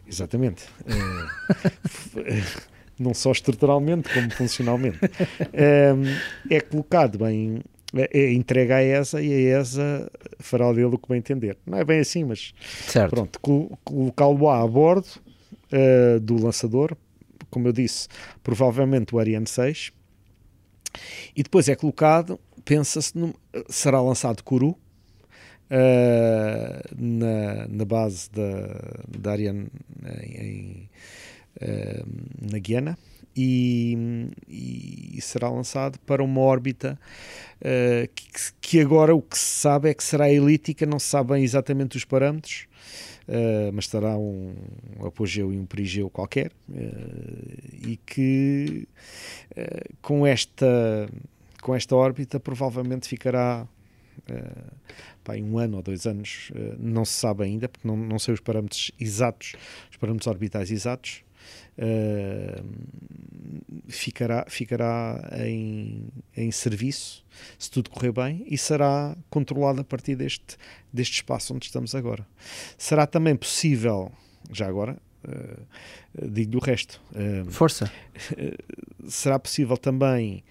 Exatamente. 0.08 0.66
Uh, 0.82 2.74
não 3.00 3.14
só 3.14 3.32
estruturalmente 3.32 4.12
como 4.14 4.32
funcionalmente. 4.32 5.00
Um, 5.04 6.54
é 6.54 6.60
colocado 6.62 7.18
bem 7.18 7.62
é, 7.96 8.34
entregue 8.34 8.72
à 8.72 8.82
ESA 8.82 9.22
e 9.22 9.32
a 9.32 9.60
ESA 9.60 10.12
fará 10.40 10.72
dele 10.72 10.96
o 10.96 10.98
que 10.98 11.08
bem 11.08 11.20
entender. 11.20 11.58
Não 11.66 11.78
é 11.78 11.84
bem 11.84 12.00
assim, 12.00 12.24
mas 12.24 12.54
certo. 12.88 13.12
pronto, 13.12 13.40
colocá-lo 13.84 14.50
a 14.50 14.68
bordo 14.68 15.08
uh, 15.72 16.20
do 16.20 16.44
lançador, 16.44 16.98
como 17.50 17.68
eu 17.68 17.72
disse, 17.72 18.08
provavelmente 18.42 19.14
o 19.14 19.20
Ariane 19.20 19.46
6, 19.46 19.92
E 21.36 21.44
depois 21.44 21.70
é 21.70 21.76
colocado, 21.76 22.40
pensa-se, 22.66 23.14
será 23.70 24.02
lançado 24.02 24.44
Kuru 24.44 24.70
uh, 24.70 24.78
na, 26.98 27.68
na 27.68 27.86
base 27.86 28.30
da, 28.32 29.20
da 29.20 29.32
Ariane 29.32 29.68
em, 30.24 30.90
uh, 31.62 32.06
na 32.52 32.58
Guiana 32.58 32.98
e, 33.36 34.30
e, 34.48 35.20
será 35.22 35.50
lançado 35.50 36.00
para 36.00 36.24
uma 36.24 36.42
órbita 36.42 37.00
uh, 37.62 38.08
que, 38.14 38.54
que, 38.62 38.80
agora 38.80 39.16
o 39.16 39.22
que 39.22 39.38
se 39.38 39.60
sabe 39.60 39.90
é 39.90 39.94
que 39.94 40.04
será 40.04 40.32
elíptica, 40.32 40.86
não 40.86 41.00
se 41.00 41.08
sabem 41.08 41.44
exatamente 41.44 41.98
os 41.98 42.06
parâmetros, 42.06 42.68
uh, 43.28 43.72
mas 43.74 43.88
terá 43.88 44.18
um, 44.18 44.54
apogeu 45.06 45.52
e 45.52 45.58
um 45.58 45.66
perigeu 45.66 46.10
qualquer 46.10 46.52
uh, 46.70 47.88
e 47.88 48.00
que 48.06 48.88
com 50.02 50.26
esta 50.28 51.10
com 51.62 51.74
esta 51.74 51.96
órbita 51.96 52.40
provavelmente 52.40 53.08
ficará 53.08 53.66
pá, 55.24 55.36
um 55.38 55.58
ano 55.58 55.78
ou 55.78 55.84
dois 55.84 56.06
anos, 56.06 56.52
não 56.78 57.06
se 57.06 57.14
sabe 57.14 57.46
ainda, 57.46 57.70
porque 57.70 57.88
não, 57.88 57.96
não 57.96 58.20
sei 58.20 58.34
os 58.34 58.42
parâmetros 58.42 58.92
exatos, 59.00 59.54
os 59.90 59.96
parâmetros 59.96 60.28
orbitais 60.28 60.70
exatos, 60.72 61.24
uh, 61.78 62.64
ficará, 63.88 64.46
ficará 64.48 65.30
em, 65.46 66.08
em 66.36 66.52
serviço, 66.52 67.26
se 67.58 67.70
tudo 67.70 67.90
correr 67.90 68.12
bem, 68.12 68.46
e 68.48 68.58
será 68.58 69.16
controlado 69.30 69.82
a 69.82 69.84
partir 69.84 70.16
deste, 70.16 70.58
deste 70.92 71.16
espaço 71.16 71.54
onde 71.54 71.66
estamos 71.66 71.96
agora. 71.96 72.26
Será 72.78 73.06
também 73.06 73.36
possível, 73.36 74.12
já 74.52 74.68
agora, 74.68 74.98
uh, 75.26 76.30
digo-lhe 76.30 76.58
o 76.58 76.62
resto. 76.62 77.02
Uh, 77.12 77.50
Força. 77.52 77.92
será 79.08 79.40
possível 79.40 79.78
também 79.78 80.44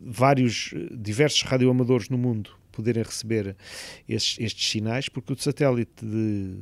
vários, 0.00 0.72
diversos 0.92 1.42
radioamadores 1.42 2.08
no 2.08 2.16
mundo 2.16 2.50
poderem 2.76 3.02
receber 3.02 3.56
estes, 4.08 4.38
estes 4.38 4.70
sinais, 4.70 5.08
porque 5.08 5.32
o 5.32 5.38
satélite 5.38 6.04
de 6.04 6.56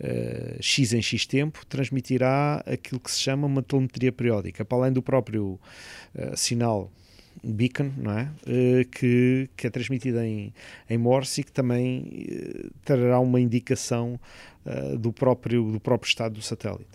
uh, 0.00 0.56
X 0.60 0.92
em 0.92 1.02
X 1.02 1.26
tempo 1.26 1.64
transmitirá 1.66 2.62
aquilo 2.66 3.00
que 3.00 3.10
se 3.10 3.20
chama 3.20 3.46
uma 3.46 3.62
telemetria 3.62 4.12
periódica, 4.12 4.64
para 4.64 4.78
além 4.78 4.92
do 4.92 5.02
próprio 5.02 5.58
uh, 6.14 6.36
sinal 6.36 6.92
beacon, 7.42 7.92
não 7.96 8.12
é? 8.12 8.30
Uh, 8.46 8.88
que, 8.90 9.48
que 9.56 9.66
é 9.66 9.70
transmitido 9.70 10.20
em, 10.20 10.52
em 10.88 10.98
Morse 10.98 11.40
e 11.40 11.44
que 11.44 11.52
também 11.52 12.26
uh, 12.28 12.70
terá 12.84 13.20
uma 13.20 13.40
indicação 13.40 14.18
uh, 14.64 14.98
do, 14.98 15.12
próprio, 15.12 15.70
do 15.72 15.80
próprio 15.80 16.08
estado 16.08 16.34
do 16.34 16.42
satélite. 16.42 16.86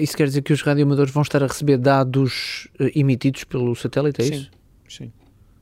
isso 0.00 0.16
quer 0.16 0.26
dizer 0.26 0.42
que 0.42 0.52
os 0.52 0.62
radioamadores 0.62 1.12
vão 1.12 1.22
estar 1.22 1.42
a 1.42 1.46
receber 1.46 1.78
dados 1.78 2.68
emitidos 2.94 3.44
pelo 3.44 3.74
satélite, 3.74 4.20
é 4.20 4.24
sim, 4.24 4.34
isso? 4.34 4.50
Sim, 4.88 5.12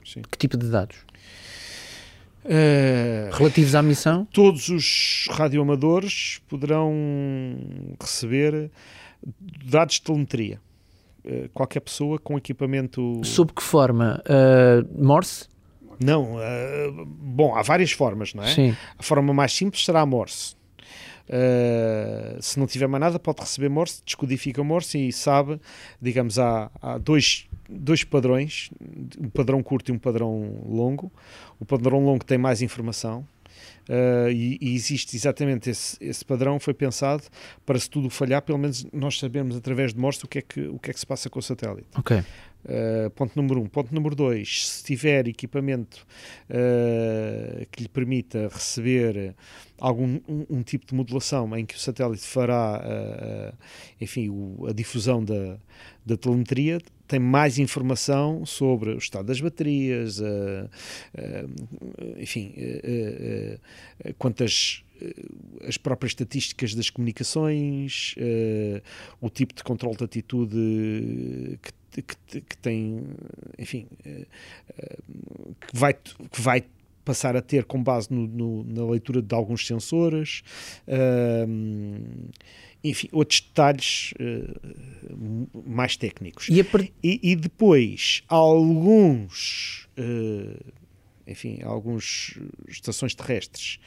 sim. 0.05 0.23
Que 0.23 0.39
tipo 0.39 0.57
de 0.57 0.69
dados? 0.69 0.97
Uh, 2.49 3.31
Relativos 3.37 3.75
à 3.75 3.83
missão? 3.83 4.27
Todos 4.33 4.71
os 4.71 5.29
radioamadores 5.31 6.41
poderão 6.49 6.95
receber 8.01 8.71
dados 9.67 9.97
de 9.97 10.03
telemetria. 10.03 10.59
Uh, 11.23 11.51
qualquer 11.53 11.81
pessoa 11.81 12.19
com 12.19 12.39
equipamento. 12.39 13.21
Sob 13.23 13.53
que 13.53 13.63
forma? 13.63 14.23
Uh, 14.25 15.05
Morse? 15.05 15.47
Não, 16.03 16.37
bom, 17.05 17.57
há 17.57 17.63
várias 17.63 17.91
formas, 17.91 18.33
não 18.33 18.45
é? 18.45 18.55
Sim. 18.55 18.77
A 18.97 19.03
forma 19.03 19.35
mais 19.35 19.53
simples 19.53 19.85
será 19.85 20.01
a 20.03 20.07
Morse. 20.07 20.55
se 22.41 22.57
não 22.57 22.69
tiver 22.69 22.87
mais 22.87 23.01
nada, 23.01 23.19
pode 23.19 23.41
receber 23.41 23.69
Morse, 23.69 24.01
descodifica 24.07 24.63
Morse 24.63 25.09
e 25.09 25.13
sabe, 25.13 25.61
digamos, 26.01 26.39
há, 26.39 26.71
há 26.81 26.99
dois 26.99 27.49
dois 27.69 28.05
padrões, 28.05 28.71
um 29.21 29.29
padrão 29.29 29.63
curto 29.63 29.91
e 29.91 29.93
um 29.93 29.99
padrão 29.99 30.65
longo. 30.67 31.13
O 31.61 31.65
padrão 31.65 32.05
longo 32.05 32.25
tem 32.25 32.39
mais 32.39 32.63
informação. 32.63 33.27
Uh, 33.89 34.31
e, 34.31 34.59
e, 34.61 34.75
existe 34.75 35.17
exatamente 35.17 35.71
esse, 35.71 35.97
esse, 35.99 36.23
padrão 36.23 36.61
foi 36.61 36.75
pensado 36.75 37.23
para 37.65 37.79
se 37.79 37.89
tudo 37.89 38.11
falhar, 38.11 38.43
pelo 38.43 38.59
menos 38.59 38.87
nós 38.93 39.19
sabemos 39.19 39.57
através 39.57 39.95
de 39.95 39.99
Morse 39.99 40.23
o 40.25 40.29
que 40.29 40.39
é 40.41 40.43
que, 40.43 40.61
o 40.69 40.79
que, 40.79 40.91
é 40.91 40.93
que 40.93 41.01
se 41.01 41.07
passa 41.07 41.31
com 41.31 41.39
o 41.39 41.43
satélite. 41.43 41.89
Ok. 41.97 42.23
Uh, 42.69 43.09
ponto 43.11 43.35
número 43.35 43.63
um. 43.63 43.67
Ponto 43.67 43.95
número 43.95 44.15
dois, 44.15 44.69
se 44.69 44.85
tiver 44.85 45.27
equipamento 45.27 46.07
uh, 46.51 47.67
que 47.73 47.83
lhe 47.83 47.89
permita 47.89 48.49
receber 48.53 49.35
algum 49.79 50.21
um, 50.29 50.47
um, 50.51 50.63
tipo 50.63 50.85
de 50.85 50.95
modulação 50.95 51.57
em 51.57 51.65
que 51.65 51.77
o 51.77 51.79
satélite 51.79 52.27
fará, 52.27 52.83
enfim, 54.01 54.29
o, 54.29 54.67
a 54.69 54.73
difusão 54.73 55.25
da, 55.25 55.57
da 56.05 56.17
telemetria, 56.17 56.79
tem 57.09 57.19
mais 57.19 57.59
informação 57.59 58.45
sobre 58.45 58.91
o 58.91 58.99
estado 58.99 59.27
das 59.27 59.41
baterias, 59.41 60.21
uh, 60.21 60.25
uh, 61.17 62.21
enfim, 62.21 62.55
uh, 62.59 64.15
quantas 64.19 64.85
as 65.67 65.77
próprias 65.77 66.11
estatísticas 66.11 66.75
das 66.75 66.91
comunicações, 66.91 68.17
o 69.21 69.31
tipo 69.31 69.55
de 69.55 69.63
controle 69.63 69.97
de 69.97 70.03
atitude 70.03 71.57
que, 71.63 71.71
que, 72.03 72.41
que 72.41 72.57
tem, 72.59 73.05
enfim, 73.59 73.87
que 74.05 75.77
vai, 75.79 75.95
que 75.95 76.41
vai 76.41 76.65
passar 77.09 77.35
a 77.35 77.41
ter 77.41 77.65
com 77.65 77.83
base 77.83 78.13
no, 78.13 78.27
no, 78.27 78.65
na 78.65 78.91
leitura 78.91 79.23
de 79.23 79.35
alguns 79.35 79.67
sensores. 79.67 80.43
Uh, 80.87 82.29
enfim, 82.85 83.09
outros 83.13 83.41
detalhes 83.41 84.13
uh, 84.21 85.49
mais 85.67 85.97
técnicos. 85.97 86.49
E, 86.51 86.61
e, 87.03 87.33
e 87.33 87.37
depois, 87.37 88.23
alguns, 88.29 89.89
uh, 89.99 90.73
enfim, 91.27 91.61
algumas 91.63 92.39
estações 92.69 93.15
terrestres 93.15 93.81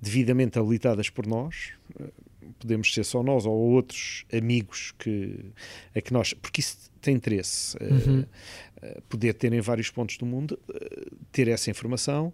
devidamente 0.00 0.58
habilitadas 0.58 1.08
por 1.08 1.26
nós, 1.26 1.72
podemos 2.58 2.92
ser 2.92 3.04
só 3.04 3.22
nós 3.22 3.46
ou 3.46 3.54
outros 3.54 4.24
amigos 4.32 4.92
que, 4.98 5.52
a 5.94 6.00
que 6.00 6.12
nós, 6.12 6.32
porque 6.34 6.60
isso 6.60 6.90
tem 7.00 7.14
interesse, 7.14 7.76
uhum. 7.80 8.24
poder 9.08 9.34
ter 9.34 9.52
em 9.52 9.60
vários 9.60 9.90
pontos 9.90 10.16
do 10.16 10.26
mundo, 10.26 10.58
ter 11.30 11.48
essa 11.48 11.70
informação, 11.70 12.32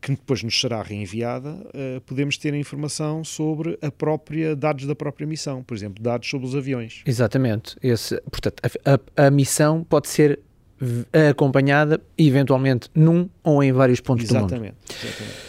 que 0.00 0.10
depois 0.12 0.42
nos 0.42 0.58
será 0.58 0.82
reenviada, 0.82 1.50
uh, 1.50 2.00
podemos 2.02 2.36
ter 2.38 2.54
a 2.54 2.56
informação 2.56 3.24
sobre 3.24 3.78
a 3.82 3.90
própria, 3.90 4.54
dados 4.54 4.86
da 4.86 4.94
própria 4.94 5.26
missão, 5.26 5.62
por 5.62 5.76
exemplo, 5.76 6.02
dados 6.02 6.28
sobre 6.28 6.46
os 6.46 6.54
aviões. 6.54 7.02
Exatamente. 7.04 7.76
Esse, 7.82 8.20
portanto, 8.30 8.62
a, 8.84 9.22
a, 9.22 9.26
a 9.26 9.30
missão 9.30 9.82
pode 9.82 10.08
ser 10.08 10.38
acompanhada, 11.30 12.00
eventualmente, 12.18 12.90
num 12.94 13.28
ou 13.42 13.62
em 13.62 13.72
vários 13.72 14.00
pontos 14.00 14.24
exatamente, 14.24 14.54
do 14.54 14.64
mundo. 14.64 14.76
Exatamente. 14.90 15.45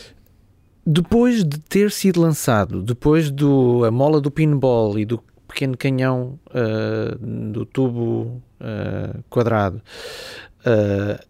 Depois 0.90 1.44
de 1.44 1.60
ter 1.60 1.92
sido 1.92 2.22
lançado, 2.22 2.82
depois 2.82 3.30
do 3.30 3.84
a 3.84 3.92
mola 3.92 4.22
do 4.22 4.32
pinball 4.32 4.98
e 4.98 5.04
do 5.04 5.22
pequeno 5.46 5.76
canhão 5.76 6.40
uh, 6.48 7.18
do 7.52 7.66
tubo 7.66 8.42
uh, 8.62 9.22
quadrado, 9.30 9.82
uh, 10.62 11.22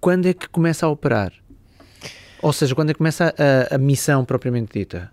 quando 0.00 0.24
é 0.24 0.32
que 0.32 0.48
começa 0.48 0.86
a 0.86 0.88
operar? 0.88 1.34
Ou 2.40 2.50
seja, 2.50 2.74
quando 2.74 2.88
é 2.88 2.92
que 2.94 2.98
começa 2.98 3.34
a, 3.36 3.74
a 3.74 3.78
missão 3.78 4.24
propriamente 4.24 4.72
dita? 4.72 5.12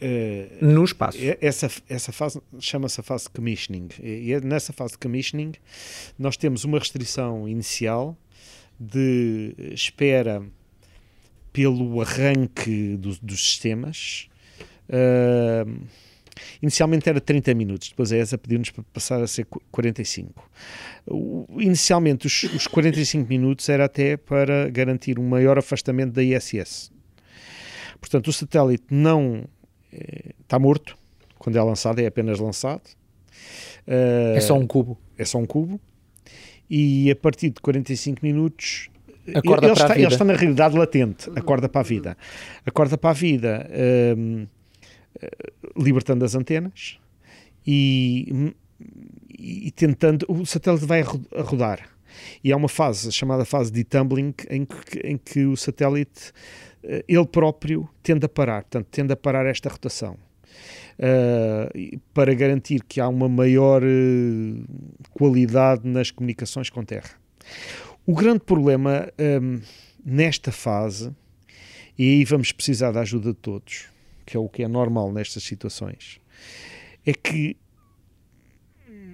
Uh, 0.00 0.64
no 0.64 0.82
espaço. 0.82 1.18
Essa, 1.42 1.68
essa 1.90 2.10
fase 2.10 2.40
chama-se 2.58 2.98
a 2.98 3.02
fase 3.02 3.24
de 3.24 3.30
commissioning. 3.32 3.88
E 4.02 4.40
nessa 4.40 4.72
fase 4.72 4.92
de 4.92 4.98
commissioning 4.98 5.52
nós 6.18 6.38
temos 6.38 6.64
uma 6.64 6.78
restrição 6.78 7.46
inicial 7.46 8.16
de 8.80 9.54
espera 9.74 10.42
pelo 11.52 12.00
arranque 12.00 12.96
do, 12.96 13.16
dos 13.20 13.44
sistemas. 13.44 14.28
Uh, 14.88 15.86
Inicialmente 16.60 17.08
era 17.08 17.20
30 17.20 17.54
minutos, 17.54 17.88
depois 17.88 18.12
a 18.12 18.16
ESA 18.16 18.38
pediu-nos 18.38 18.70
para 18.70 18.84
passar 18.92 19.22
a 19.22 19.26
ser 19.26 19.46
45. 19.70 20.50
Inicialmente 21.58 22.26
os, 22.26 22.42
os 22.44 22.66
45 22.66 23.28
minutos 23.28 23.68
era 23.68 23.84
até 23.84 24.16
para 24.16 24.68
garantir 24.70 25.18
um 25.18 25.28
maior 25.28 25.58
afastamento 25.58 26.12
da 26.12 26.22
ISS. 26.22 26.90
Portanto, 28.00 28.28
o 28.28 28.32
satélite 28.32 28.84
não 28.90 29.44
eh, 29.92 30.34
está 30.40 30.58
morto 30.58 30.96
quando 31.38 31.56
é 31.56 31.62
lançado, 31.62 32.00
é 32.00 32.06
apenas 32.06 32.38
lançado. 32.38 32.82
Uh, 33.86 34.36
é 34.36 34.40
só 34.40 34.54
um 34.54 34.66
cubo. 34.66 34.98
É 35.16 35.24
só 35.24 35.38
um 35.38 35.46
cubo. 35.46 35.80
E 36.68 37.10
a 37.10 37.16
partir 37.16 37.50
de 37.50 37.60
45 37.60 38.20
minutos 38.22 38.88
Acorda 39.34 39.66
ele, 39.66 39.74
para 39.74 39.82
está, 39.82 39.84
a 39.84 39.88
vida. 39.88 40.00
ele 40.00 40.12
está 40.12 40.24
na 40.24 40.34
realidade 40.34 40.76
latente, 40.76 41.30
acorda 41.36 41.68
para 41.68 41.80
a 41.80 41.84
vida. 41.84 42.16
Acorda 42.66 42.98
para 42.98 43.10
a 43.10 43.12
vida. 43.12 43.70
Um, 44.16 44.46
eh, 45.20 45.52
libertando 45.76 46.24
as 46.24 46.34
antenas 46.34 46.98
e, 47.66 48.54
e, 49.38 49.70
tentando. 49.70 50.26
O 50.28 50.44
satélite 50.44 50.86
vai 50.86 51.02
a 51.02 51.42
rodar. 51.42 51.88
E 52.42 52.52
há 52.52 52.56
uma 52.56 52.68
fase 52.68 53.10
chamada 53.12 53.44
fase 53.44 53.70
de 53.70 53.84
tumbling 53.84 54.34
em 54.50 54.64
que, 54.64 54.98
em 55.04 55.16
que 55.16 55.44
o 55.44 55.56
satélite, 55.56 56.32
eh, 56.82 57.04
ele 57.08 57.26
próprio, 57.26 57.88
tende 58.02 58.26
a 58.26 58.28
parar, 58.28 58.62
portanto, 58.62 58.88
tende 58.90 59.12
a 59.12 59.16
parar 59.16 59.46
esta 59.46 59.68
rotação. 59.68 60.16
uh, 60.98 62.00
para 62.12 62.34
garantir 62.34 62.82
que 62.82 63.00
há 63.00 63.08
uma 63.08 63.28
maior 63.28 63.82
uh, 63.82 64.64
qualidade 65.10 65.86
nas 65.88 66.10
comunicações 66.10 66.70
com 66.70 66.84
terra. 66.84 67.10
O 68.06 68.14
grande 68.14 68.40
problema 68.40 69.08
um, 69.18 69.60
nesta 70.04 70.50
fase, 70.50 71.14
e 71.96 72.02
aí 72.02 72.24
vamos 72.24 72.50
precisar 72.50 72.90
da 72.90 73.00
ajuda 73.00 73.32
de 73.32 73.38
todos, 73.38 73.86
que 74.26 74.36
é 74.36 74.40
o 74.40 74.48
que 74.48 74.62
é 74.62 74.68
normal 74.68 75.12
nestas 75.12 75.44
situações, 75.44 76.20
é 77.06 77.12
que 77.12 77.56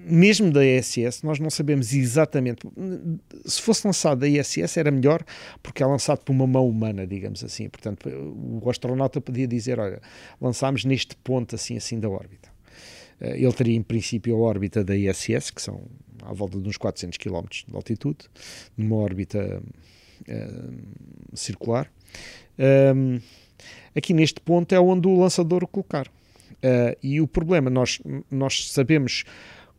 mesmo 0.09 0.51
da 0.51 0.65
ISS, 0.65 1.21
nós 1.23 1.39
não 1.39 1.49
sabemos 1.49 1.93
exatamente. 1.93 2.67
Se 3.45 3.61
fosse 3.61 3.85
lançado 3.85 4.19
da 4.19 4.27
ISS 4.27 4.77
era 4.77 4.89
melhor, 4.89 5.23
porque 5.61 5.83
é 5.83 5.85
lançado 5.85 6.19
por 6.23 6.31
uma 6.31 6.47
mão 6.47 6.67
humana, 6.67 7.05
digamos 7.05 7.43
assim. 7.43 7.69
Portanto, 7.69 8.09
o 8.09 8.67
astronauta 8.69 9.21
podia 9.21 9.47
dizer: 9.47 9.79
olha, 9.79 10.01
lançámos 10.41 10.83
neste 10.83 11.15
ponto 11.17 11.55
assim, 11.55 11.77
assim 11.77 11.99
da 11.99 12.09
órbita. 12.09 12.49
Eh, 13.21 13.43
ele 13.43 13.53
teria, 13.53 13.75
em 13.75 13.81
princípio, 13.81 14.35
a 14.35 14.39
órbita 14.39 14.83
da 14.83 14.95
ISS, 14.95 15.51
que 15.51 15.61
são 15.61 15.81
à 16.23 16.33
volta 16.33 16.59
de 16.59 16.67
uns 16.67 16.77
400 16.77 17.17
km 17.17 17.45
de 17.67 17.75
altitude, 17.75 18.25
numa 18.77 18.97
órbita 18.97 19.61
uh, 20.27 20.73
circular. 21.33 21.91
Um, 22.95 23.19
aqui 23.95 24.13
neste 24.13 24.39
ponto 24.41 24.73
é 24.73 24.79
onde 24.79 25.07
o 25.07 25.19
lançador 25.19 25.63
o 25.63 25.67
colocar. 25.67 26.07
Uh, 26.07 26.95
e 27.01 27.21
o 27.21 27.27
problema, 27.27 27.69
nós, 27.69 28.01
nós 28.29 28.71
sabemos 28.71 29.23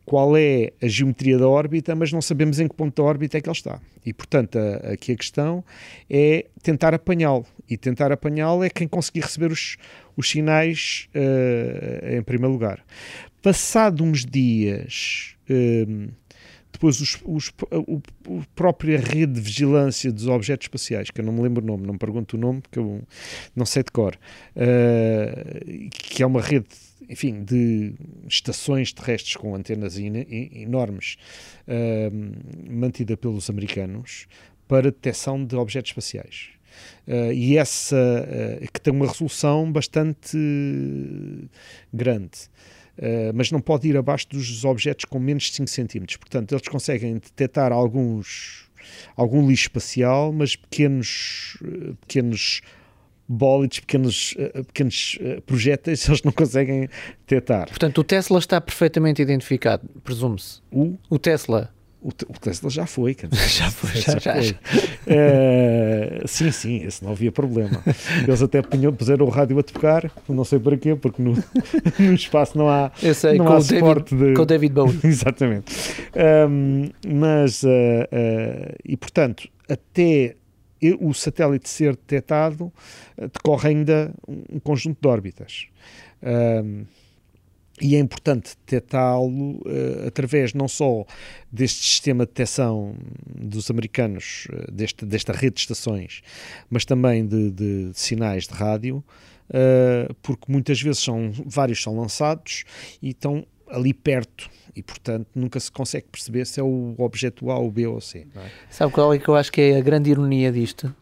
qual 0.03 0.35
é 0.35 0.71
a 0.81 0.87
geometria 0.87 1.37
da 1.37 1.47
órbita, 1.47 1.95
mas 1.95 2.11
não 2.11 2.21
sabemos 2.21 2.59
em 2.59 2.67
que 2.67 2.75
ponto 2.75 3.01
da 3.01 3.07
órbita 3.07 3.37
é 3.37 3.41
que 3.41 3.47
ele 3.47 3.55
está. 3.55 3.79
E, 4.05 4.11
portanto, 4.11 4.57
a, 4.57 4.93
aqui 4.93 5.11
a 5.11 5.15
questão 5.15 5.63
é 6.09 6.47
tentar 6.61 6.93
apanhá-lo. 6.93 7.45
E 7.69 7.77
tentar 7.77 8.11
apanhá-lo 8.11 8.63
é 8.63 8.69
quem 8.69 8.87
conseguir 8.87 9.21
receber 9.21 9.51
os, 9.51 9.77
os 10.17 10.29
sinais 10.29 11.07
uh, 11.15 12.17
em 12.17 12.21
primeiro 12.23 12.51
lugar. 12.51 12.83
Passado 13.41 14.03
uns 14.03 14.25
dias, 14.25 15.35
uh, 15.49 16.11
depois 16.71 17.01
os, 17.01 17.17
os, 17.25 17.51
o, 17.71 18.01
o 18.27 18.43
própria 18.55 18.99
rede 18.99 19.33
de 19.33 19.41
vigilância 19.41 20.11
dos 20.11 20.27
objetos 20.27 20.65
espaciais, 20.65 21.09
que 21.09 21.21
eu 21.21 21.25
não 21.25 21.33
me 21.33 21.41
lembro 21.41 21.63
o 21.63 21.67
nome, 21.67 21.85
não 21.85 21.93
me 21.93 21.99
pergunto 21.99 22.37
o 22.37 22.39
nome, 22.39 22.61
porque 22.61 22.79
eu 22.79 23.01
não 23.55 23.65
sei 23.65 23.83
de 23.83 23.91
cor, 23.91 24.17
uh, 24.55 25.89
que 25.89 26.21
é 26.23 26.25
uma 26.25 26.41
rede 26.41 26.67
enfim, 27.11 27.43
de 27.43 27.93
estações 28.27 28.93
terrestres 28.93 29.35
com 29.35 29.53
antenas 29.53 29.97
enormes 29.97 31.17
uh, 31.67 32.71
mantida 32.71 33.17
pelos 33.17 33.49
americanos 33.49 34.27
para 34.65 34.83
detecção 34.83 35.43
de 35.43 35.55
objetos 35.57 35.89
espaciais. 35.91 36.49
Uh, 37.05 37.33
e 37.33 37.57
essa 37.57 37.97
uh, 37.97 38.71
que 38.71 38.79
tem 38.79 38.93
uma 38.93 39.07
resolução 39.07 39.69
bastante 39.69 40.37
grande. 41.93 42.49
Uh, 43.01 43.33
mas 43.33 43.51
não 43.51 43.59
pode 43.59 43.87
ir 43.87 43.97
abaixo 43.97 44.29
dos 44.29 44.63
objetos 44.63 45.05
com 45.05 45.17
menos 45.19 45.45
de 45.45 45.55
5 45.55 45.67
cm. 45.67 46.05
Portanto, 46.19 46.53
eles 46.53 46.67
conseguem 46.67 47.15
detectar 47.15 47.71
alguns, 47.71 48.69
algum 49.15 49.47
lixo 49.47 49.63
espacial, 49.63 50.31
mas 50.31 50.55
pequenos, 50.55 51.57
pequenos 52.01 52.61
bólidos, 53.27 53.79
pequenos, 53.79 54.33
uh, 54.33 54.63
pequenos 54.65 55.17
projéteis, 55.47 56.05
eles 56.09 56.21
não 56.21 56.31
conseguem 56.31 56.87
detectar. 57.25 57.67
Portanto, 57.69 57.97
o 57.97 58.03
Tesla 58.03 58.37
está 58.37 58.61
perfeitamente 58.61 59.19
identificado, 59.19 59.89
presume-se. 60.03 60.61
O? 60.71 60.95
O 61.09 61.17
Tesla. 61.17 61.73
O, 62.01 62.09
o, 62.09 62.39
Tesla 62.39 62.67
já 62.69 62.87
foi, 62.87 63.15
já 63.47 63.69
foi, 63.69 64.01
já, 64.01 64.17
já, 64.17 64.33
foi. 64.33 64.41
Já. 64.41 64.55
Uh, 65.05 66.27
sim, 66.27 66.51
sim, 66.51 66.83
esse 66.83 67.03
não 67.03 67.11
havia 67.11 67.31
problema. 67.31 67.83
Eles 68.27 68.41
até 68.41 68.59
puseram 68.61 69.27
o 69.27 69.29
rádio 69.29 69.59
a 69.59 69.63
tocar, 69.63 70.11
não 70.27 70.43
sei 70.43 70.57
para 70.57 70.77
quê, 70.77 70.95
porque 70.95 71.21
no, 71.21 71.33
no 71.99 72.13
espaço 72.13 72.57
não 72.57 72.67
há, 72.67 72.91
Eu 73.03 73.13
sei, 73.13 73.37
não 73.37 73.45
com 73.45 73.53
há 73.53 73.57
o 73.57 73.61
suporte 73.61 74.15
David, 74.15 74.31
de... 74.31 74.35
Com 74.35 74.41
o 74.41 74.45
David 74.45 74.73
Bowie. 74.73 74.99
Exatamente. 75.05 75.75
Um, 76.49 76.89
mas, 77.07 77.61
uh, 77.61 77.67
uh, 77.67 78.75
e 78.83 78.97
portanto, 78.97 79.47
até 79.69 80.35
o 80.99 81.13
satélite 81.13 81.69
ser 81.69 81.91
detectado, 81.91 82.73
eh, 83.17 83.27
decorre 83.27 83.69
ainda 83.69 84.11
um 84.27 84.59
conjunto 84.59 84.99
de 84.99 85.07
órbitas. 85.07 85.67
Um, 86.23 86.85
e 87.81 87.95
é 87.95 87.99
importante 87.99 88.55
detectá-lo 88.65 89.57
uh, 89.57 90.07
através 90.07 90.53
não 90.53 90.67
só 90.67 91.03
deste 91.51 91.83
sistema 91.83 92.25
de 92.25 92.31
detecção 92.31 92.95
dos 93.27 93.69
americanos, 93.71 94.47
uh, 94.51 94.71
deste, 94.71 95.05
desta 95.05 95.33
rede 95.33 95.55
de 95.55 95.61
estações, 95.61 96.21
mas 96.69 96.85
também 96.85 97.25
de, 97.25 97.49
de, 97.51 97.89
de 97.89 97.99
sinais 97.99 98.47
de 98.47 98.53
rádio, 98.53 99.03
uh, 99.49 100.13
porque 100.21 100.51
muitas 100.51 100.79
vezes 100.79 101.01
são, 101.01 101.31
vários 101.45 101.81
são 101.81 101.97
lançados 101.97 102.63
e 103.01 103.09
estão 103.09 103.45
ali 103.67 103.93
perto 103.93 104.49
e, 104.75 104.83
portanto, 104.83 105.27
nunca 105.33 105.59
se 105.59 105.71
consegue 105.71 106.07
perceber 106.11 106.45
se 106.45 106.59
é 106.59 106.63
o 106.63 106.93
objeto 106.97 107.49
A, 107.49 107.57
ou 107.57 107.71
B 107.71 107.87
ou 107.87 107.99
C. 107.99 108.27
É? 108.35 108.49
Sabe 108.69 108.93
qual 108.93 109.13
é 109.13 109.17
que 109.17 109.27
eu 109.27 109.35
acho 109.35 109.51
que 109.51 109.59
é 109.59 109.77
a 109.77 109.81
grande 109.81 110.11
ironia 110.11 110.51
disto? 110.51 110.93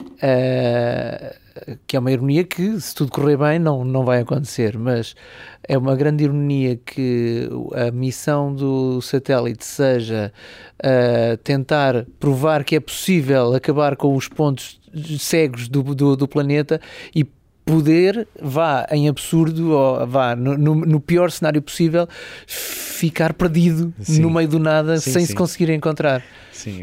Uh, 0.00 1.47
que 1.86 1.96
é 1.96 2.00
uma 2.00 2.10
ironia 2.10 2.44
que, 2.44 2.80
se 2.80 2.94
tudo 2.94 3.10
correr 3.10 3.36
bem, 3.36 3.58
não, 3.58 3.84
não 3.84 4.04
vai 4.04 4.20
acontecer, 4.20 4.78
mas 4.78 5.14
é 5.62 5.76
uma 5.76 5.96
grande 5.96 6.24
ironia 6.24 6.76
que 6.76 7.48
a 7.74 7.90
missão 7.90 8.54
do 8.54 9.00
satélite 9.00 9.64
seja 9.64 10.32
uh, 10.80 11.36
tentar 11.38 12.06
provar 12.18 12.64
que 12.64 12.76
é 12.76 12.80
possível 12.80 13.54
acabar 13.54 13.96
com 13.96 14.14
os 14.14 14.28
pontos 14.28 14.80
cegos 15.18 15.68
do, 15.68 15.82
do, 15.82 16.16
do 16.16 16.28
planeta 16.28 16.80
e 17.14 17.24
poder, 17.68 18.26
vá 18.40 18.86
em 18.90 19.08
absurdo, 19.08 19.72
ou 19.72 20.06
vá 20.06 20.34
no, 20.34 20.56
no, 20.56 20.74
no 20.74 21.00
pior 21.00 21.30
cenário 21.30 21.60
possível, 21.60 22.08
ficar 22.46 23.34
perdido 23.34 23.92
sim. 24.00 24.20
no 24.22 24.30
meio 24.30 24.48
do 24.48 24.58
nada 24.58 24.96
sim, 24.98 25.12
sem 25.12 25.20
sim. 25.20 25.28
se 25.28 25.34
conseguir 25.34 25.68
encontrar. 25.70 26.24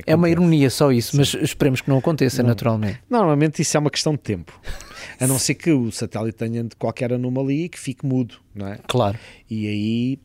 é 0.06 0.16
uma 0.16 0.30
ironia 0.30 0.70
só 0.70 0.92
isso, 0.92 1.18
mas 1.18 1.34
esperemos 1.34 1.82
que 1.82 1.90
não 1.90 1.98
aconteça 1.98 2.44
não. 2.44 2.50
naturalmente. 2.50 3.00
Normalmente 3.10 3.64
isso 3.64 3.76
é 3.76 3.80
uma 3.80 3.90
questão 3.90 4.14
de 4.14 4.20
tempo. 4.20 4.54
A 5.20 5.28
não 5.28 5.39
ser 5.39 5.56
que 5.56 5.72
o 5.72 5.91
satélite 5.91 6.38
tenha 6.38 6.68
qualquer 6.78 7.14
anomalia 7.14 7.66
e 7.66 7.70
que 7.70 7.80
fique 7.80 8.06
mudo, 8.06 8.36
não 8.53 8.68
é? 8.68 8.80
Claro. 8.88 9.20
E 9.49 9.68
aí 9.68 10.20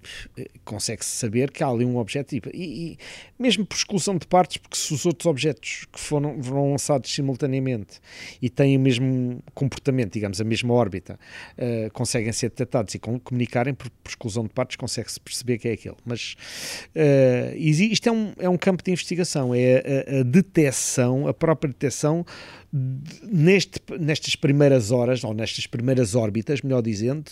consegue-se 0.65 1.11
saber 1.11 1.51
que 1.51 1.63
há 1.63 1.69
ali 1.69 1.85
um 1.85 1.97
objeto. 1.99 2.35
E, 2.35 2.41
e, 2.55 2.99
mesmo 3.39 3.67
por 3.67 3.77
exclusão 3.77 4.17
de 4.17 4.27
partes, 4.27 4.57
porque 4.59 4.77
se 4.77 4.95
os 4.95 5.05
outros 5.05 5.27
objetos 5.27 5.87
que 5.93 5.99
foram, 5.99 6.43
foram 6.43 6.71
lançados 6.71 7.13
simultaneamente 7.13 8.01
e 8.41 8.49
têm 8.49 8.77
o 8.77 8.81
mesmo 8.81 9.43
comportamento, 9.55 10.13
digamos, 10.13 10.41
a 10.41 10.45
mesma 10.45 10.73
órbita, 10.73 11.19
uh, 11.59 11.91
conseguem 11.93 12.33
ser 12.33 12.51
detectados 12.51 12.95
e 12.95 12.99
comunicarem, 12.99 13.75
por, 13.75 13.91
por 13.91 14.11
exclusão 14.11 14.45
de 14.45 14.51
partes, 14.51 14.77
consegue-se 14.77 15.21
perceber 15.21 15.59
que 15.59 15.69
é 15.69 15.73
aquele. 15.73 15.97
Mas 16.05 16.37
uh, 16.95 17.57
isto 17.57 18.09
é 18.09 18.13
um, 18.13 18.33
é 18.39 18.49
um 18.49 18.57
campo 18.57 18.83
de 18.83 18.91
investigação, 18.91 19.55
é 19.55 20.07
a, 20.09 20.21
a 20.21 20.23
detecção, 20.23 21.27
a 21.27 21.35
própria 21.35 21.69
detecção 21.69 22.25
neste, 22.73 23.81
nestas 23.99 24.37
primeiras 24.37 24.91
horas, 24.91 25.25
ou 25.25 25.35
nestas 25.35 25.67
primeiras 25.67 26.15
órbitas, 26.15 26.63
melhor 26.63 26.83
dizendo, 26.83 27.31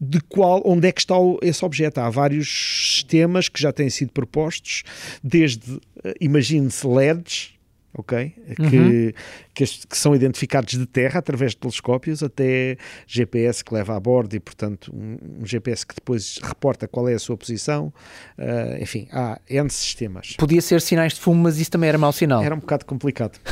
de 0.00 0.20
qual, 0.20 0.62
onde 0.64 0.88
é 0.88 0.92
que 0.92 1.00
está 1.00 1.18
o, 1.18 1.38
esse 1.42 1.64
objeto. 1.64 1.98
Há 1.98 2.08
vários 2.08 2.48
sistemas 2.48 3.48
que 3.48 3.60
já 3.60 3.72
têm 3.72 3.90
sido 3.90 4.12
propostos, 4.12 4.82
desde, 5.22 5.78
eh, 6.04 6.14
imagine-se, 6.20 6.86
LEDs, 6.86 7.57
ok? 7.94 8.34
Uhum. 8.58 8.70
Que, 8.70 9.14
que, 9.54 9.64
que, 9.64 9.96
são 9.96 10.14
identificados 10.14 10.74
de 10.74 10.86
terra 10.86 11.18
através 11.18 11.52
de 11.52 11.58
telescópios 11.58 12.22
até 12.22 12.76
GPS 13.06 13.64
que 13.64 13.74
leva 13.74 13.96
a 13.96 14.00
bordo 14.00 14.34
e, 14.34 14.40
portanto, 14.40 14.92
um, 14.94 15.16
um 15.42 15.46
GPS 15.46 15.86
que 15.86 15.94
depois 15.94 16.38
reporta 16.42 16.86
qual 16.86 17.08
é 17.08 17.14
a 17.14 17.18
sua 17.18 17.36
posição. 17.36 17.92
Uh, 18.38 18.82
enfim, 18.82 19.08
há 19.12 19.40
N 19.48 19.70
sistemas. 19.70 20.36
Podia 20.38 20.60
ser 20.60 20.80
sinais 20.80 21.14
de 21.14 21.20
fumo, 21.20 21.42
mas 21.42 21.58
isso 21.58 21.70
também 21.70 21.88
era 21.88 21.98
mau 21.98 22.12
sinal. 22.12 22.42
Era 22.42 22.54
um 22.54 22.60
bocado 22.60 22.84
complicado. 22.84 23.38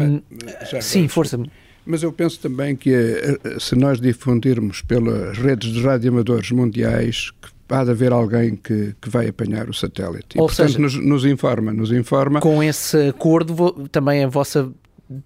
um, 0.00 0.22
sim, 0.80 1.08
força. 1.08 1.38
Mas 1.86 2.02
eu 2.02 2.12
penso 2.12 2.40
também 2.40 2.74
que 2.74 2.92
eh, 2.92 3.60
se 3.60 3.76
nós 3.76 4.00
difundirmos 4.00 4.82
pelas 4.82 5.38
redes 5.38 5.72
de 5.72 5.80
radioamadores 5.80 6.50
mundiais 6.50 7.30
que 7.30 7.55
há 7.68 7.84
de 7.84 7.90
haver 7.90 8.12
alguém 8.12 8.56
que, 8.56 8.94
que 9.00 9.08
vai 9.08 9.28
apanhar 9.28 9.68
o 9.68 9.74
satélite. 9.74 10.36
E, 10.36 10.40
Ou 10.40 10.46
portanto, 10.46 10.66
seja, 10.68 10.78
nos, 10.78 10.94
nos, 10.94 11.24
informa, 11.24 11.72
nos 11.72 11.92
informa. 11.92 12.40
Com 12.40 12.62
esse 12.62 13.08
acordo, 13.08 13.88
também 13.90 14.24
a 14.24 14.28
vossa 14.28 14.72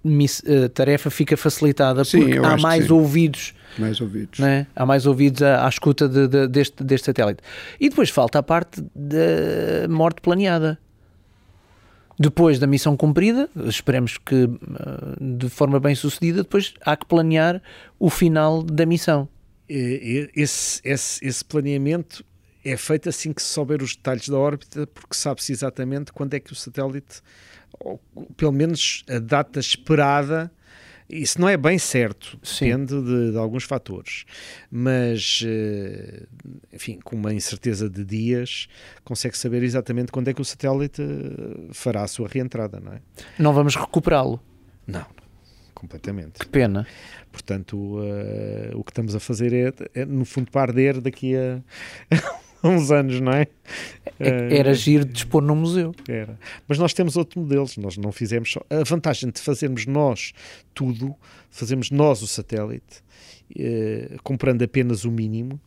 miss, 0.04 0.40
uh, 0.40 0.68
tarefa 0.68 1.10
fica 1.10 1.36
facilitada, 1.36 2.04
sim, 2.04 2.20
porque 2.20 2.38
há 2.38 2.56
mais 2.56 2.90
ouvidos. 2.90 3.54
Mais 3.78 4.00
ouvidos. 4.00 4.38
Né? 4.38 4.66
Há 4.74 4.84
mais 4.84 5.06
ouvidos 5.06 5.42
à, 5.42 5.64
à 5.64 5.68
escuta 5.68 6.08
de, 6.08 6.28
de, 6.28 6.48
deste, 6.48 6.82
deste 6.82 7.06
satélite. 7.06 7.42
E 7.78 7.88
depois 7.88 8.10
falta 8.10 8.38
a 8.38 8.42
parte 8.42 8.82
da 8.94 9.88
morte 9.88 10.20
planeada. 10.20 10.78
Depois 12.18 12.58
da 12.58 12.66
missão 12.66 12.98
cumprida, 12.98 13.48
esperemos 13.64 14.18
que 14.18 14.44
eh, 14.44 14.48
de 15.18 15.48
forma 15.48 15.80
bem 15.80 15.94
sucedida, 15.94 16.42
depois 16.42 16.74
há 16.84 16.94
que 16.94 17.06
planear 17.06 17.62
o 17.98 18.10
final 18.10 18.62
da 18.62 18.84
missão. 18.84 19.26
Esse, 19.66 20.82
esse, 20.84 21.26
esse 21.26 21.42
planeamento 21.42 22.22
é 22.64 22.76
feito 22.76 23.08
assim 23.08 23.32
que 23.32 23.40
se 23.42 23.48
souber 23.48 23.82
os 23.82 23.96
detalhes 23.96 24.28
da 24.28 24.36
órbita, 24.36 24.86
porque 24.86 25.14
sabe-se 25.14 25.52
exatamente 25.52 26.12
quando 26.12 26.34
é 26.34 26.40
que 26.40 26.52
o 26.52 26.56
satélite, 26.56 27.22
ou 27.78 28.00
pelo 28.36 28.52
menos 28.52 29.04
a 29.08 29.18
data 29.18 29.58
esperada, 29.60 30.50
Isso 31.12 31.40
não 31.40 31.48
é 31.48 31.56
bem 31.56 31.76
certo, 31.76 32.38
Sim. 32.40 32.66
depende 32.66 33.02
de, 33.02 33.32
de 33.32 33.36
alguns 33.36 33.64
fatores, 33.64 34.24
mas 34.70 35.42
eh, 35.44 36.22
enfim, 36.72 37.00
com 37.02 37.16
uma 37.16 37.34
incerteza 37.34 37.90
de 37.90 38.04
dias, 38.04 38.68
consegue 39.02 39.36
saber 39.36 39.64
exatamente 39.64 40.12
quando 40.12 40.28
é 40.28 40.32
que 40.32 40.40
o 40.40 40.44
satélite 40.44 41.02
eh, 41.02 41.68
fará 41.72 42.04
a 42.04 42.06
sua 42.06 42.28
reentrada, 42.28 42.78
não 42.78 42.92
é? 42.92 43.00
Não 43.40 43.52
vamos 43.52 43.74
recuperá-lo. 43.74 44.40
Não, 44.86 45.04
completamente. 45.74 46.38
Que 46.38 46.46
pena. 46.46 46.86
Portanto, 47.32 47.98
eh, 48.04 48.70
o 48.74 48.84
que 48.84 48.92
estamos 48.92 49.12
a 49.16 49.18
fazer 49.18 49.52
é, 49.52 50.00
é, 50.02 50.04
no 50.04 50.24
fundo, 50.24 50.48
para 50.52 50.70
arder 50.70 51.00
daqui 51.00 51.34
a 51.36 51.60
uns 52.68 52.90
anos, 52.90 53.20
não 53.20 53.32
é? 53.32 53.46
É- 54.18 54.58
Era 54.58 54.74
giro 54.74 55.04
de 55.04 55.18
expor 55.18 55.42
num 55.42 55.56
museu. 55.56 55.94
Era. 56.08 56.38
Mas 56.68 56.78
nós 56.78 56.92
temos 56.92 57.16
outros 57.16 57.42
modelos, 57.42 57.76
nós 57.76 57.96
não 57.96 58.12
fizemos 58.12 58.52
só. 58.52 58.60
A 58.70 58.84
vantagem 58.84 59.30
de 59.30 59.40
fazermos 59.40 59.86
nós 59.86 60.32
tudo, 60.74 61.14
fazemos 61.50 61.90
nós 61.90 62.22
o 62.22 62.26
satélite, 62.26 63.02
eh, 63.58 64.16
comprando 64.22 64.62
apenas 64.62 65.04
o 65.04 65.10
mínimo, 65.10 65.60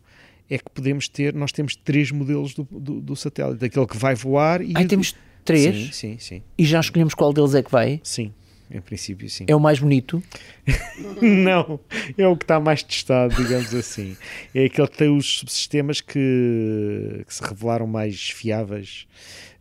é 0.50 0.58
que 0.58 0.70
podemos 0.74 1.08
ter, 1.08 1.34
nós 1.34 1.52
temos 1.52 1.76
três 1.76 2.12
modelos 2.12 2.54
do, 2.54 2.64
do, 2.70 3.02
do 3.02 3.16
satélite, 3.16 3.64
aquele 3.66 3.88
que 3.88 3.98
vai 3.98 4.14
voar 4.16 4.62
e. 4.62 4.74
Aí 4.76 4.86
temos 4.86 5.16
três 5.44 5.88
Sim, 5.88 5.92
sim, 5.92 6.18
sim. 6.20 6.42
e 6.58 6.64
já 6.66 6.80
escolhemos 6.80 7.14
qual 7.14 7.34
deles 7.34 7.56
é 7.56 7.64
que 7.64 7.72
vai. 7.72 8.00
Sim, 8.04 8.32
em 8.74 8.82
princípio 8.82 9.30
sim. 9.30 9.46
É 9.48 9.56
o 9.56 9.60
mais 9.60 9.80
bonito. 9.80 10.22
Não, 11.22 11.80
é 12.18 12.28
o 12.28 12.36
que 12.36 12.44
está 12.44 12.60
mais 12.60 12.82
testado, 12.84 13.36
digamos 13.36 13.74
assim. 13.76 14.18
É 14.54 14.66
aquele 14.66 14.88
que 14.88 14.98
tem 14.98 15.16
os 15.16 15.40
subsistemas 15.40 16.02
que, 16.02 17.24
que 17.26 17.34
se 17.34 17.44
revelaram 17.44 17.88
mais 17.88 18.30
fiáveis 18.30 19.08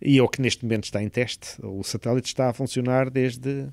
e 0.01 0.19
é 0.19 0.23
o 0.23 0.29
que 0.29 0.41
neste 0.41 0.65
momento 0.65 0.85
está 0.85 1.03
em 1.03 1.09
teste. 1.09 1.57
O 1.63 1.83
satélite 1.83 2.29
está 2.29 2.49
a 2.49 2.53
funcionar 2.53 3.11
desde, 3.11 3.67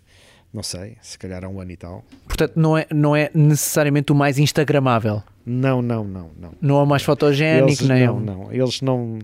não 0.53 0.61
sei, 0.61 0.97
se 1.01 1.17
calhar 1.17 1.43
há 1.43 1.47
um 1.47 1.59
ano 1.59 1.71
e 1.71 1.77
tal. 1.77 2.03
Portanto, 2.25 2.53
não 2.55 2.77
é, 2.77 2.85
não 2.93 3.15
é 3.15 3.31
necessariamente 3.33 4.11
o 4.11 4.15
mais 4.15 4.37
instagramável. 4.37 5.23
Não, 5.51 5.81
não, 5.81 6.03
não, 6.03 6.29
não. 6.39 6.51
Não 6.61 6.81
é 6.81 6.85
mais 6.85 7.01
fotogénico, 7.01 7.69
Eles, 7.69 7.81
nem 7.81 8.03
é 8.03 8.05
não, 8.07 8.17
o- 8.17 8.19
não. 8.21 8.53
Eles 8.53 8.81
não, 8.81 9.17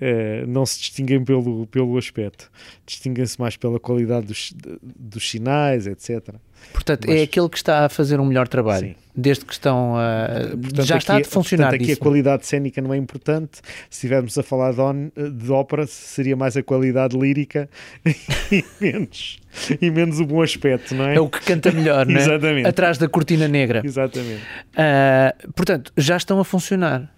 eh, 0.00 0.44
não 0.46 0.64
se 0.64 0.78
distinguem 0.78 1.24
pelo, 1.24 1.66
pelo 1.66 1.98
aspecto. 1.98 2.50
Distinguem-se 2.86 3.40
mais 3.40 3.56
pela 3.56 3.80
qualidade 3.80 4.26
dos, 4.26 4.54
dos 4.96 5.28
sinais, 5.28 5.86
etc. 5.88 6.34
Portanto, 6.72 7.06
Mas- 7.08 7.16
é 7.18 7.22
aquele 7.22 7.48
que 7.48 7.56
está 7.56 7.84
a 7.86 7.88
fazer 7.88 8.18
um 8.20 8.24
melhor 8.26 8.48
trabalho. 8.48 8.88
Sim. 8.88 8.94
Desde 9.16 9.44
que 9.44 9.52
estão 9.52 9.94
a. 9.96 10.26
Portanto, 10.60 10.84
já 10.86 10.96
está 10.98 11.16
aqui- 11.16 11.22
a 11.22 11.30
funcionar 11.30 11.64
portanto, 11.66 11.80
aqui 11.82 11.86
disso. 11.86 12.00
a 12.00 12.02
qualidade 12.02 12.46
cénica 12.46 12.82
não 12.82 12.92
é 12.92 12.96
importante. 12.96 13.58
Se 13.88 13.98
estivermos 13.98 14.36
a 14.36 14.42
falar 14.42 14.72
de, 14.72 14.80
on- 14.80 15.10
de 15.38 15.52
ópera, 15.52 15.86
seria 15.86 16.34
mais 16.34 16.56
a 16.56 16.64
qualidade 16.64 17.16
lírica 17.16 17.70
e 18.50 18.64
menos, 18.80 19.38
e 19.80 19.88
menos 19.88 20.18
o 20.18 20.26
bom 20.26 20.42
aspecto, 20.42 20.96
não 20.96 21.06
é? 21.06 21.14
É 21.14 21.20
o 21.20 21.28
que 21.28 21.40
canta 21.42 21.70
melhor, 21.70 22.04
não 22.08 22.16
é? 22.16 22.18
Exatamente. 22.22 22.66
Atrás 22.66 22.98
da 22.98 23.08
cortina 23.08 23.46
negra. 23.46 23.82
Exatamente. 23.84 24.42
Ah, 24.76 25.32
portanto, 25.54 25.92
já 25.96 26.16
estão 26.16 26.40
a 26.40 26.44
funcionar. 26.44 27.08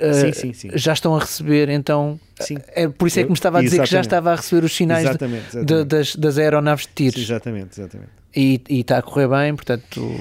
Ah, 0.00 0.12
Sim, 0.14 0.32
sim, 0.32 0.52
sim. 0.52 0.70
Já 0.74 0.92
estão 0.94 1.14
a 1.14 1.20
receber, 1.20 1.68
então. 1.68 2.18
Sim. 2.40 2.56
É 2.68 2.88
por 2.88 3.06
isso 3.08 3.20
é 3.20 3.22
que 3.24 3.28
me 3.28 3.34
estava 3.34 3.58
a 3.58 3.62
dizer 3.62 3.76
que 3.82 3.86
já 3.86 4.00
Exatamente. 4.00 4.06
estava 4.06 4.32
a 4.32 4.36
receber 4.36 4.64
os 4.64 4.74
sinais 4.74 5.02
de- 5.02 5.08
Exatamente, 5.10 5.42
de- 5.50 5.58
exatamente. 5.58 5.86
das, 5.88 6.16
das 6.16 6.38
aeronaves 6.38 6.86
de 6.86 6.92
tiros. 6.94 7.22
Exatamente, 7.22 7.78
exatamente. 7.80 8.10
E, 8.34 8.60
e 8.68 8.80
está 8.80 8.98
a 8.98 9.02
correr 9.02 9.28
bem, 9.28 9.54
portanto. 9.54 10.14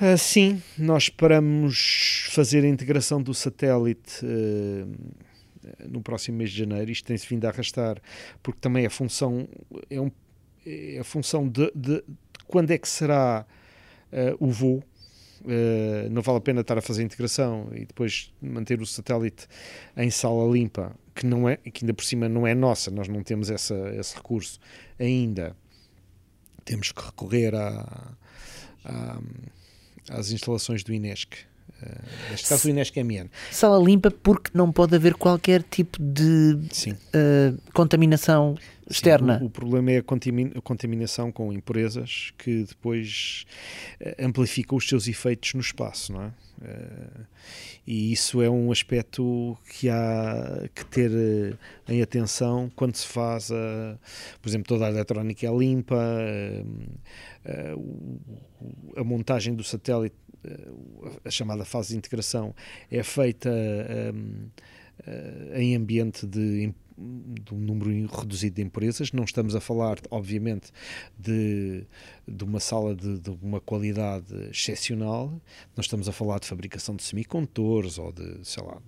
Ah, 0.00 0.16
sim, 0.16 0.62
nós 0.78 1.04
esperamos 1.04 2.26
fazer 2.30 2.64
a 2.64 2.68
integração 2.68 3.22
do 3.22 3.34
satélite 3.34 4.24
eh, 4.24 4.84
no 5.88 6.00
próximo 6.00 6.38
mês 6.38 6.50
de 6.50 6.58
janeiro. 6.60 6.90
Isto 6.90 7.06
tem-se 7.06 7.26
vindo 7.28 7.44
a 7.44 7.50
arrastar, 7.50 7.98
porque 8.42 8.58
também 8.60 8.86
a 8.86 8.90
função 8.90 9.46
é, 9.90 10.00
um, 10.00 10.10
é 10.66 10.98
a 11.00 11.04
função 11.04 11.46
de, 11.48 11.70
de- 11.74 11.96
de 11.96 12.04
quando 12.46 12.70
é 12.70 12.78
que 12.78 12.88
será 12.88 13.44
eh, 14.10 14.34
o 14.40 14.48
voo. 14.50 14.82
Eh, 15.48 16.08
não 16.10 16.20
vale 16.22 16.38
a 16.38 16.40
pena 16.40 16.60
estar 16.60 16.76
a 16.76 16.82
fazer 16.82 17.02
a 17.02 17.04
integração 17.04 17.68
e 17.72 17.86
depois 17.86 18.32
manter 18.42 18.80
o 18.80 18.86
satélite 18.86 19.46
em 19.96 20.10
sala 20.10 20.50
limpa, 20.52 20.94
que 21.14 21.24
não 21.24 21.48
é, 21.48 21.56
que 21.56 21.82
ainda 21.84 21.94
por 21.94 22.04
cima 22.04 22.28
não 22.28 22.46
é 22.46 22.54
nossa, 22.54 22.90
nós 22.90 23.08
não 23.08 23.22
temos 23.22 23.50
essa, 23.50 23.74
esse 23.98 24.14
recurso 24.16 24.60
ainda. 24.98 25.56
Temos 26.64 26.92
que 26.92 27.02
recorrer 27.02 27.54
à, 27.54 28.14
à- 28.84 29.20
às 30.10 30.30
instalações 30.30 30.84
do 30.84 30.92
INESC. 30.92 31.38
Eh, 31.82 31.98
neste 32.30 32.48
caso, 32.48 32.68
o 32.68 32.72
MN. 33.04 33.28
Sala 33.50 33.82
limpa 33.82 34.10
porque 34.10 34.50
não 34.54 34.70
pode 34.72 34.94
haver 34.94 35.14
qualquer 35.14 35.62
tipo 35.62 36.00
de 36.02 36.58
ah, 37.14 37.54
contaminação 37.72 38.56
externa. 38.88 39.38
Sim, 39.38 39.44
o, 39.44 39.46
o 39.46 39.50
problema 39.50 39.92
é 39.92 39.98
a, 39.98 40.02
contamin- 40.02 40.52
a 40.54 40.60
contaminação 40.60 41.30
com 41.30 41.52
impurezas 41.52 42.32
que 42.36 42.64
depois 42.64 43.44
eh, 44.00 44.16
amplificam 44.24 44.76
os 44.76 44.88
seus 44.88 45.06
efeitos 45.06 45.54
no 45.54 45.60
espaço, 45.60 46.12
não 46.12 46.22
é? 46.22 46.32
Eh, 46.62 47.20
e 47.86 48.12
isso 48.12 48.42
é 48.42 48.50
um 48.50 48.70
aspecto 48.70 49.56
que 49.70 49.88
há 49.88 50.68
que 50.74 50.84
ter 50.84 51.10
em 51.88 52.02
atenção 52.02 52.70
quando 52.76 52.94
se 52.94 53.06
faz, 53.06 53.50
a, 53.50 53.96
por 54.40 54.48
exemplo, 54.48 54.68
toda 54.68 54.86
a 54.86 54.90
eletrónica 54.90 55.46
é 55.46 55.50
limpa, 55.50 55.96
a 58.96 59.02
montagem 59.04 59.54
do 59.54 59.64
satélite, 59.64 60.14
a 61.24 61.30
chamada 61.30 61.64
fase 61.64 61.90
de 61.90 61.96
integração, 61.96 62.54
é 62.90 63.02
feita 63.02 63.50
eh, 63.50 64.12
eh, 65.06 65.62
em 65.62 65.76
ambiente 65.76 66.26
de, 66.26 66.72
de 66.96 67.54
um 67.54 67.58
número 67.58 67.90
reduzido 68.06 68.56
de 68.56 68.62
impurezas. 68.62 69.12
Não 69.12 69.24
estamos 69.24 69.54
a 69.54 69.60
falar, 69.60 69.98
obviamente, 70.10 70.70
de, 71.18 71.84
de 72.30 72.44
uma 72.44 72.60
sala 72.60 72.94
de, 72.94 73.18
de 73.18 73.30
uma 73.42 73.60
qualidade 73.60 74.32
excepcional. 74.50 75.28
Não 75.76 75.80
estamos 75.80 76.08
a 76.08 76.12
falar 76.12 76.38
de 76.38 76.46
fabricação 76.46 76.94
de 76.94 77.02
semicondutores 77.02 77.98
ou 77.98 78.12
de, 78.12 78.38
sei 78.42 78.62
lá, 78.62 78.78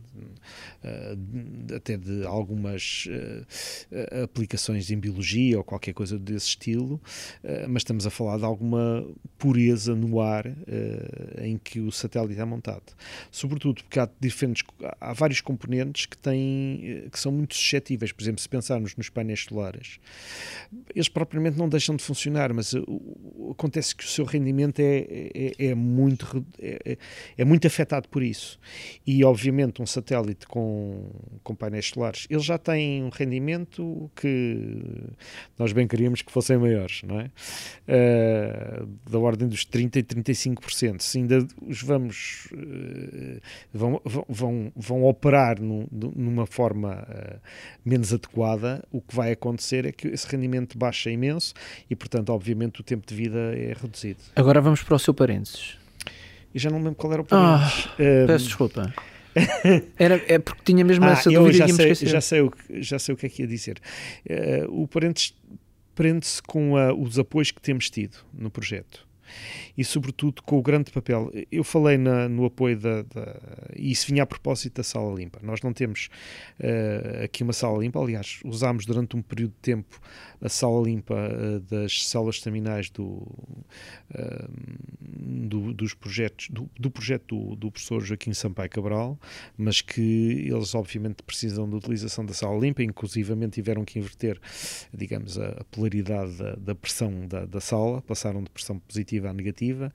eh, 0.84 1.16
de- 1.16 1.74
até 1.74 1.97
de 1.97 2.24
algumas 2.24 3.07
eh, 3.09 3.43
eh, 3.90 4.22
aplicações 4.22 4.90
em 4.90 4.99
biologia 4.99 5.59
ou 5.59 5.64
qualquer 5.64 5.93
coisa 5.93 6.18
desse 6.18 6.49
estilo, 6.49 7.01
eh, 7.43 7.66
mas 7.66 7.80
estamos 7.80 8.07
a 8.07 8.11
falar 8.11 8.38
de 8.38 8.45
alguma 8.45 9.05
pureza 9.38 9.95
no 9.95 10.20
ar 10.20 10.47
eh, 10.47 11.47
em 11.47 11.59
que 11.59 11.80
o 11.80 11.90
satélite 11.90 12.40
é 12.40 12.45
montado. 12.45 12.95
Sobretudo 13.30 13.82
porque 13.82 13.99
há 13.99 14.09
diferentes, 14.20 14.62
há 15.01 15.12
vários 15.12 15.40
componentes 15.40 16.07
que 16.07 16.16
têm, 16.16 16.80
eh, 16.84 17.09
que 17.11 17.18
são 17.18 17.32
muito 17.32 17.55
suscetíveis. 17.55 18.12
Por 18.12 18.22
exemplo, 18.22 18.40
se 18.40 18.49
pensarmos 18.49 18.95
nos 18.97 19.09
painéis 19.09 19.45
solares, 19.45 19.99
eles 20.95 21.09
propriamente 21.09 21.59
não 21.59 21.68
deixam 21.68 21.97
de 21.97 22.03
funcionar, 22.03 22.53
mas 22.53 22.72
uh, 22.74 22.82
acontece 23.50 23.94
que 23.94 24.04
o 24.04 24.08
seu 24.08 24.24
rendimento 24.24 24.80
é, 24.80 25.06
é, 25.58 25.66
é 25.66 25.74
muito, 25.74 26.24
re- 26.26 26.42
é, 26.60 26.92
é- 26.92 26.98
é 27.38 27.44
muito 27.44 27.66
afetado 27.66 28.08
por 28.08 28.22
isso. 28.22 28.58
E, 29.06 29.24
obviamente, 29.24 29.80
um 29.82 29.86
satélite 29.86 30.46
com, 30.46 31.10
com 31.42 31.54
painéis 31.54 31.86
solares, 31.88 32.26
ele 32.30 32.40
já 32.40 32.58
tem 32.58 33.02
um 33.02 33.08
rendimento 33.08 34.10
que 34.16 35.04
nós 35.58 35.72
bem 35.72 35.86
queríamos 35.86 36.22
que 36.22 36.30
fossem 36.32 36.56
maiores, 36.58 37.02
não 37.04 37.20
é? 37.20 37.30
Uh, 37.88 38.86
da 39.10 39.18
ordem 39.18 39.48
dos 39.48 39.64
30% 39.66 39.96
e 39.96 40.02
35%. 40.02 41.00
Se 41.00 41.18
ainda 41.18 41.46
os 41.66 41.82
vamos, 41.82 42.48
uh, 42.52 43.40
vão, 43.72 44.00
vão- 44.28 44.72
vão, 44.74 45.04
operar 45.04 45.60
num- 45.60 45.86
numa 45.90 46.46
forma 46.46 47.06
uh, 47.08 47.40
menos 47.84 48.12
adequada, 48.12 48.84
o 48.90 49.00
que 49.00 49.14
vai 49.14 49.32
acontecer 49.32 49.84
é 49.86 49.92
que 49.92 50.08
esse 50.08 50.26
rendimento 50.28 50.78
baixa 50.78 51.10
imenso 51.10 51.54
e, 51.90 51.96
portanto, 51.96 52.30
obviamente, 52.30 52.80
o 52.80 52.84
tempo 52.84 53.06
de 53.06 53.14
vida 53.14 53.21
é 53.30 53.74
reduzido. 53.80 54.20
Agora 54.34 54.60
vamos 54.60 54.82
para 54.82 54.94
o 54.94 54.98
seu 54.98 55.12
parênteses. 55.14 55.76
E 56.54 56.58
já 56.58 56.68
não 56.70 56.78
lembro 56.78 56.94
qual 56.96 57.12
era 57.12 57.22
o 57.22 57.26
Ah, 57.30 57.58
parênteses. 57.58 57.84
Uh, 57.86 58.26
Peço 58.26 58.44
desculpa. 58.46 58.94
Era, 59.98 60.22
é 60.28 60.38
porque 60.38 60.60
tinha 60.64 60.84
mesmo 60.84 61.04
Ah, 61.04 61.12
essa 61.12 61.30
eu 61.32 61.42
dúvida 61.44 61.66
já 61.66 61.74
sei, 61.74 61.94
já, 61.94 62.20
sei 62.20 62.40
o 62.42 62.50
que, 62.50 62.82
já 62.82 62.98
sei 62.98 63.14
o 63.14 63.16
que 63.16 63.26
é 63.26 63.28
que 63.28 63.42
ia 63.42 63.48
dizer. 63.48 63.78
Eh, 64.28 64.66
o 64.68 64.86
parênteses 64.86 65.34
prende-se 65.94 66.42
com 66.42 66.76
a- 66.76 66.92
os 66.92 67.18
apoios 67.18 67.50
que 67.50 67.60
temos 67.60 67.88
tido 67.88 68.18
no 68.34 68.50
projeto 68.50 69.06
e, 69.76 69.84
sobretudo, 69.84 70.42
com 70.42 70.58
o 70.58 70.62
grande 70.62 70.90
papel. 70.90 71.30
Eu 71.50 71.64
falei 71.64 71.96
na- 71.96 72.28
no 72.28 72.44
apoio 72.44 72.78
da, 72.78 73.02
da- 73.02 73.36
E 73.76 73.90
isso 73.90 74.06
vinha 74.06 74.22
a 74.22 74.26
propósito 74.26 74.76
da 74.76 74.82
sala 74.82 75.14
limpa. 75.14 75.38
Nós 75.42 75.60
não 75.62 75.72
temos 75.72 76.08
eh, 76.58 77.22
aqui 77.24 77.42
uma 77.42 77.52
sala 77.52 77.78
limpa, 77.78 77.98
aliás, 78.00 78.40
usámos 78.44 78.84
durante 78.86 79.16
um 79.16 79.22
período 79.22 79.50
de 79.52 79.60
tempo 79.60 80.00
a 80.40 80.48
sala 80.48 80.82
limpa 80.84 81.14
eh, 81.14 81.60
das 81.70 82.06
células 82.06 82.36
estaminais 82.36 82.90
do, 82.90 83.26
eh, 84.14 84.46
do- 85.00 85.72
dos 85.72 85.94
projetos, 85.94 86.48
do, 86.50 86.68
do 86.78 86.90
projeto 86.90 87.22
do, 87.36 87.56
do 87.56 87.70
professor 87.70 88.00
Joaquim 88.04 88.32
Sampaio 88.32 88.70
Cabral, 88.70 89.18
mas 89.56 89.80
que 89.80 90.46
eles 90.50 90.74
obviamente 90.74 91.22
precisam 91.22 91.68
de 91.68 91.76
utilização 91.76 92.24
da 92.24 92.34
sala 92.34 92.58
limpa, 92.58 92.82
inclusivamente 92.82 93.54
tiveram 93.54 93.84
que 93.84 93.98
inverter, 93.98 94.40
digamos, 94.92 95.38
a, 95.38 95.48
a 95.60 95.64
polaridade 95.64 96.36
da, 96.36 96.54
da 96.56 96.74
pressão 96.74 97.26
da, 97.26 97.44
da 97.46 97.60
sala, 97.60 98.02
passaram 98.02 98.42
de 98.42 98.50
pressão 98.50 98.78
positiva 98.78 99.21
a 99.30 99.34
negativa. 99.34 99.92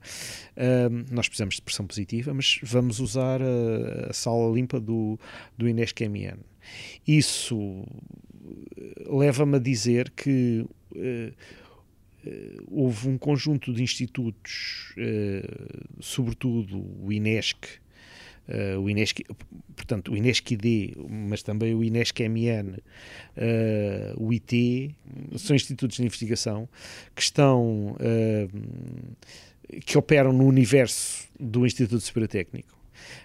Ahm, 0.56 1.04
nós 1.10 1.28
precisamos 1.28 1.56
de 1.56 1.62
pressão 1.62 1.86
positiva, 1.86 2.32
mas 2.34 2.58
vamos 2.62 3.00
usar 3.00 3.40
a, 3.42 4.10
a 4.10 4.12
sala 4.12 4.52
limpa 4.54 4.80
do, 4.80 5.18
do 5.56 5.68
Inesc 5.68 6.00
MN. 6.00 6.38
Isso 7.06 7.84
eh, 8.76 9.04
leva-me 9.08 9.56
a 9.56 9.58
dizer 9.58 10.10
que 10.10 10.66
eh, 10.94 11.32
houve 12.70 13.08
um 13.08 13.16
conjunto 13.16 13.72
de 13.72 13.82
institutos, 13.82 14.94
sobretudo 16.00 16.84
o 17.00 17.12
INESC, 17.12 17.80
Uh, 18.48 18.80
o 18.80 18.88
INESC, 18.88 19.24
portanto, 19.76 20.12
o 20.12 20.16
INESC-ID, 20.16 20.96
mas 21.08 21.42
também 21.42 21.74
o 21.74 21.84
INESC-MN, 21.84 22.78
uh, 22.78 24.24
o 24.24 24.32
IT, 24.32 24.94
são 25.36 25.54
institutos 25.54 25.96
de 25.98 26.02
investigação 26.04 26.66
que 27.14 27.20
estão, 27.20 27.96
uh, 28.00 29.80
que 29.84 29.98
operam 29.98 30.32
no 30.32 30.46
universo 30.46 31.28
do 31.38 31.66
Instituto 31.66 32.00
Superior 32.00 32.28
Técnico 32.28 32.77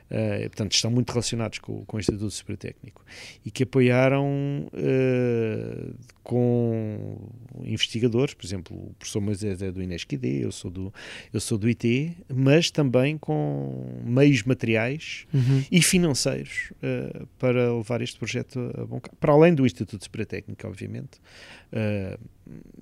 uh, 0.09 0.41
portanto, 0.49 0.73
estão 0.73 0.91
muito 0.91 1.09
relacionados 1.09 1.59
com, 1.59 1.83
com 1.85 1.97
o 1.97 1.99
Instituto 1.99 2.29
Superior 2.29 2.57
Técnico 2.57 3.05
e 3.45 3.51
que 3.51 3.63
apoiaram 3.63 4.67
uh, 4.73 5.95
com 6.23 7.29
investigadores, 7.63 8.33
por 8.33 8.45
exemplo, 8.45 8.75
o 8.75 8.93
professor 8.93 9.21
Moisés 9.21 9.61
é 9.61 9.71
do 9.71 9.81
INESC-ID, 9.81 10.43
eu 10.43 10.51
sou 10.51 10.71
do, 10.71 10.93
eu 11.31 11.39
sou 11.39 11.57
do 11.57 11.67
IT, 11.67 12.15
mas 12.33 12.71
também 12.71 13.17
com 13.17 14.01
meios 14.05 14.43
materiais 14.43 15.25
uhum. 15.33 15.63
e 15.71 15.81
financeiros 15.81 16.71
uh, 16.77 17.27
para 17.37 17.73
levar 17.73 18.01
este 18.01 18.17
projeto 18.17 18.59
a 18.77 18.85
bom 18.85 19.01
para 19.19 19.33
além 19.33 19.53
do 19.53 19.65
Instituto 19.65 20.03
Superior 20.03 20.27
Técnico, 20.27 20.67
obviamente. 20.67 21.19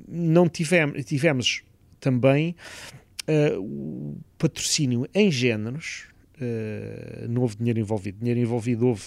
não 0.08 0.48
tivemos, 0.48 1.04
tivemos 1.06 1.64
também 2.00 2.56
o 3.58 4.18
patrocínio 4.38 5.08
em 5.14 5.32
géneros 5.32 6.11
Uh, 6.42 7.28
não 7.30 7.44
houve 7.44 7.56
dinheiro 7.56 7.80
envolvido. 7.80 8.18
Dinheiro 8.18 8.40
envolvido 8.40 8.88
houve, 8.88 9.04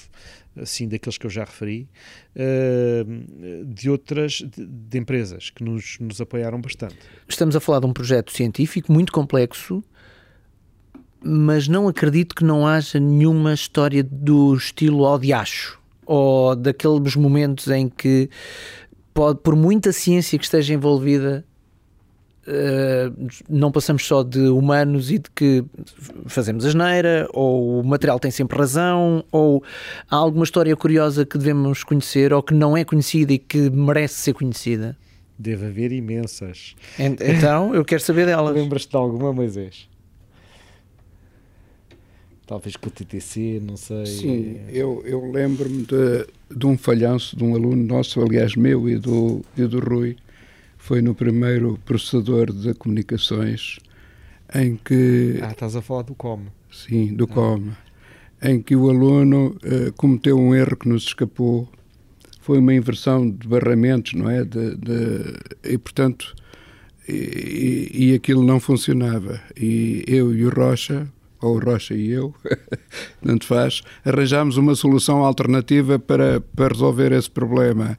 assim, 0.56 0.86
daqueles 0.86 1.18
que 1.18 1.26
eu 1.26 1.30
já 1.30 1.44
referi, 1.44 1.88
uh, 2.36 3.64
de 3.64 3.90
outras, 3.90 4.34
de, 4.34 4.64
de, 4.64 4.98
empresas 4.98 5.50
que 5.50 5.64
nos, 5.64 5.98
nos 5.98 6.20
apoiaram 6.20 6.60
bastante. 6.60 6.96
Estamos 7.28 7.56
a 7.56 7.60
falar 7.60 7.80
de 7.80 7.86
um 7.86 7.92
projeto 7.92 8.30
científico 8.30 8.92
muito 8.92 9.12
complexo, 9.12 9.82
mas 11.24 11.66
não 11.66 11.88
acredito 11.88 12.34
que 12.34 12.44
não 12.44 12.66
haja 12.66 13.00
nenhuma 13.00 13.54
história 13.54 14.04
do 14.04 14.54
estilo 14.54 15.04
ao 15.04 15.20
ou 16.06 16.54
daqueles 16.54 17.16
momentos 17.16 17.68
em 17.68 17.88
que 17.88 18.28
pode, 19.12 19.40
por 19.40 19.56
muita 19.56 19.92
ciência 19.92 20.38
que 20.38 20.44
esteja 20.44 20.74
envolvida, 20.74 21.44
Uh, 22.46 23.28
não 23.48 23.72
passamos 23.72 24.06
só 24.06 24.22
de 24.22 24.38
humanos 24.38 25.10
e 25.10 25.18
de 25.18 25.30
que 25.34 25.64
fazemos 26.26 26.64
asneira, 26.64 27.26
ou 27.32 27.80
o 27.80 27.84
material 27.84 28.20
tem 28.20 28.30
sempre 28.30 28.58
razão, 28.58 29.24
ou 29.32 29.62
há 30.10 30.16
alguma 30.16 30.44
história 30.44 30.76
curiosa 30.76 31.24
que 31.24 31.38
devemos 31.38 31.82
conhecer 31.82 32.32
ou 32.32 32.42
que 32.42 32.52
não 32.52 32.76
é 32.76 32.84
conhecida 32.84 33.32
e 33.32 33.38
que 33.38 33.70
merece 33.70 34.16
ser 34.16 34.34
conhecida? 34.34 34.96
Deve 35.38 35.66
haver 35.66 35.90
imensas. 35.90 36.76
Então, 36.98 37.74
eu 37.74 37.84
quero 37.84 38.02
saber 38.02 38.26
delas. 38.26 38.54
Lembras-te 38.54 38.90
de 38.90 38.96
alguma, 38.96 39.32
Moisés? 39.32 39.88
Talvez 42.46 42.76
com 42.76 42.88
o 42.88 42.90
TTC, 42.90 43.60
não 43.66 43.76
sei. 43.76 44.06
Sim, 44.06 44.60
eu, 44.68 45.02
eu 45.06 45.30
lembro-me 45.32 45.84
de, 45.84 46.26
de 46.54 46.66
um 46.66 46.76
falhanço 46.76 47.34
de 47.36 47.42
um 47.42 47.54
aluno 47.54 47.82
nosso, 47.82 48.20
aliás, 48.20 48.54
meu 48.54 48.88
e 48.88 48.98
do, 48.98 49.42
e 49.56 49.62
do 49.62 49.80
Rui, 49.80 50.14
foi 50.84 51.00
no 51.00 51.14
primeiro 51.14 51.78
processador 51.86 52.52
de 52.52 52.74
comunicações 52.74 53.78
em 54.54 54.76
que. 54.76 55.40
Ah, 55.42 55.50
estás 55.50 55.74
a 55.74 55.80
falar 55.80 56.02
do 56.02 56.14
COM. 56.14 56.42
Sim, 56.70 57.14
do 57.14 57.24
ah. 57.24 57.28
COM. 57.28 57.70
Em 58.42 58.60
que 58.60 58.76
o 58.76 58.90
aluno 58.90 59.56
uh, 59.64 59.90
cometeu 59.96 60.38
um 60.38 60.54
erro 60.54 60.76
que 60.76 60.86
nos 60.86 61.04
escapou. 61.04 61.66
Foi 62.38 62.58
uma 62.58 62.74
inversão 62.74 63.30
de 63.30 63.48
barramentos, 63.48 64.12
não 64.12 64.28
é? 64.28 64.44
De, 64.44 64.76
de 64.76 65.38
e, 65.64 65.78
portanto, 65.78 66.34
e, 67.08 67.90
e, 67.90 68.14
aquilo 68.14 68.44
não 68.44 68.60
funcionava. 68.60 69.40
E 69.56 70.04
eu 70.06 70.34
e 70.34 70.44
o 70.44 70.50
Rocha, 70.50 71.10
ou 71.44 71.56
o 71.56 71.58
Rocha 71.58 71.94
e 71.94 72.10
eu, 72.10 72.34
tanto 73.24 73.46
faz, 73.46 73.82
arranjámos 74.04 74.56
uma 74.56 74.74
solução 74.74 75.24
alternativa 75.24 75.98
para, 75.98 76.40
para 76.40 76.68
resolver 76.68 77.12
esse 77.12 77.30
problema 77.30 77.96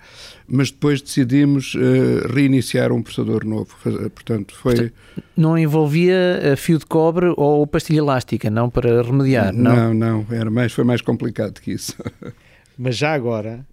mas 0.48 0.70
depois 0.70 1.02
decidimos 1.02 1.74
uh, 1.74 2.28
reiniciar 2.34 2.92
um 2.92 3.02
processador 3.02 3.46
novo. 3.46 3.76
Portanto, 4.14 4.56
foi. 4.56 4.76
Portanto, 4.76 4.94
não 5.36 5.58
envolvia 5.58 6.40
eh, 6.42 6.56
fio 6.56 6.78
de 6.78 6.86
cobre 6.86 7.34
ou 7.36 7.66
pastilha 7.66 8.00
elástica, 8.00 8.50
não 8.50 8.70
para 8.70 9.02
remediar, 9.02 9.54
não? 9.54 9.76
Não, 9.76 9.94
não, 9.94 10.28
era 10.30 10.50
mais, 10.52 10.72
foi 10.72 10.84
mais 10.84 11.02
complicado 11.02 11.60
que 11.60 11.72
isso. 11.72 11.96
mas 12.78 12.96
já 12.96 13.14
agora, 13.14 13.66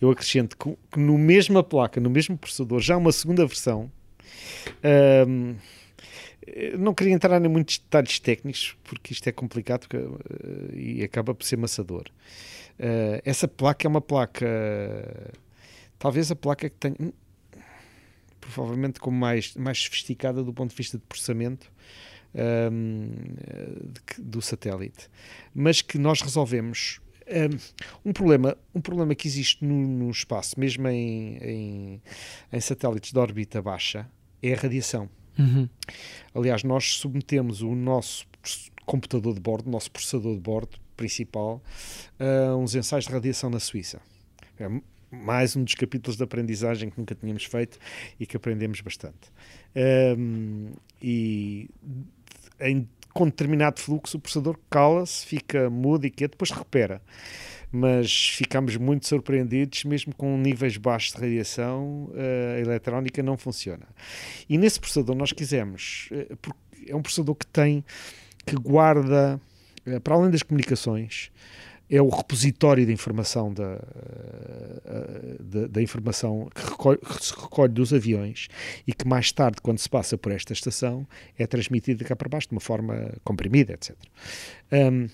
eu 0.00 0.10
acrescento 0.10 0.56
que 0.56 1.00
no 1.00 1.16
mesma 1.16 1.62
placa, 1.62 2.00
no 2.00 2.10
mesmo 2.10 2.36
processador, 2.36 2.80
já 2.80 2.96
uma 2.96 3.12
segunda 3.12 3.46
versão. 3.46 3.90
Um, 5.26 5.54
não 6.78 6.94
queria 6.94 7.14
entrar 7.14 7.42
em 7.44 7.48
muitos 7.48 7.78
detalhes 7.78 8.18
técnicos 8.18 8.76
porque 8.84 9.12
isto 9.12 9.26
é 9.28 9.32
complicado 9.32 9.86
uh, 9.94 10.74
e 10.74 11.02
acaba 11.02 11.34
por 11.34 11.44
ser 11.44 11.56
maçador. 11.56 12.04
Uh, 12.78 13.20
essa 13.24 13.48
placa 13.48 13.86
é 13.86 13.88
uma 13.88 14.00
placa 14.00 14.46
talvez 15.98 16.30
a 16.30 16.36
placa 16.36 16.68
que 16.68 16.76
tenha 16.76 16.94
hum, 17.00 17.12
provavelmente 18.40 19.00
como 19.00 19.16
mais, 19.18 19.54
mais 19.54 19.78
sofisticada 19.78 20.42
do 20.42 20.52
ponto 20.52 20.70
de 20.70 20.76
vista 20.76 20.96
de 20.96 21.04
processamento 21.04 21.70
de, 22.34 24.22
do 24.22 24.40
satélite, 24.40 25.08
mas 25.54 25.82
que 25.82 25.98
nós 25.98 26.20
resolvemos 26.20 27.00
um, 27.28 28.10
um, 28.10 28.12
problema, 28.12 28.56
um 28.74 28.80
problema 28.80 29.14
que 29.14 29.28
existe 29.28 29.64
no, 29.64 29.74
no 29.74 30.10
espaço, 30.10 30.58
mesmo 30.58 30.88
em, 30.88 31.36
em, 31.38 32.02
em, 32.52 32.60
satélites 32.60 33.12
de 33.12 33.18
órbita 33.18 33.60
baixa, 33.60 34.08
é 34.42 34.54
a 34.54 34.56
radiação. 34.56 35.08
Uhum. 35.38 35.68
Aliás, 36.34 36.64
nós 36.64 36.94
submetemos 36.98 37.62
o 37.62 37.74
nosso 37.74 38.26
computador 38.84 39.34
de 39.34 39.40
bordo, 39.40 39.68
o 39.68 39.70
nosso 39.70 39.90
processador 39.90 40.34
de 40.34 40.40
bordo 40.40 40.78
principal, 40.96 41.62
a 42.18 42.56
uns 42.56 42.74
ensaios 42.74 43.06
de 43.06 43.12
radiação 43.12 43.48
na 43.48 43.60
Suíça. 43.60 44.00
É 44.58 44.68
mais 45.10 45.56
um 45.56 45.64
dos 45.64 45.74
capítulos 45.74 46.16
de 46.16 46.24
aprendizagem 46.24 46.90
que 46.90 46.98
nunca 46.98 47.14
tínhamos 47.14 47.44
feito 47.44 47.78
e 48.18 48.26
que 48.26 48.36
aprendemos 48.36 48.80
bastante. 48.80 49.32
Um, 50.18 50.72
e 51.00 51.68
em, 52.60 52.88
com 53.14 53.26
determinado 53.26 53.80
fluxo, 53.80 54.16
o 54.16 54.20
processador 54.20 54.58
cala-se, 54.68 55.24
fica 55.24 55.70
mudo 55.70 56.06
e 56.06 56.10
quieto, 56.10 56.32
depois 56.32 56.50
recupera. 56.50 57.00
Mas 57.70 58.28
ficamos 58.30 58.76
muito 58.76 59.06
surpreendidos, 59.06 59.84
mesmo 59.84 60.14
com 60.14 60.38
níveis 60.38 60.76
baixos 60.76 61.12
de 61.12 61.20
radiação, 61.20 62.10
a 62.56 62.60
eletrónica 62.60 63.22
não 63.22 63.36
funciona. 63.36 63.86
E 64.48 64.56
nesse 64.56 64.80
processador 64.80 65.14
nós 65.14 65.32
quisemos, 65.32 66.08
eh, 66.10 66.28
é 66.88 66.96
um 66.96 67.02
processador 67.02 67.34
que 67.34 67.46
tem, 67.46 67.84
que 68.46 68.56
guarda, 68.56 69.38
eh, 69.84 70.00
para 70.00 70.14
além 70.14 70.30
das 70.30 70.42
comunicações, 70.42 71.30
é 71.90 72.02
o 72.02 72.08
repositório 72.08 72.84
de 72.84 72.92
informação 72.92 73.52
da, 73.52 73.80
eh, 74.84 75.36
da, 75.40 75.66
da, 75.68 75.82
informação 75.82 76.48
que, 76.54 76.62
recolhe, 76.62 76.98
que, 76.98 77.24
se 77.24 77.32
recolhe 77.34 77.72
dos 77.72 77.94
aviões 77.94 78.48
e 78.86 78.92
que 78.92 79.06
mais 79.06 79.32
tarde, 79.32 79.58
quando 79.62 79.78
se 79.78 79.88
passa 79.88 80.18
por 80.18 80.30
esta 80.30 80.52
estação, 80.52 81.06
é 81.38 81.46
transmitida 81.46 82.04
cá 82.04 82.14
para 82.14 82.28
baixo 82.28 82.48
de 82.48 82.54
uma 82.54 82.60
forma 82.60 83.14
comprimida, 83.24 83.72
etc. 83.72 83.96
Um, 84.70 85.08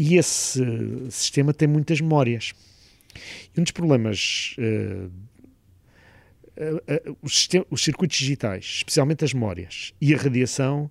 e 0.00 0.16
esse 0.16 0.64
sistema 1.10 1.52
tem 1.52 1.68
muitas 1.68 2.00
memórias. 2.00 2.54
E 3.54 3.60
um 3.60 3.62
dos 3.62 3.70
problemas 3.70 4.56
uh, 4.58 5.10
uh, 6.56 7.10
uh, 7.10 7.18
os, 7.20 7.46
os, 7.70 7.84
circuitos 7.84 8.16
digitais, 8.16 8.64
especialmente 8.76 9.26
as 9.26 9.34
memórias 9.34 9.92
e 10.00 10.14
a 10.14 10.16
radiação, 10.16 10.90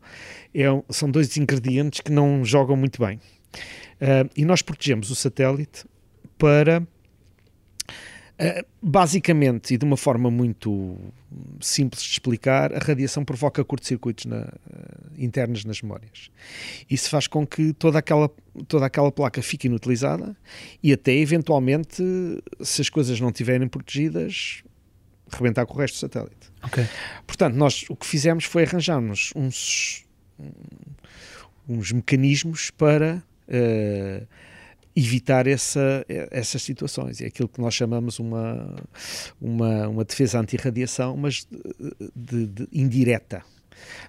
é, 0.53 0.66
são 0.91 1.10
dois 1.10 1.36
ingredientes 1.38 2.01
que 2.01 2.12
não 2.12 2.45
jogam 2.45 2.76
muito 2.76 3.03
bem. 3.03 3.18
Uh, 3.99 4.30
e 4.38 4.45
nós 4.45 4.62
protegemos 4.62 5.10
o 5.10 5.16
satélite 5.16 5.86
para, 6.38 6.88
uh, 8.40 8.66
basicamente, 8.82 9.74
e 9.74 9.78
de 9.78 9.86
uma 9.86 9.98
forma 9.98 10.32
muito 10.32 10.98
simples 11.60 12.02
de 12.02 12.10
explicar, 12.10 12.74
a 12.74 12.80
radiação 12.80 13.24
provoca 13.26 13.64
curtos-circuitos 13.64 14.26
na, 14.26 14.42
uh, 14.42 14.50
internos 15.18 15.66
nas 15.66 15.82
memórias. 15.82 16.30
Isso 16.90 17.10
faz 17.10 17.28
com 17.28 17.46
que 17.46 17.74
toda 17.74 18.00
aquela, 18.00 18.30
toda 18.68 18.86
aquela 18.86 19.12
placa 19.12 19.42
fique 19.42 19.68
inutilizada 19.68 20.36
e 20.82 20.94
até, 20.94 21.14
eventualmente, 21.14 22.04
se 22.62 22.82
as 22.82 22.90
coisas 22.90 23.20
não 23.20 23.30
estiverem 23.30 23.68
protegidas, 23.68 24.64
rebentar 25.32 25.66
com 25.66 25.76
o 25.76 25.78
resto 25.78 25.96
do 25.96 26.00
satélite. 26.00 26.52
Okay. 26.64 26.86
Portanto, 27.26 27.56
nós 27.56 27.86
o 27.90 27.96
que 27.96 28.06
fizemos 28.06 28.46
foi 28.46 28.64
arranjarmos 28.64 29.32
uns, 29.36 30.06
uns 31.68 31.92
mecanismos 31.92 32.72
para 32.72 33.24
uh, 33.48 34.28
evitar 34.96 35.48
essa, 35.48 36.06
essas 36.32 36.62
situações. 36.62 37.22
É 37.22 37.28
aquilo 37.28 37.48
que 37.48 37.62
nós 37.62 37.74
chamamos 37.74 38.20
uma, 38.20 38.76
uma, 39.40 39.88
uma 39.88 40.04
defesa 40.04 40.40
anti-radiação, 40.40 41.16
mas 41.16 41.48
de, 42.16 42.48
de, 42.48 42.68
indireta. 42.72 43.44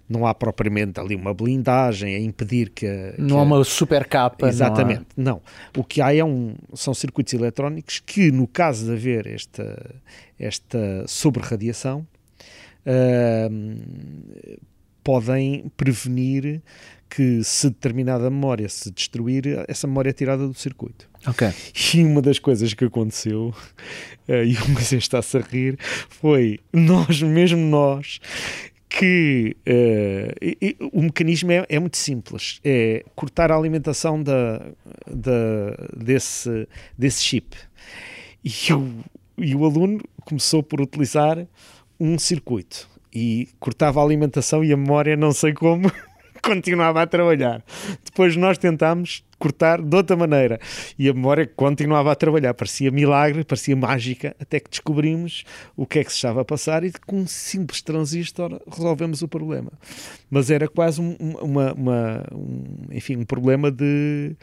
Não 0.09 0.27
há 0.27 0.35
propriamente 0.35 0.99
ali 0.99 1.15
uma 1.15 1.33
blindagem 1.33 2.17
a 2.17 2.19
impedir 2.19 2.71
que. 2.71 3.15
não 3.17 3.29
que 3.29 3.35
há 3.35 3.43
uma 3.43 3.65
super 3.65 4.05
capa. 4.05 4.49
Exatamente. 4.49 5.07
Não, 5.17 5.35
não, 5.35 5.43
O 5.77 5.85
que 5.85 6.03
há 6.03 6.13
é 6.13 6.25
um, 6.25 6.57
são 6.75 6.93
circuitos 6.93 7.33
eletrónicos 7.33 8.01
que, 8.01 8.33
no 8.33 8.49
caso 8.49 8.87
de 8.87 8.93
haver 8.93 9.29
esta, 9.29 9.95
esta 10.37 11.05
sobre-radiação, 11.07 12.05
uh, 12.85 14.61
podem 15.03 15.71
prevenir 15.77 16.63
que 17.11 17.43
se 17.43 17.69
determinada 17.69 18.31
memória 18.31 18.69
se 18.69 18.91
destruir, 18.91 19.65
essa 19.67 19.87
memória 19.87 20.11
é 20.11 20.13
tirada 20.13 20.47
do 20.47 20.55
circuito. 20.55 21.09
Ok. 21.27 21.49
E 21.93 22.05
uma 22.05 22.23
das 22.23 22.39
coisas 22.39 22.73
que 22.73 22.85
aconteceu, 22.85 23.53
uh, 24.29 24.33
e 24.45 24.57
o 24.57 24.69
Moisés 24.71 25.03
está-se 25.03 25.37
a 25.37 25.41
rir, 25.41 25.77
foi 26.09 26.61
nós, 26.73 27.21
mesmo 27.21 27.59
nós, 27.59 28.21
que 28.89 29.57
uh, 29.67 30.37
e, 30.41 30.57
e, 30.61 30.77
o 30.93 31.03
mecanismo 31.03 31.53
é, 31.53 31.65
é, 31.69 31.79
muito 31.79 31.97
simples, 31.97 32.61
é 32.65 33.05
cortar 33.15 33.51
a 33.51 33.57
alimentação 33.57 34.23
da, 34.23 34.59
da, 35.07 35.89
desse, 35.97 36.69
desse 36.97 37.23
chip. 37.23 37.57
E 38.45 38.73
o, 38.73 39.05
e 39.37 39.55
o 39.55 39.65
aluno 39.65 40.01
começou 40.25 40.63
por 40.63 40.81
utilizar 40.81 41.47
um 41.99 42.19
circuito 42.19 42.90
e 43.15 43.49
cortava 43.59 44.01
a 44.01 44.05
alimentação 44.05 44.65
e 44.65 44.73
a 44.73 44.77
memória, 44.77 45.17
não 45.17 45.33
sei 45.33 45.53
como, 45.53 45.91
continuava 46.43 47.03
a 47.03 47.07
trabalhar. 47.07 47.63
Depois 48.05 48.37
nós 48.37 48.59
tentámos 48.59 49.25
cortar 49.39 49.81
de 49.81 49.97
outra 49.97 50.17
maneira 50.17 50.61
e 50.99 51.09
a 51.09 51.15
memória 51.15 51.47
continuava 51.47 52.13
a 52.13 52.15
trabalhar. 52.15 52.53
Parecia 52.55 52.91
milagre, 52.91 53.43
parecia 53.45 53.75
mágica, 53.75 54.37
até 54.39 54.61
que 54.61 54.71
descobrimos 54.71 55.45
o 55.77 55.87
que 55.87 55.99
é 55.99 56.05
que 56.05 56.11
se 56.11 56.17
estava 56.17 56.43
a 56.43 56.45
passar 56.45 56.85
e 56.85 56.93
com 57.07 57.21
um 57.21 57.27
simples 57.27 57.81
transistor 57.81 58.61
resolvemos 58.71 59.23
o 59.23 59.29
problema. 59.29 59.73
Mas 60.31 60.51
era 60.51 60.69
quase 60.69 61.01
um, 61.01 61.17
uma, 61.41 61.73
uma 61.73 62.27
um, 62.33 62.65
enfim, 62.91 63.17
um 63.17 63.25
problema 63.25 63.71
de 63.71 64.37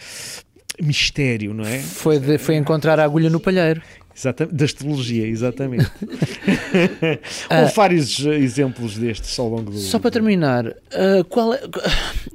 mistério, 0.81 1.53
não 1.53 1.65
é? 1.65 1.79
Foi, 1.79 2.19
de, 2.19 2.37
foi 2.37 2.55
encontrar 2.55 2.99
a 2.99 3.03
agulha 3.03 3.29
no 3.29 3.39
palheiro. 3.39 3.81
Exatamente, 4.17 4.55
da 4.55 4.65
astrologia, 4.65 5.27
exatamente. 5.27 5.91
Houve 7.51 7.73
vários 7.75 8.19
exemplos 8.19 8.97
destes 8.97 9.37
ao 9.37 9.47
longo 9.47 9.69
do. 9.69 9.77
Só 9.77 9.99
para 9.99 10.09
terminar, 10.09 10.65
uh, 10.65 11.23
qual, 11.29 11.53
é, 11.53 11.61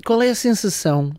qual 0.06 0.22
é 0.22 0.30
a 0.30 0.34
sensação 0.34 1.12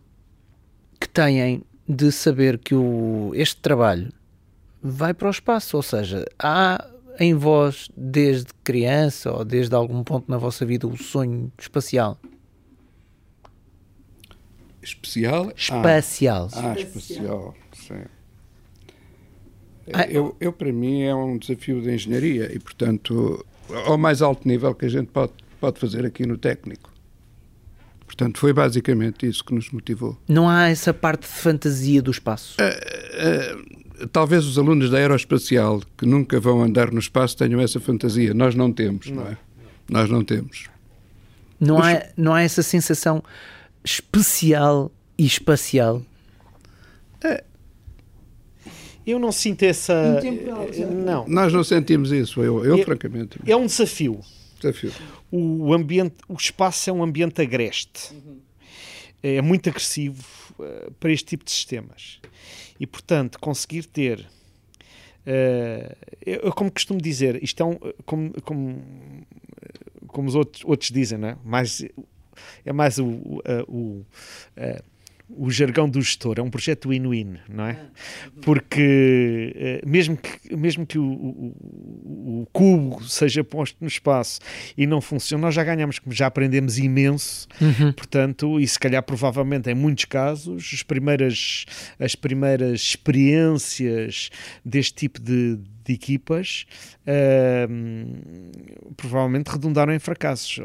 que 0.97 1.09
têm 1.09 1.63
de 1.85 2.09
saber 2.13 2.57
que 2.57 2.73
o, 2.73 3.33
este 3.35 3.57
trabalho 3.57 4.09
vai 4.81 5.13
para 5.13 5.27
o 5.27 5.31
espaço? 5.31 5.75
Ou 5.75 5.83
seja, 5.83 6.25
há 6.39 6.87
em 7.19 7.33
vós, 7.33 7.89
desde 7.97 8.47
criança 8.63 9.33
ou 9.33 9.43
desde 9.43 9.75
algum 9.75 10.01
ponto 10.01 10.31
na 10.31 10.37
vossa 10.37 10.65
vida, 10.65 10.87
o 10.87 10.95
sonho 10.95 11.51
espacial? 11.59 12.17
Especial? 14.81 15.51
Espacial. 15.57 16.49
Ah, 16.53 16.71
ah 16.71 16.79
espacial, 16.79 17.53
sim. 17.73 18.03
Ah, 19.91 20.07
eu, 20.07 20.35
eu, 20.39 20.53
para 20.53 20.71
mim, 20.71 21.01
é 21.01 21.13
um 21.13 21.37
desafio 21.37 21.81
de 21.81 21.93
engenharia 21.93 22.49
e, 22.53 22.59
portanto, 22.59 23.45
ao 23.85 23.97
mais 23.97 24.21
alto 24.21 24.47
nível 24.47 24.73
que 24.73 24.85
a 24.85 24.89
gente 24.89 25.07
pode, 25.07 25.33
pode 25.59 25.79
fazer 25.79 26.05
aqui 26.05 26.25
no 26.25 26.37
técnico. 26.37 26.91
Portanto, 28.05 28.37
foi 28.37 28.53
basicamente 28.53 29.27
isso 29.27 29.43
que 29.43 29.53
nos 29.53 29.71
motivou. 29.71 30.17
Não 30.27 30.47
há 30.47 30.69
essa 30.69 30.93
parte 30.93 31.21
de 31.21 31.27
fantasia 31.27 32.01
do 32.01 32.11
espaço? 32.11 32.57
Uh, 32.61 34.03
uh, 34.03 34.07
talvez 34.07 34.45
os 34.45 34.57
alunos 34.57 34.89
da 34.91 34.97
aeroespacial 34.97 35.81
que 35.97 36.05
nunca 36.05 36.39
vão 36.39 36.61
andar 36.61 36.91
no 36.91 36.99
espaço 36.99 37.35
tenham 37.35 37.59
essa 37.59 37.79
fantasia. 37.79 38.33
Nós 38.33 38.53
não 38.53 38.71
temos, 38.71 39.09
não, 39.09 39.23
não 39.23 39.27
é? 39.31 39.37
Nós 39.89 40.09
não 40.09 40.23
temos. 40.23 40.69
Não, 41.59 41.77
Os... 41.77 41.85
há, 41.85 42.07
não 42.15 42.33
há 42.33 42.43
essa 42.43 42.61
sensação 42.61 43.23
especial 43.83 44.91
e 45.17 45.25
espacial? 45.25 46.03
Uh, 47.23 47.43
eu 49.05 49.19
não 49.19 49.31
sinto 49.31 49.63
essa. 49.63 50.21
Não. 50.91 51.27
Nós 51.27 51.51
não 51.51 51.63
sentimos 51.63 52.11
isso, 52.11 52.41
eu, 52.41 52.63
eu 52.63 52.77
é, 52.77 52.83
francamente. 52.83 53.39
É 53.45 53.55
um 53.55 53.65
desafio. 53.65 54.19
Desafio. 54.59 54.91
O, 55.31 55.73
ambiente, 55.73 56.15
o 56.27 56.35
espaço 56.35 56.89
é 56.89 56.93
um 56.93 57.03
ambiente 57.03 57.41
agreste. 57.41 58.13
Uhum. 58.13 58.39
É 59.21 59.41
muito 59.41 59.69
agressivo 59.69 60.23
uh, 60.59 60.91
para 60.99 61.11
este 61.11 61.25
tipo 61.25 61.45
de 61.45 61.51
sistemas. 61.51 62.19
E, 62.79 62.85
portanto, 62.85 63.39
conseguir 63.39 63.85
ter. 63.85 64.19
Uh, 65.25 65.95
eu, 66.25 66.51
como 66.51 66.71
costumo 66.71 67.01
dizer, 67.01 67.41
isto 67.43 67.63
é 67.63 67.65
um, 67.65 67.77
como, 68.05 68.33
como, 68.41 68.81
como 70.07 70.27
os 70.27 70.35
outros, 70.35 70.63
outros 70.65 70.91
dizem, 70.91 71.17
não 71.17 71.29
é? 71.29 71.37
Mais, 71.43 71.85
é 72.65 72.73
mais 72.73 72.99
o, 72.99 73.05
uh, 73.07 73.41
o 73.67 74.05
o 74.57 74.92
jargão 75.49 75.89
do 75.89 76.01
gestor, 76.01 76.35
é 76.37 76.41
um 76.41 76.49
projeto 76.49 76.89
win-win, 76.89 77.37
não 77.49 77.65
é? 77.65 77.77
Porque 78.41 79.53
eh, 79.55 79.81
mesmo 79.85 80.17
que, 80.17 80.55
mesmo 80.55 80.85
que 80.85 80.97
o, 80.99 81.03
o, 81.03 82.41
o, 82.41 82.47
cubo 82.51 83.03
seja 83.03 83.43
posto 83.43 83.77
no 83.81 83.87
espaço 83.87 84.39
e 84.77 84.85
não 84.85 85.01
funcione, 85.01 85.41
nós 85.41 85.55
já 85.55 85.63
ganhamos, 85.63 85.99
já 86.09 86.27
aprendemos 86.27 86.77
imenso, 86.77 87.47
uhum. 87.59 87.93
portanto, 87.93 88.59
e 88.59 88.67
se 88.67 88.77
calhar 88.77 89.01
provavelmente 89.01 89.69
em 89.69 89.75
muitos 89.75 90.05
casos, 90.05 90.71
as 90.73 90.83
primeiras, 90.83 91.65
as 91.99 92.15
primeiras 92.15 92.81
experiências 92.81 94.29
deste 94.63 94.93
tipo 94.93 95.19
de, 95.19 95.57
de 95.85 95.93
equipas 95.93 96.65
uh, 97.01 98.93
provavelmente 98.95 99.47
redundaram 99.47 99.93
em 99.93 99.99
fracassos. 99.99 100.59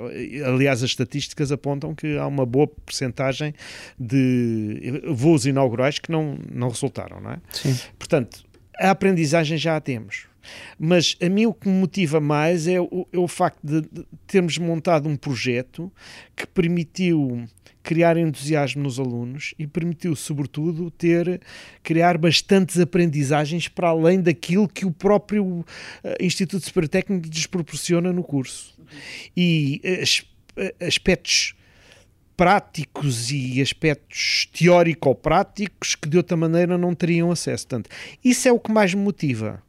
Aliás, 0.47 0.83
as 0.83 0.91
estatísticas 0.91 1.53
apontam 1.53 1.95
que 1.95 2.17
há 2.17 2.27
uma 2.27 2.47
boa 2.47 2.67
percentagem 2.67 3.55
de 3.99 5.03
voos 5.09 5.47
inaugurais 5.47 5.99
que 5.99 6.11
não, 6.11 6.39
não 6.53 6.69
resultaram, 6.69 7.21
não 7.21 7.33
é? 7.33 7.41
Sim. 7.53 7.77
Portanto, 7.99 8.45
a 8.79 8.91
aprendizagem 8.91 9.59
já 9.59 9.77
a 9.77 9.81
temos. 9.81 10.29
Mas 10.79 11.17
a 11.21 11.29
mim 11.29 11.47
o 11.47 11.53
que 11.53 11.69
me 11.69 11.75
motiva 11.75 12.21
mais 12.21 12.67
é 12.67 12.81
o, 12.81 13.07
é 13.13 13.19
o 13.19 13.29
facto 13.29 13.59
de, 13.63 13.83
de 13.83 14.07
termos 14.27 14.57
montado 14.59 15.09
um 15.09 15.17
projeto 15.17 15.93
que 16.35 16.47
permitiu 16.47 17.45
criar 17.89 18.19
entusiasmo 18.19 18.83
nos 18.83 19.01
alunos 19.01 19.55
e 19.59 19.67
permitiu, 19.67 20.15
sobretudo, 20.15 20.91
ter 20.91 21.41
criar 21.83 22.19
bastantes 22.19 22.79
aprendizagens 22.79 23.67
para 23.67 23.89
além 23.89 24.21
daquilo 24.21 24.69
que 24.69 24.85
o 24.85 24.91
próprio 24.91 25.43
uh, 25.43 25.65
Instituto 26.21 26.67
Superior 26.67 26.91
Técnico 26.91 27.27
lhes 27.27 27.47
proporciona 27.47 28.13
no 28.13 28.23
curso. 28.23 28.79
E 29.35 29.81
uh, 29.83 30.85
aspectos 30.87 31.55
práticos 32.37 33.31
e 33.31 33.63
aspectos 33.63 34.51
teórico-práticos 34.53 35.95
que 35.95 36.11
de 36.11 36.19
outra 36.19 36.37
maneira 36.37 36.77
não 36.77 36.95
teriam 36.95 37.31
acesso. 37.31 37.67
Portanto, 37.69 37.89
isso 38.23 38.47
é 38.47 38.53
o 38.53 38.61
que 38.61 38.71
mais 38.71 38.93
me 38.93 39.01
motiva. 39.01 39.63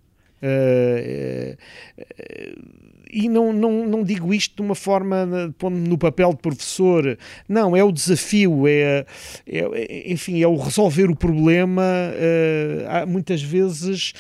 Uh, 0.44 1.56
uh, 2.02 2.89
e 3.10 3.28
não, 3.28 3.52
não, 3.52 3.88
não 3.88 4.04
digo 4.04 4.34
isto 4.34 4.56
de 4.58 4.62
uma 4.62 4.76
forma 4.76 5.54
pondo 5.58 5.78
no 5.78 5.98
papel 5.98 6.32
de 6.32 6.38
professor, 6.38 7.18
não, 7.48 7.76
é 7.76 7.84
o 7.84 7.92
desafio, 7.92 8.68
é, 8.68 9.06
é, 9.48 9.60
é 9.60 10.12
enfim, 10.12 10.42
é 10.42 10.48
o 10.48 10.56
resolver 10.56 11.10
o 11.10 11.16
problema, 11.16 11.84
uh, 11.84 13.08
muitas 13.08 13.42
vezes 13.42 14.14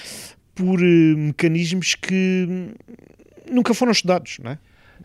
por 0.55 0.79
uh, 0.79 1.17
mecanismos 1.17 1.95
que 1.95 2.73
nunca 3.49 3.73
foram 3.73 3.91
estudados, 3.91 4.37
não 4.43 4.51
é? 4.51 4.59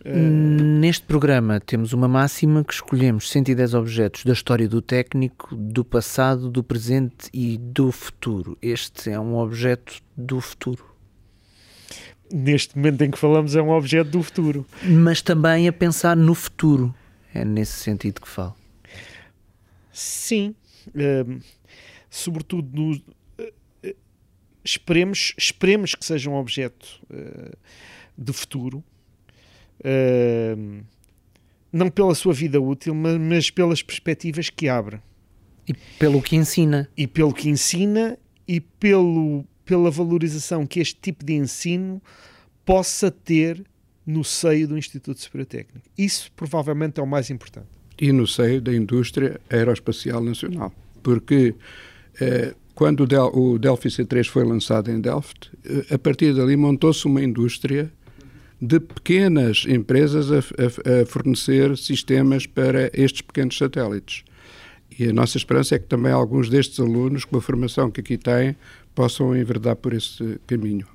Neste 0.05 1.07
programa 1.07 1.61
temos 1.61 1.95
uma 1.95 2.07
máxima 2.07 2.63
que 2.63 2.75
escolhemos 2.75 3.31
110 3.31 3.73
objetos 3.73 4.25
da 4.25 4.35
história 4.35 4.69
do 4.69 4.83
técnico, 4.83 5.55
do 5.57 5.83
passado, 5.83 6.51
do 6.51 6.63
presente 6.63 7.31
e 7.33 7.57
do 7.57 7.91
futuro. 7.91 8.59
Este 8.61 9.11
é 9.11 9.19
um 9.19 9.37
objeto 9.37 10.03
do 10.15 10.43
futuro 10.43 10.94
neste 12.35 12.77
momento 12.77 13.03
em 13.03 13.11
que 13.11 13.19
falamos, 13.19 13.55
é 13.55 13.63
um 13.63 13.71
objeto 13.71 14.11
do 14.11 14.23
futuro. 14.23 14.67
Mas 14.83 15.23
também 15.23 15.69
a 15.69 15.73
pensar 15.73 16.17
no 16.17 16.35
futuro. 16.35 16.93
É 17.33 17.45
nesse 17.45 17.75
sentido 17.75 18.21
que 18.21 18.29
falo. 18.29 18.57
Sim. 19.93 20.55
Uh, 20.89 21.41
sobretudo 22.11 22.69
no, 22.73 22.93
uh, 22.93 23.97
esperemos, 24.65 25.33
esperemos 25.39 25.95
que 25.95 26.05
seja 26.05 26.29
um 26.29 26.35
objeto 26.35 27.01
uh, 27.05 27.57
de 28.19 28.33
futuro. 28.33 28.83
não 31.73 31.89
pela 31.89 32.15
sua 32.15 32.33
vida 32.33 32.61
útil, 32.61 32.95
mas, 32.95 33.17
mas 33.17 33.51
pelas 33.51 33.81
perspectivas 33.81 34.51
que 34.51 34.69
abre. 34.69 35.01
E 35.69 35.73
pelo 35.99 36.21
que 36.21 36.35
ensina. 36.35 36.89
E 36.97 37.07
pelo 37.07 37.33
que 37.33 37.49
ensina 37.49 38.19
e 38.47 38.61
pelo 38.61 39.45
pela 39.65 39.91
valorização 39.91 40.67
que 40.67 40.81
este 40.81 41.01
tipo 41.01 41.25
de 41.25 41.35
ensino 41.35 42.03
possa 42.65 43.11
ter 43.11 43.65
no 44.07 44.23
seio 44.23 44.69
do 44.69 44.79
Instituto 44.79 45.21
Superior 45.21 45.47
Técnico. 45.47 45.89
Isso 45.97 46.31
provavelmente 46.37 47.01
é 47.01 47.03
o 47.03 47.07
mais 47.07 47.31
importante. 47.31 47.67
E 47.99 48.13
no 48.13 48.27
seio 48.27 48.61
da 48.61 48.75
indústria 48.75 49.41
aeroespacial 49.51 50.23
nacional. 50.23 50.73
Porque 51.03 51.55
eh, 52.21 52.55
quando 52.75 53.05
o, 53.05 53.07
Del, 53.07 53.31
o 53.35 53.59
Delphi 53.59 53.89
C3 53.89 54.27
foi 54.29 54.45
lançado 54.45 54.91
em 54.91 55.01
Delft, 55.01 55.51
eh, 55.65 55.95
a 55.95 55.99
partir 55.99 56.35
dali 56.35 56.57
montou-se 56.57 57.07
uma 57.07 57.23
indústria 57.23 57.91
de 58.61 58.81
pequenas 58.81 59.65
empresas 59.69 60.31
a, 60.33 60.39
a, 60.39 61.03
a, 61.03 61.07
fornecer 61.07 61.77
sistemas 61.77 62.47
para 62.47 62.91
estes 62.93 63.21
pequenos 63.23 63.57
satélites. 63.57 64.25
E 64.99 65.09
a 65.09 65.13
nossa 65.13 65.37
esperança 65.37 65.75
é 65.75 65.79
que 65.79 65.87
também 65.87 66.13
alguns 66.13 66.49
destes 66.49 66.79
alunos, 66.79 67.25
com 67.25 67.37
a 67.37 67.41
formação 67.41 67.91
que 67.91 68.01
aqui 68.01 68.17
têm, 68.17 68.57
possam 68.95 69.37
enverdar 69.37 69.77
por 69.77 69.93
esse 69.93 70.39
caminho. 70.47 70.87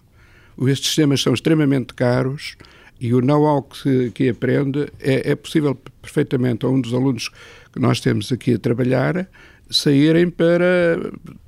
Estes 0.62 0.88
sistemas 0.88 1.22
são 1.22 1.34
extremamente 1.34 1.94
caros, 1.94 2.58
e 3.00 3.14
o 3.14 3.22
know-how 3.22 3.64
que, 3.64 4.12
que 4.12 4.30
aprende, 4.30 4.92
é, 5.00 5.32
é 5.32 5.36
possível 5.36 5.74
perfeitamente 6.02 6.66
a 6.66 6.70
um 6.70 6.82
dos 6.82 6.94
alunos 6.94 7.30
que 7.72 7.80
nós 7.80 8.02
temos 8.02 8.32
aqui 8.32 8.56
a 8.56 8.60
trabalhar 8.60 9.30
saírem 9.70 10.30
para 10.30 11.00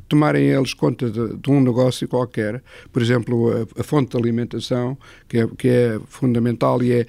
tomarem 0.08 0.50
eles 0.50 0.74
conta 0.74 1.10
de, 1.10 1.38
de, 1.38 1.50
um 1.50 1.62
negócio 1.62 2.08
qualquer, 2.08 2.62
por 2.92 3.02
exemplo, 3.02 3.52
a, 3.52 3.82
a 3.82 3.84
fonte 3.84 4.12
de 4.12 4.18
alimentação, 4.18 4.98
que 5.28 5.40
é, 5.40 5.48
que 5.58 5.68
é 5.70 6.00
fundamental 6.08 6.84
e 6.84 6.92
é, 6.92 7.06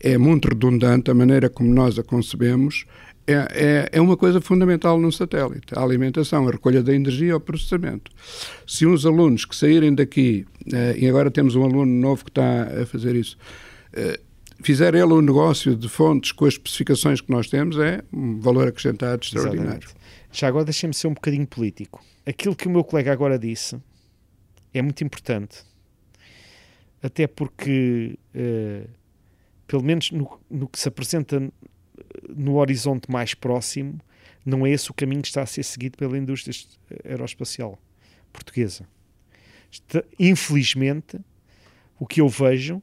é 0.00 0.18
muito 0.18 0.48
redundante 0.48 1.10
a 1.10 1.14
maneira 1.14 1.50
como 1.50 1.72
nós 1.72 1.98
a 1.98 2.02
concebemos, 2.02 2.86
é, 3.26 3.32
é, 3.32 3.88
é, 3.92 4.00
uma 4.00 4.16
coisa 4.16 4.40
fundamental 4.40 5.00
no 5.00 5.10
satélite, 5.10 5.74
a 5.74 5.82
alimentação, 5.82 6.46
a 6.48 6.52
recolha 6.52 6.82
da 6.82 6.94
energia, 6.94 7.36
o 7.36 7.40
processamento. 7.40 8.10
Se 8.66 8.86
uns 8.86 9.04
alunos 9.04 9.44
que 9.44 9.54
saírem 9.54 9.94
daqui, 9.94 10.46
eh, 10.72 10.96
e 10.98 11.08
agora 11.08 11.30
temos 11.30 11.56
um 11.56 11.64
aluno 11.64 11.86
novo 11.86 12.24
que 12.24 12.30
está 12.30 12.62
a 12.82 12.86
fazer 12.86 13.16
isso, 13.16 13.36
eh, 13.92 14.20
fizer 14.62 14.94
ele 14.94 15.12
um 15.12 15.20
negócio 15.20 15.74
de 15.74 15.88
fontes 15.88 16.32
com 16.32 16.44
as 16.44 16.54
especificações 16.54 17.20
que 17.20 17.30
nós 17.30 17.48
temos, 17.48 17.78
é 17.78 18.02
um 18.12 18.38
valor 18.38 18.68
acrescentado 18.68 19.22
extraordinário. 19.24 19.78
Exatamente. 19.78 19.96
Já 20.30 20.48
agora 20.48 20.64
deixem-me 20.64 20.94
ser 20.94 21.08
um 21.08 21.14
bocadinho 21.14 21.46
político 21.46 22.00
aquilo 22.26 22.56
que 22.56 22.66
o 22.66 22.70
meu 22.70 22.82
colega 22.82 23.12
agora 23.12 23.38
disse 23.38 23.80
é 24.74 24.82
muito 24.82 25.02
importante. 25.04 25.64
Até 27.02 27.26
porque, 27.26 28.18
uh, 28.34 28.90
pelo 29.66 29.82
menos 29.82 30.10
no, 30.10 30.38
no, 30.50 30.68
que 30.68 30.78
se 30.78 30.88
apresenta 30.88 31.40
no 32.34 32.56
horizonte 32.56 33.10
mais 33.10 33.34
próximo, 33.34 34.00
não 34.44 34.64
é 34.64 34.70
esse 34.70 34.90
o 34.90 34.94
caminho 34.94 35.22
que 35.22 35.28
está 35.28 35.42
a 35.42 35.46
ser 35.46 35.64
seguido 35.64 35.98
pela 35.98 36.16
indústria 36.16 36.54
aeroespacial 37.04 37.78
portuguesa. 38.32 38.86
Infelizmente, 40.18 41.18
o 41.98 42.06
que 42.06 42.20
eu 42.20 42.28
vejo 42.28 42.82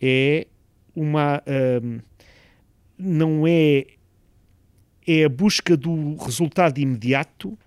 é 0.00 0.46
uma. 0.94 1.42
Uh, 1.46 2.00
não 2.98 3.46
é. 3.46 3.86
É 5.06 5.24
a 5.24 5.28
busca 5.28 5.76
do 5.76 6.14
resultado 6.16 6.78
imediato 6.78 7.58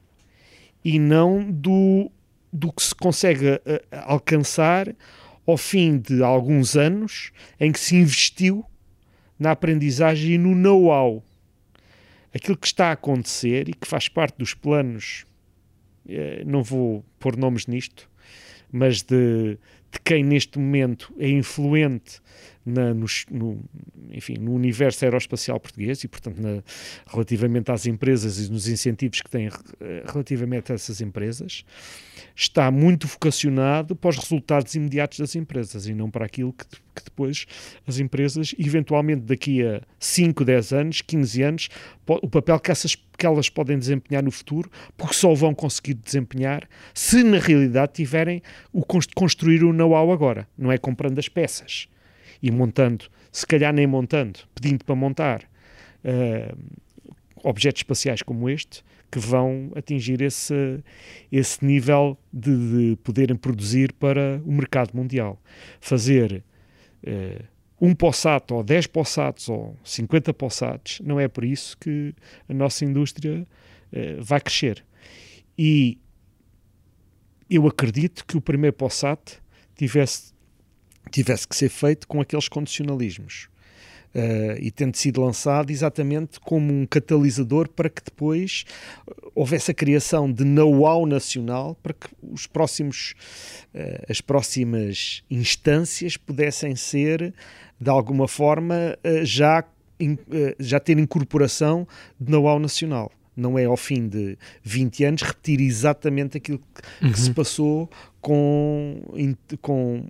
e 0.86 0.98
não 0.98 1.52
do, 1.52 2.10
do 2.52 2.72
que 2.72 2.82
se 2.82 2.96
consegue 2.96 3.50
uh, 3.50 3.60
alcançar 4.06 4.96
ao 5.46 5.58
fim 5.58 5.98
de 5.98 6.24
alguns 6.24 6.78
anos 6.78 7.32
em 7.60 7.72
que 7.72 7.80
se 7.80 7.96
investiu 7.96 8.64
na 9.44 9.52
aprendizagem 9.52 10.36
e 10.36 10.38
no 10.38 10.56
know-how. 10.56 11.22
Aquilo 12.34 12.58
que 12.58 12.66
está 12.66 12.88
a 12.88 12.92
acontecer 12.94 13.68
e 13.68 13.74
que 13.74 13.86
faz 13.86 14.08
parte 14.08 14.38
dos 14.38 14.54
planos, 14.54 15.26
uh, 16.06 16.46
não 16.46 16.64
vou 16.64 17.04
pôr 17.20 17.36
nomes 17.36 17.68
nisto, 17.68 18.10
mas 18.72 19.02
de, 19.04 19.58
de 19.94 20.00
quem 20.04 20.24
neste 20.24 20.58
momento 20.58 21.14
é 21.20 21.30
influente 21.30 22.20
na, 22.66 22.94
no, 22.94 23.06
no, 23.30 23.60
enfim, 24.12 24.36
no 24.40 24.54
universo 24.54 25.04
aeroespacial 25.06 25.60
português 25.60 26.04
e, 26.04 26.08
portanto, 26.08 26.42
na, 26.42 26.64
relativamente 27.08 27.72
às 27.72 27.86
empresas 27.86 28.40
e 28.40 28.52
nos 28.52 28.68
incentivos 28.68 29.22
que 29.22 29.30
têm 29.30 29.48
eh, 29.48 30.04
relativamente 30.08 30.72
a 30.72 30.76
essas 30.76 31.02
empresas, 31.02 31.66
está 32.36 32.72
muito 32.72 33.06
vocacionado 33.06 33.96
para 33.96 34.10
os 34.10 34.18
resultados 34.18 34.74
imediatos 34.76 35.20
das 35.20 35.36
empresas 35.36 35.88
e 35.88 35.94
não 35.94 36.10
para 36.10 36.26
aquilo 36.26 36.54
que, 36.54 36.66
que 36.66 37.04
depois 37.04 37.46
as 37.86 38.00
empresas, 38.00 38.56
eventualmente 38.58 39.22
daqui 39.22 39.62
a 39.64 39.82
5, 40.00 40.46
10 40.46 40.74
anos, 40.74 41.02
15 41.02 41.44
anos, 41.44 41.70
o 42.08 42.30
papel 42.30 42.60
que, 42.60 42.72
essas, 42.72 42.96
que 42.96 43.26
elas 43.26 43.50
podem 43.50 43.78
desempenhar 43.78 44.24
no 44.24 44.32
futuro, 44.32 44.72
porque 44.98 45.14
só 45.14 45.34
vão 45.34 45.54
conseguir 45.54 45.96
desempenhar 45.96 46.68
se 46.94 47.24
na 47.24 47.40
realidade 47.40 47.94
tiverem 47.94 48.42
o 48.72 48.84
construir 49.16 49.64
o 49.64 49.74
know-how 49.84 50.12
agora, 50.12 50.48
não 50.58 50.72
é 50.72 50.78
comprando 50.78 51.20
as 51.20 51.28
peças 51.28 51.88
e 52.42 52.52
montando, 52.52 53.06
se 53.32 53.46
calhar 53.46 53.74
nem 53.74 53.88
montando, 53.88 54.40
pedindo 54.54 54.84
para 54.84 54.96
montar 54.96 55.44
uh, 56.04 56.58
objetos 57.44 57.80
espaciais 57.80 58.22
como 58.22 58.50
este, 58.50 58.84
que 59.12 59.20
vão 59.20 59.72
atingir 59.76 60.22
esse, 60.22 60.84
esse 61.32 61.64
nível 61.64 62.18
de, 62.32 62.52
de 62.92 62.96
poderem 62.98 63.36
produzir 63.36 63.94
para 63.94 64.42
o 64.44 64.52
mercado 64.52 64.92
mundial. 64.94 65.40
Fazer 65.80 66.44
uh, 67.06 67.44
um 67.80 67.94
POSAT 67.94 68.52
ou 68.52 68.64
10 68.64 68.88
POSATs 68.88 69.50
ou 69.50 69.78
50 69.84 70.34
POSATs, 70.34 71.00
não 71.02 71.20
é 71.20 71.28
por 71.28 71.44
isso 71.44 71.78
que 71.78 72.16
a 72.50 72.54
nossa 72.54 72.84
indústria 72.84 73.46
uh, 73.92 74.24
vai 74.24 74.42
crescer. 74.42 74.84
E 75.58 76.00
eu 77.50 77.68
acredito 77.68 78.26
que 78.26 78.36
o 78.36 78.42
primeiro 78.42 78.76
POSAT 78.76 79.43
tivesse 79.88 80.34
tivesse 81.12 81.48
que 81.48 81.56
ser 81.56 81.70
feito 81.70 82.08
com 82.08 82.22
aqueles 82.22 82.48
condicionalismos. 82.48 83.48
Uh, 84.16 84.54
e 84.60 84.70
tendo 84.70 84.96
sido 84.96 85.22
lançado 85.22 85.72
exatamente 85.72 86.40
como 86.40 86.72
um 86.72 86.86
catalisador 86.86 87.68
para 87.68 87.90
que 87.90 88.00
depois 88.04 88.64
houvesse 89.34 89.72
a 89.72 89.74
criação 89.74 90.32
de 90.32 90.44
know-how 90.44 91.08
nacional 91.08 91.76
para 91.82 91.94
que 91.94 92.08
os 92.22 92.46
próximos, 92.46 93.16
uh, 93.74 94.06
as 94.08 94.22
próximas 94.22 95.24
instâncias 95.32 96.16
pudessem 96.16 96.76
ser, 96.76 97.34
de 97.82 97.90
alguma 97.90 98.28
forma, 98.28 98.96
uh, 99.04 99.26
já, 99.26 99.64
in, 100.00 100.16
já 100.60 100.80
ter 100.80 101.00
incorporação 101.00 101.88
de 102.20 102.32
know-how 102.32 102.60
nacional 102.60 103.12
não 103.36 103.58
é 103.58 103.66
ao 103.66 103.76
fim 103.76 104.08
de 104.08 104.38
20 104.62 105.06
anos 105.06 105.22
repetir 105.24 105.60
exatamente 105.60 106.38
aquilo 106.38 106.60
que, 106.60 107.06
uhum. 107.06 107.12
que 107.12 107.20
se 107.20 107.34
passou 107.34 107.90
com, 108.24 109.02
com 109.62 110.06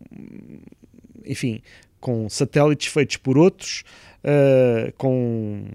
enfim, 1.26 1.62
com 2.00 2.30
satélites 2.30 2.88
feitos 2.88 3.18
por 3.18 3.38
outros, 3.38 3.84
uh, 4.24 4.94
com 4.98 5.66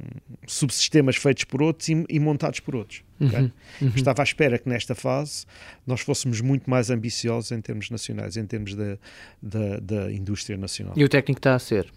subsistemas 0.46 1.16
feitos 1.16 1.44
por 1.44 1.60
outros 1.60 1.88
e, 1.88 2.04
e 2.08 2.20
montados 2.20 2.60
por 2.60 2.76
outros. 2.76 3.02
Uhum, 3.18 3.26
okay? 3.26 3.52
uhum. 3.82 3.92
Estava 3.96 4.22
à 4.22 4.24
espera 4.24 4.56
que 4.56 4.68
nesta 4.68 4.94
fase 4.94 5.46
nós 5.84 6.00
fôssemos 6.00 6.40
muito 6.40 6.70
mais 6.70 6.90
ambiciosos 6.90 7.50
em 7.50 7.60
termos 7.60 7.90
nacionais, 7.90 8.36
em 8.36 8.46
termos 8.46 8.74
da, 8.74 8.98
da, 9.42 9.80
da 9.80 10.12
indústria 10.12 10.56
nacional. 10.56 10.94
E 10.96 11.02
o 11.02 11.08
técnico 11.08 11.40
está 11.40 11.56
a 11.56 11.58
ser? 11.58 11.90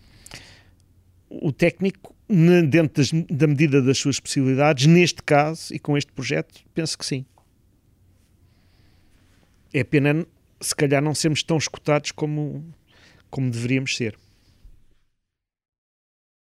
O 1.29 1.51
técnico, 1.51 2.15
dentro 2.27 3.03
das, 3.03 3.11
da 3.29 3.45
medida 3.45 3.79
das 3.79 3.99
suas 3.99 4.19
possibilidades, 4.19 4.87
neste 4.87 5.21
caso 5.21 5.73
e 5.73 5.77
com 5.77 5.95
este 5.95 6.11
projeto, 6.11 6.61
penso 6.73 6.97
que 6.97 7.05
sim. 7.05 7.25
É 9.73 9.83
pena, 9.83 10.25
se 10.59 10.75
calhar, 10.75 11.01
não 11.01 11.15
sermos 11.15 11.43
tão 11.43 11.57
escutados 11.57 12.11
como 12.11 12.63
como 13.29 13.49
deveríamos 13.49 13.95
ser. 13.95 14.17